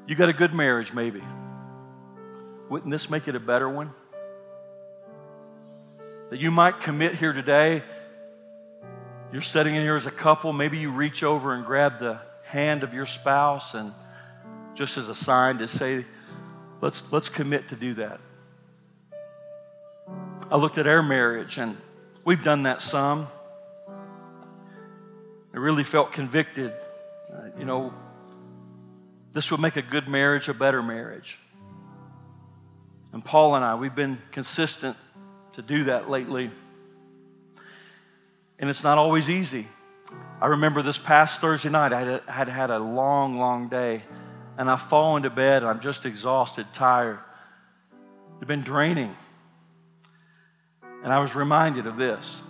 You 0.08 0.16
got 0.16 0.28
a 0.28 0.32
good 0.32 0.52
marriage, 0.52 0.92
maybe. 0.92 1.22
Wouldn't 2.68 2.90
this 2.90 3.08
make 3.08 3.28
it 3.28 3.36
a 3.36 3.40
better 3.40 3.68
one? 3.68 3.90
That 6.30 6.40
you 6.40 6.50
might 6.50 6.80
commit 6.80 7.14
here 7.14 7.32
today. 7.32 7.84
You're 9.32 9.42
sitting 9.42 9.76
in 9.76 9.82
here 9.82 9.96
as 9.96 10.06
a 10.06 10.10
couple. 10.10 10.52
Maybe 10.52 10.78
you 10.78 10.90
reach 10.90 11.22
over 11.22 11.54
and 11.54 11.64
grab 11.64 12.00
the 12.00 12.18
hand 12.54 12.84
of 12.84 12.94
your 12.94 13.04
spouse 13.04 13.74
and 13.74 13.92
just 14.74 14.96
as 14.96 15.08
a 15.08 15.14
sign 15.14 15.58
to 15.58 15.66
say, 15.66 16.06
let's, 16.80 17.02
let's 17.12 17.28
commit 17.28 17.70
to 17.70 17.74
do 17.74 17.94
that. 17.94 18.20
I 20.52 20.56
looked 20.56 20.78
at 20.78 20.86
our 20.86 21.02
marriage, 21.02 21.58
and 21.58 21.76
we've 22.24 22.44
done 22.44 22.62
that 22.62 22.80
some. 22.80 23.26
I 23.88 25.56
really 25.56 25.82
felt 25.82 26.12
convicted. 26.12 26.72
Uh, 27.28 27.58
you 27.58 27.64
know, 27.64 27.92
this 29.32 29.50
would 29.50 29.58
make 29.58 29.74
a 29.74 29.82
good 29.82 30.06
marriage 30.06 30.48
a 30.48 30.54
better 30.54 30.80
marriage. 30.80 31.36
And 33.12 33.24
Paul 33.24 33.56
and 33.56 33.64
I, 33.64 33.74
we've 33.74 33.96
been 33.96 34.16
consistent 34.30 34.96
to 35.54 35.62
do 35.62 35.84
that 35.84 36.08
lately. 36.08 36.52
And 38.60 38.70
it's 38.70 38.84
not 38.84 38.96
always 38.96 39.28
easy. 39.28 39.66
I 40.40 40.48
remember 40.48 40.82
this 40.82 40.98
past 40.98 41.40
Thursday 41.40 41.70
night, 41.70 41.92
I 41.92 42.00
had, 42.00 42.22
had 42.26 42.48
had 42.48 42.70
a 42.70 42.78
long, 42.78 43.38
long 43.38 43.68
day, 43.68 44.02
and 44.58 44.70
I 44.70 44.76
fall 44.76 45.16
into 45.16 45.30
bed, 45.30 45.62
and 45.62 45.70
I'm 45.70 45.80
just 45.80 46.06
exhausted, 46.06 46.66
tired. 46.72 47.18
It's 48.36 48.48
been 48.48 48.62
draining. 48.62 49.14
And 51.02 51.12
I 51.12 51.20
was 51.20 51.34
reminded 51.34 51.86
of 51.86 51.96
this. 51.96 52.42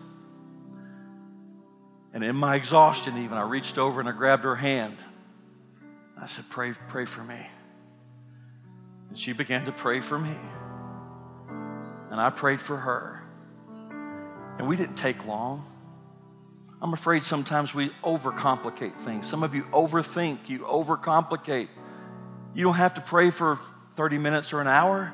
And 2.13 2.23
in 2.23 2.37
my 2.37 2.55
exhaustion, 2.55 3.19
even, 3.19 3.37
I 3.37 3.43
reached 3.43 3.77
over 3.77 3.99
and 3.99 4.09
I 4.09 4.13
grabbed 4.13 4.45
her 4.45 4.55
hand. 4.55 4.97
I 6.21 6.27
said, 6.27 6.45
Pray, 6.49 6.73
pray 6.89 7.05
for 7.05 7.23
me. 7.23 7.41
And 9.09 9.19
she 9.19 9.33
began 9.33 9.65
to 9.67 9.73
pray 9.73 10.01
for 10.01 10.19
me. 10.19 10.35
And 12.11 12.21
I 12.21 12.31
prayed 12.31 12.61
for 12.61 12.77
her. 12.77 13.23
And 14.59 14.69
we 14.69 14.77
didn't 14.77 14.97
take 14.97 15.27
long. 15.27 15.65
I'm 16.85 16.93
afraid 16.93 17.23
sometimes 17.23 17.75
we 17.75 17.89
overcomplicate 18.05 18.97
things. 18.97 19.27
Some 19.27 19.43
of 19.43 19.55
you 19.55 19.63
overthink, 19.73 20.51
you 20.51 20.59
overcomplicate. 20.59 21.69
You 22.55 22.63
don't 22.63 22.75
have 22.75 22.93
to 22.95 23.01
pray 23.01 23.31
for 23.31 23.59
30 23.97 24.19
minutes 24.19 24.53
or 24.53 24.61
an 24.61 24.69
hour. 24.69 25.11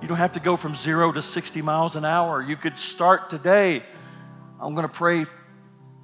You 0.00 0.08
don't 0.08 0.16
have 0.16 0.32
to 0.32 0.40
go 0.40 0.56
from 0.56 0.74
zero 0.74 1.12
to 1.12 1.20
60 1.20 1.60
miles 1.60 1.96
an 1.96 2.06
hour. 2.06 2.40
You 2.40 2.56
could 2.56 2.78
start 2.78 3.28
today. 3.28 3.82
I'm 4.58 4.74
going 4.74 4.88
to 4.88 4.92
pray 4.92 5.26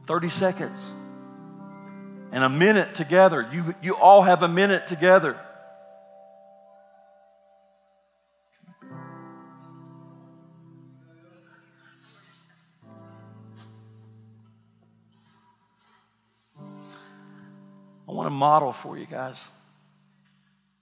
30 0.05 0.29
seconds 0.29 0.93
and 2.31 2.45
a 2.45 2.51
minute 2.51 2.95
together. 2.95 3.49
You, 3.51 3.75
you 3.81 3.97
all 3.97 4.21
have 4.21 4.43
a 4.43 4.49
minute 4.49 4.89
together. 4.89 5.41
Model 18.45 18.73
for 18.73 18.99
you 18.99 19.07
guys. 19.07 19.49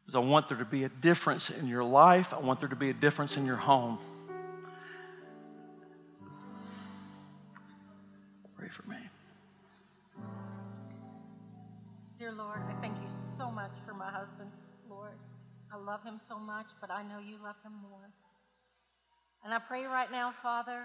Because 0.00 0.16
I 0.16 0.18
want 0.18 0.48
there 0.48 0.58
to 0.58 0.64
be 0.64 0.82
a 0.82 0.88
difference 0.88 1.48
in 1.48 1.68
your 1.68 1.84
life. 1.84 2.34
I 2.34 2.40
want 2.40 2.58
there 2.58 2.68
to 2.68 2.80
be 2.86 2.90
a 2.90 2.98
difference 3.06 3.36
in 3.36 3.46
your 3.46 3.60
home. 3.70 4.00
Pray 8.58 8.68
for 8.68 8.82
me. 8.88 8.96
Dear 12.18 12.32
Lord, 12.32 12.58
I 12.68 12.74
thank 12.80 12.96
you 12.96 13.08
so 13.08 13.48
much 13.48 13.74
for 13.86 13.94
my 13.94 14.10
husband, 14.10 14.50
Lord. 14.90 15.18
I 15.72 15.76
love 15.76 16.02
him 16.02 16.18
so 16.18 16.40
much, 16.40 16.70
but 16.80 16.90
I 16.90 17.04
know 17.04 17.20
you 17.20 17.36
love 17.40 17.58
him 17.64 17.74
more. 17.88 18.10
And 19.44 19.54
I 19.54 19.60
pray 19.60 19.84
right 19.84 20.10
now, 20.10 20.32
Father, 20.32 20.80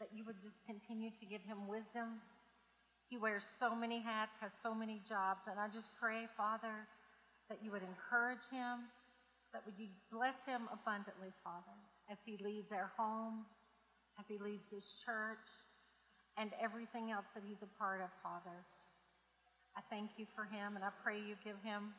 that 0.00 0.08
you 0.12 0.24
would 0.24 0.42
just 0.42 0.66
continue 0.66 1.10
to 1.20 1.24
give 1.24 1.42
him 1.44 1.68
wisdom. 1.68 2.20
He 3.08 3.16
wears 3.16 3.44
so 3.44 3.74
many 3.74 4.00
hats, 4.00 4.36
has 4.40 4.52
so 4.52 4.74
many 4.74 5.00
jobs, 5.08 5.46
and 5.46 5.58
I 5.60 5.68
just 5.68 5.88
pray, 6.00 6.26
Father, 6.36 6.86
that 7.48 7.58
you 7.62 7.70
would 7.70 7.82
encourage 7.82 8.48
him, 8.50 8.90
that 9.52 9.62
would 9.64 9.78
you 9.78 9.86
bless 10.10 10.44
him 10.44 10.62
abundantly, 10.72 11.28
Father, 11.44 11.76
as 12.10 12.22
he 12.24 12.36
leads 12.42 12.72
our 12.72 12.90
home, 12.96 13.44
as 14.18 14.26
he 14.26 14.38
leads 14.38 14.68
this 14.70 15.02
church, 15.04 15.46
and 16.36 16.50
everything 16.60 17.10
else 17.12 17.28
that 17.34 17.42
he's 17.48 17.62
a 17.62 17.78
part 17.78 18.00
of, 18.00 18.10
Father. 18.22 18.56
I 19.76 19.80
thank 19.88 20.10
you 20.16 20.26
for 20.34 20.44
him, 20.44 20.74
and 20.74 20.84
I 20.84 20.90
pray 21.04 21.16
you 21.16 21.36
give 21.44 21.62
him 21.62 21.94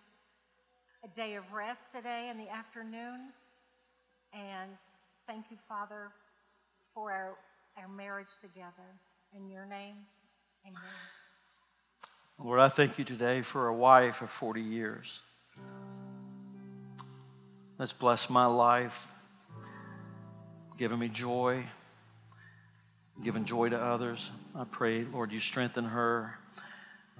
a 1.03 1.07
day 1.07 1.35
of 1.35 1.53
rest 1.53 1.91
today 1.91 2.29
in 2.29 2.37
the 2.37 2.49
afternoon. 2.49 3.31
And 4.33 4.77
thank 5.25 5.45
you, 5.51 5.57
Father, 5.69 6.09
for 6.93 7.11
our, 7.11 7.35
our 7.81 7.87
marriage 7.87 8.37
together. 8.41 8.97
In 9.35 9.49
your 9.49 9.65
name, 9.65 9.95
amen. 10.67 10.81
Lord, 12.43 12.59
I 12.59 12.69
thank 12.69 12.99
you 12.99 13.05
today 13.05 13.41
for 13.41 13.67
a 13.67 13.73
wife 13.73 14.21
of 14.21 14.29
40 14.29 14.61
years. 14.61 15.21
that's 17.77 17.93
blessed 17.93 18.29
my 18.29 18.45
life, 18.45 19.07
giving 20.77 20.99
me 20.99 21.07
joy, 21.07 21.63
giving 23.23 23.45
joy 23.45 23.69
to 23.69 23.77
others. 23.77 24.29
I 24.55 24.65
pray, 24.65 25.03
Lord, 25.03 25.31
you 25.31 25.39
strengthen 25.39 25.85
her. 25.85 26.37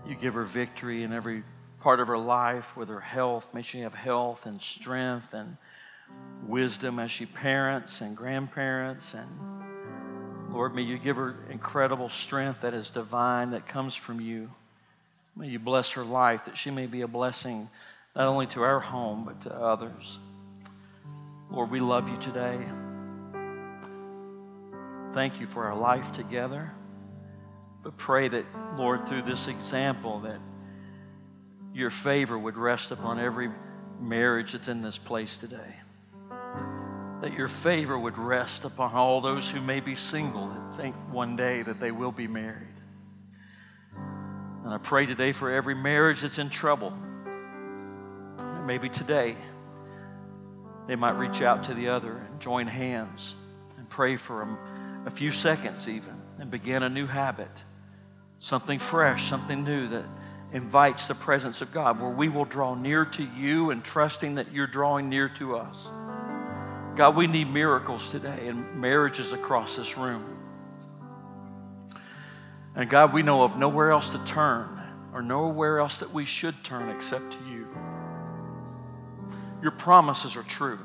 you 0.08 0.16
give 0.16 0.34
her 0.36 0.44
victory 0.44 1.04
in 1.04 1.14
every 1.14 1.44
part 1.80 2.00
of 2.00 2.08
her 2.08 2.18
life 2.18 2.76
with 2.76 2.90
her 2.90 3.00
health. 3.00 3.54
May 3.54 3.62
she 3.62 3.80
have 3.80 3.94
health 3.94 4.46
and 4.46 4.62
strength 4.62 5.34
and 5.34 5.58
wisdom 6.48 7.00
as 7.00 7.12
she 7.12 7.26
parents 7.26 8.02
and 8.02 8.16
grandparents. 8.16 9.14
And 9.14 9.57
Lord, 10.52 10.74
may 10.74 10.82
you 10.82 10.98
give 10.98 11.18
her 11.18 11.36
incredible 11.50 12.10
strength 12.10 12.62
that 12.62 12.74
is 12.74 12.90
divine, 12.90 13.52
that 13.52 13.68
comes 13.68 13.96
from 13.96 14.22
you. 14.22 14.50
May 15.36 15.50
you 15.50 15.60
bless 15.60 15.92
her 15.92 16.04
life, 16.04 16.46
that 16.46 16.58
she 16.58 16.72
may 16.72 16.88
be 16.88 17.02
a 17.02 17.08
blessing 17.08 17.70
not 18.16 18.28
only 18.28 18.48
to 18.48 18.64
our 18.64 18.80
home, 18.80 19.26
but 19.26 19.42
to 19.42 19.54
others. 19.54 20.18
Lord, 21.52 21.70
we 21.70 21.80
love 21.80 22.10
you 22.10 22.18
today. 22.18 22.58
Thank 25.14 25.40
you 25.40 25.48
for 25.48 25.66
our 25.66 25.76
life 25.76 26.14
together. 26.14 26.72
But 27.84 27.98
pray 27.98 28.28
that, 28.28 28.46
Lord, 28.76 29.08
through 29.08 29.22
this 29.24 29.48
example, 29.48 30.22
that 30.22 30.40
your 31.74 31.90
favor 31.90 32.38
would 32.38 32.58
rest 32.58 32.92
upon 32.92 33.20
every 33.20 33.50
marriage 34.02 34.54
that's 34.54 34.68
in 34.68 34.82
this 34.82 34.98
place 34.98 35.38
today. 35.38 35.76
That 37.22 37.34
your 37.34 37.48
favor 37.48 37.98
would 37.98 38.18
rest 38.18 38.64
upon 38.64 38.94
all 38.94 39.22
those 39.22 39.50
who 39.50 39.60
may 39.62 39.80
be 39.80 39.96
single 39.96 40.50
that 40.50 40.78
think 40.78 40.96
one 41.12 41.36
day 41.36 41.62
that 41.64 41.80
they 41.80 41.92
will 41.92 42.12
be 42.12 42.28
married. 42.28 42.68
And 43.96 44.74
I 44.74 44.78
pray 44.78 45.06
today 45.06 45.32
for 45.32 45.52
every 45.52 45.76
marriage 45.76 46.22
that's 46.22 46.40
in 46.40 46.50
trouble. 46.50 46.94
And 48.38 48.68
maybe 48.68 48.90
today 48.90 49.36
they 50.88 50.96
might 50.96 51.18
reach 51.18 51.42
out 51.42 51.64
to 51.66 51.74
the 51.74 51.90
other 51.90 52.12
and 52.12 52.40
join 52.40 52.68
hands 52.68 53.36
and 53.78 53.88
pray 53.90 54.18
for 54.18 54.40
them 54.40 54.58
a 55.06 55.10
few 55.10 55.32
seconds 55.32 55.88
even 55.88 56.14
and 56.40 56.52
begin 56.52 56.84
a 56.84 56.90
new 56.90 57.08
habit, 57.08 57.50
something 58.40 58.78
fresh, 58.78 59.30
something 59.30 59.64
new 59.64 59.88
that 59.88 60.06
invites 60.54 61.08
the 61.08 61.16
presence 61.16 61.62
of 61.62 61.74
God, 61.74 62.00
where 62.02 62.12
we 62.12 62.30
will 62.30 62.46
draw 62.46 62.76
near 62.76 63.06
to 63.06 63.24
you 63.38 63.72
and 63.72 63.84
trusting 63.84 64.36
that 64.36 64.52
you're 64.52 64.68
drawing 64.68 65.10
near 65.10 65.30
to 65.30 65.58
us. 65.58 65.78
God, 66.98 67.16
we 67.16 67.28
need 67.28 67.54
miracles 67.54 68.10
today 68.10 68.48
in 68.48 68.82
marriages 68.82 69.32
across 69.32 69.76
this 69.76 70.00
room. 70.00 70.26
And 72.76 72.90
God, 72.90 73.14
we 73.14 73.22
know 73.22 73.44
of 73.44 73.56
nowhere 73.56 73.92
else 73.92 74.10
to 74.10 74.18
turn 74.26 74.82
or 75.14 75.22
nowhere 75.22 75.78
else 75.78 76.00
that 76.00 76.12
we 76.12 76.26
should 76.26 76.64
turn 76.64 76.90
except 76.90 77.34
to 77.34 77.38
you. 77.48 77.68
Your 79.62 79.72
promises 79.72 80.36
are 80.36 80.44
true. 80.44 80.80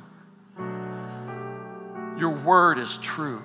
Your 2.19 2.31
word 2.45 2.79
is 2.79 2.99
true. 2.99 3.43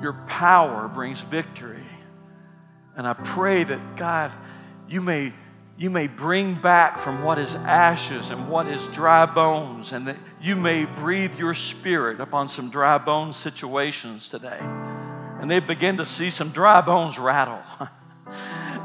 Your 0.00 0.14
power 0.28 0.88
brings 0.88 1.20
victory. 1.20 1.84
And 2.96 3.06
I 3.06 3.12
pray 3.12 3.62
that, 3.62 3.96
God, 3.96 4.32
you 4.88 5.02
may, 5.02 5.34
you 5.76 5.90
may 5.90 6.06
bring 6.06 6.54
back 6.54 6.96
from 6.96 7.22
what 7.22 7.38
is 7.38 7.54
ashes 7.54 8.30
and 8.30 8.48
what 8.48 8.66
is 8.66 8.86
dry 8.88 9.26
bones, 9.26 9.92
and 9.92 10.08
that 10.08 10.16
you 10.46 10.54
may 10.54 10.84
breathe 10.84 11.36
your 11.36 11.54
spirit 11.54 12.20
upon 12.20 12.48
some 12.48 12.70
dry 12.70 12.98
bone 12.98 13.32
situations 13.32 14.28
today. 14.28 14.60
And 15.40 15.50
they 15.50 15.58
begin 15.58 15.96
to 15.96 16.04
see 16.04 16.30
some 16.30 16.50
dry 16.50 16.80
bones 16.82 17.18
rattle. 17.18 17.58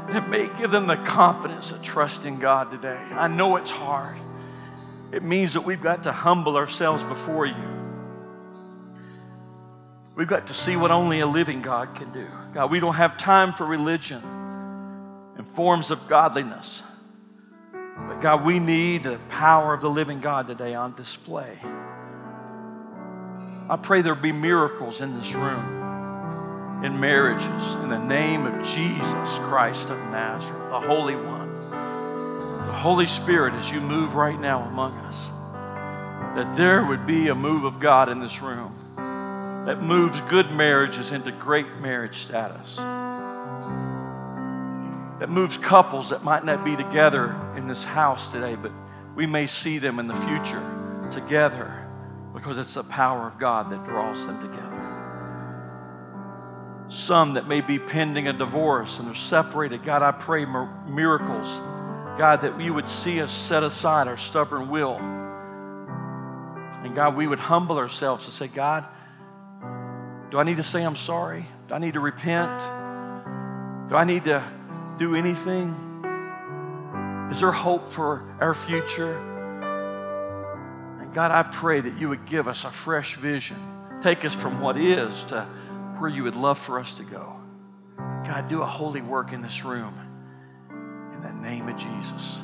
that 0.08 0.28
may 0.28 0.50
give 0.58 0.72
them 0.72 0.88
the 0.88 0.96
confidence 0.96 1.68
to 1.68 1.78
trust 1.78 2.24
in 2.24 2.40
God 2.40 2.72
today. 2.72 2.98
I 3.12 3.28
know 3.28 3.54
it's 3.54 3.70
hard. 3.70 4.18
It 5.12 5.22
means 5.22 5.52
that 5.52 5.60
we've 5.60 5.80
got 5.80 6.02
to 6.02 6.10
humble 6.10 6.56
ourselves 6.56 7.04
before 7.04 7.46
you. 7.46 7.54
We've 10.16 10.26
got 10.26 10.48
to 10.48 10.54
see 10.54 10.74
what 10.74 10.90
only 10.90 11.20
a 11.20 11.26
living 11.28 11.62
God 11.62 11.94
can 11.94 12.12
do. 12.12 12.26
God, 12.54 12.72
we 12.72 12.80
don't 12.80 12.94
have 12.94 13.16
time 13.16 13.52
for 13.52 13.64
religion 13.64 14.20
and 15.36 15.46
forms 15.46 15.92
of 15.92 16.08
godliness. 16.08 16.82
God, 18.22 18.44
we 18.44 18.60
need 18.60 19.02
the 19.02 19.18
power 19.30 19.74
of 19.74 19.80
the 19.80 19.90
living 19.90 20.20
God 20.20 20.46
today 20.46 20.76
on 20.76 20.94
display. 20.94 21.58
I 23.68 23.76
pray 23.82 24.00
there 24.02 24.14
be 24.14 24.30
miracles 24.30 25.00
in 25.00 25.18
this 25.18 25.34
room, 25.34 26.84
in 26.84 27.00
marriages, 27.00 27.74
in 27.82 27.88
the 27.88 27.98
name 27.98 28.46
of 28.46 28.64
Jesus 28.64 29.38
Christ 29.40 29.90
of 29.90 29.98
Nazareth, 30.12 30.70
the 30.70 30.80
Holy 30.80 31.16
One. 31.16 31.52
The 31.52 32.72
Holy 32.72 33.06
Spirit, 33.06 33.54
as 33.54 33.72
you 33.72 33.80
move 33.80 34.14
right 34.14 34.38
now 34.38 34.62
among 34.68 34.96
us, 34.98 35.28
that 36.36 36.54
there 36.54 36.84
would 36.84 37.04
be 37.08 37.26
a 37.26 37.34
move 37.34 37.64
of 37.64 37.80
God 37.80 38.08
in 38.08 38.20
this 38.20 38.40
room 38.40 38.72
that 39.66 39.82
moves 39.82 40.20
good 40.22 40.52
marriages 40.52 41.10
into 41.10 41.32
great 41.32 41.66
marriage 41.80 42.18
status 42.18 42.78
that 45.22 45.30
moves 45.30 45.56
couples 45.56 46.10
that 46.10 46.24
might 46.24 46.44
not 46.44 46.64
be 46.64 46.74
together 46.74 47.36
in 47.56 47.68
this 47.68 47.84
house 47.84 48.32
today, 48.32 48.56
but 48.56 48.72
we 49.14 49.24
may 49.24 49.46
see 49.46 49.78
them 49.78 50.00
in 50.00 50.08
the 50.08 50.16
future 50.16 50.60
together 51.12 51.88
because 52.34 52.58
it's 52.58 52.74
the 52.74 52.82
power 52.82 53.28
of 53.28 53.38
God 53.38 53.70
that 53.70 53.84
draws 53.84 54.26
them 54.26 54.40
together. 54.40 54.82
Some 56.88 57.34
that 57.34 57.46
may 57.46 57.60
be 57.60 57.78
pending 57.78 58.26
a 58.26 58.32
divorce 58.32 58.98
and 58.98 59.06
they're 59.06 59.14
separated. 59.14 59.84
God, 59.84 60.02
I 60.02 60.10
pray 60.10 60.44
miracles. 60.44 61.46
God, 62.18 62.42
that 62.42 62.58
we 62.58 62.68
would 62.68 62.88
see 62.88 63.22
us 63.22 63.30
set 63.30 63.62
aside 63.62 64.08
our 64.08 64.16
stubborn 64.16 64.70
will. 64.70 64.96
And 66.82 66.96
God, 66.96 67.14
we 67.14 67.28
would 67.28 67.38
humble 67.38 67.78
ourselves 67.78 68.24
and 68.24 68.34
say, 68.34 68.48
God, 68.48 68.88
do 70.32 70.38
I 70.40 70.42
need 70.42 70.56
to 70.56 70.64
say 70.64 70.82
I'm 70.82 70.96
sorry? 70.96 71.46
Do 71.68 71.74
I 71.74 71.78
need 71.78 71.94
to 71.94 72.00
repent? 72.00 72.58
Do 73.88 73.94
I 73.94 74.02
need 74.02 74.24
to 74.24 74.42
do 74.98 75.14
anything? 75.14 75.74
Is 77.30 77.40
there 77.40 77.50
hope 77.50 77.88
for 77.88 78.36
our 78.40 78.54
future? 78.54 79.16
And 81.00 81.12
God, 81.14 81.30
I 81.30 81.42
pray 81.42 81.80
that 81.80 81.98
you 81.98 82.08
would 82.08 82.26
give 82.26 82.46
us 82.48 82.64
a 82.64 82.70
fresh 82.70 83.16
vision. 83.16 83.56
Take 84.02 84.24
us 84.24 84.34
from 84.34 84.60
what 84.60 84.76
is 84.76 85.24
to 85.24 85.44
where 85.98 86.10
you 86.10 86.24
would 86.24 86.36
love 86.36 86.58
for 86.58 86.78
us 86.78 86.96
to 86.96 87.04
go. 87.04 87.36
God, 87.96 88.48
do 88.48 88.62
a 88.62 88.66
holy 88.66 89.02
work 89.02 89.32
in 89.32 89.42
this 89.42 89.64
room. 89.64 89.94
In 91.14 91.20
the 91.20 91.32
name 91.32 91.68
of 91.68 91.76
Jesus. 91.76 92.40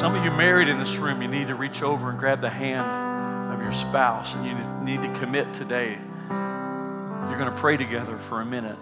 Some 0.00 0.14
of 0.14 0.22
you 0.22 0.30
married 0.30 0.68
in 0.68 0.78
this 0.78 0.98
room, 0.98 1.22
you 1.22 1.28
need 1.28 1.46
to 1.46 1.54
reach 1.54 1.82
over 1.82 2.10
and 2.10 2.18
grab 2.18 2.42
the 2.42 2.50
hand 2.50 3.50
of 3.50 3.62
your 3.62 3.72
spouse, 3.72 4.34
and 4.34 4.44
you 4.44 4.54
need 4.84 5.00
to 5.00 5.18
commit 5.18 5.54
today. 5.54 5.96
You're 6.28 7.38
going 7.38 7.50
to 7.50 7.56
pray 7.56 7.78
together 7.78 8.18
for 8.18 8.42
a 8.42 8.44
minute. 8.44 8.76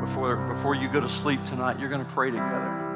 Before, 0.00 0.34
before 0.54 0.74
you 0.74 0.88
go 0.88 0.98
to 0.98 1.10
sleep 1.10 1.44
tonight, 1.50 1.78
you're 1.78 1.90
going 1.90 2.02
to 2.02 2.10
pray 2.12 2.30
together. 2.30 2.86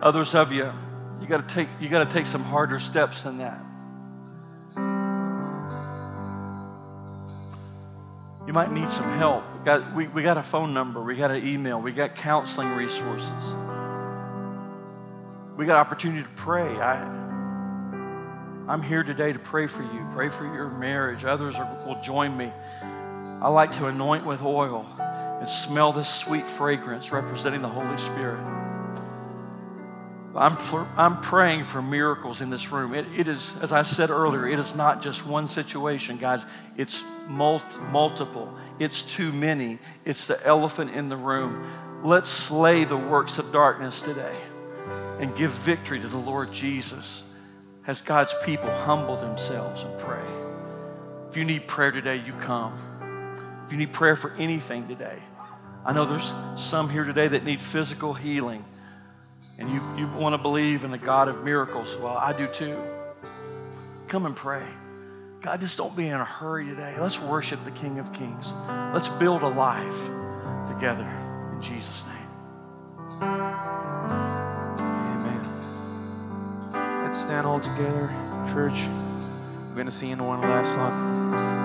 Others 0.00 0.34
of 0.36 0.52
you, 0.52 0.72
you 1.20 1.26
got 1.26 1.46
to 1.46 1.54
take 1.54 1.68
you 1.78 1.90
got 1.90 2.08
to 2.08 2.10
take 2.10 2.24
some 2.24 2.42
harder 2.42 2.80
steps 2.80 3.24
than 3.24 3.36
that. 3.38 3.60
You 8.46 8.54
might 8.54 8.72
need 8.72 8.90
some 8.90 9.18
help. 9.18 9.44
Got, 9.66 9.94
we, 9.94 10.08
we 10.08 10.22
got 10.22 10.38
a 10.38 10.42
phone 10.42 10.72
number, 10.72 11.02
we 11.02 11.14
got 11.14 11.30
an 11.30 11.46
email, 11.46 11.78
we 11.78 11.92
got 11.92 12.16
counseling 12.16 12.74
resources 12.74 13.54
we 15.56 15.66
got 15.66 15.76
opportunity 15.76 16.22
to 16.22 16.28
pray. 16.30 16.64
I, 16.80 17.02
I'm 18.68 18.82
here 18.82 19.02
today 19.02 19.32
to 19.32 19.38
pray 19.38 19.66
for 19.66 19.82
you, 19.82 20.06
pray 20.12 20.28
for 20.28 20.44
your 20.44 20.70
marriage. 20.70 21.24
Others 21.24 21.56
are, 21.56 21.78
will 21.86 22.00
join 22.02 22.36
me. 22.36 22.50
I 23.42 23.48
like 23.48 23.74
to 23.76 23.86
anoint 23.86 24.24
with 24.24 24.42
oil 24.42 24.86
and 24.98 25.48
smell 25.48 25.92
this 25.92 26.08
sweet 26.08 26.48
fragrance 26.48 27.12
representing 27.12 27.60
the 27.60 27.68
Holy 27.68 27.98
Spirit. 27.98 28.40
I'm, 30.34 30.56
I'm 30.96 31.20
praying 31.20 31.64
for 31.64 31.82
miracles 31.82 32.40
in 32.40 32.48
this 32.48 32.72
room. 32.72 32.94
It, 32.94 33.06
it 33.14 33.28
is, 33.28 33.54
as 33.60 33.72
I 33.72 33.82
said 33.82 34.08
earlier, 34.08 34.48
it 34.48 34.58
is 34.58 34.74
not 34.74 35.02
just 35.02 35.26
one 35.26 35.46
situation, 35.46 36.16
guys. 36.16 36.46
It's 36.78 37.04
multi, 37.28 37.76
multiple. 37.90 38.56
It's 38.78 39.02
too 39.02 39.30
many. 39.32 39.78
It's 40.06 40.28
the 40.28 40.44
elephant 40.46 40.92
in 40.92 41.10
the 41.10 41.16
room. 41.18 41.62
Let's 42.02 42.30
slay 42.30 42.84
the 42.84 42.96
works 42.96 43.36
of 43.36 43.52
darkness 43.52 44.00
today 44.00 44.34
and 45.20 45.34
give 45.36 45.50
victory 45.50 46.00
to 46.00 46.08
the 46.08 46.18
Lord 46.18 46.52
Jesus 46.52 47.22
as 47.86 48.00
God's 48.00 48.34
people 48.44 48.70
humble 48.70 49.16
themselves 49.16 49.82
and 49.82 49.98
pray. 50.00 50.24
If 51.30 51.36
you 51.36 51.44
need 51.44 51.66
prayer 51.66 51.90
today, 51.90 52.16
you 52.16 52.32
come. 52.34 52.74
If 53.66 53.72
you 53.72 53.78
need 53.78 53.92
prayer 53.92 54.16
for 54.16 54.32
anything 54.34 54.88
today, 54.88 55.18
I 55.84 55.92
know 55.92 56.04
there's 56.04 56.32
some 56.56 56.88
here 56.88 57.04
today 57.04 57.28
that 57.28 57.44
need 57.44 57.60
physical 57.60 58.14
healing, 58.14 58.64
and 59.58 59.70
you, 59.70 59.80
you 59.96 60.06
want 60.18 60.34
to 60.34 60.38
believe 60.38 60.84
in 60.84 60.90
the 60.90 60.98
God 60.98 61.28
of 61.28 61.42
miracles. 61.42 61.96
Well, 61.96 62.16
I 62.16 62.32
do 62.32 62.46
too. 62.46 62.76
Come 64.08 64.26
and 64.26 64.36
pray. 64.36 64.66
God, 65.40 65.60
just 65.60 65.76
don't 65.76 65.96
be 65.96 66.06
in 66.06 66.14
a 66.14 66.24
hurry 66.24 66.66
today. 66.66 66.94
Let's 67.00 67.20
worship 67.20 67.64
the 67.64 67.72
King 67.72 67.98
of 67.98 68.12
Kings. 68.12 68.46
Let's 68.94 69.08
build 69.08 69.42
a 69.42 69.48
life 69.48 70.06
together 70.68 71.08
in 71.52 71.60
Jesus' 71.60 72.04
name. 73.20 74.41
All 77.44 77.60
together, 77.60 78.08
church. 78.54 78.88
We're 79.68 79.74
going 79.74 79.86
to 79.86 79.90
sing 79.90 80.16
one 80.16 80.40
last 80.40 80.72
song. 80.72 81.61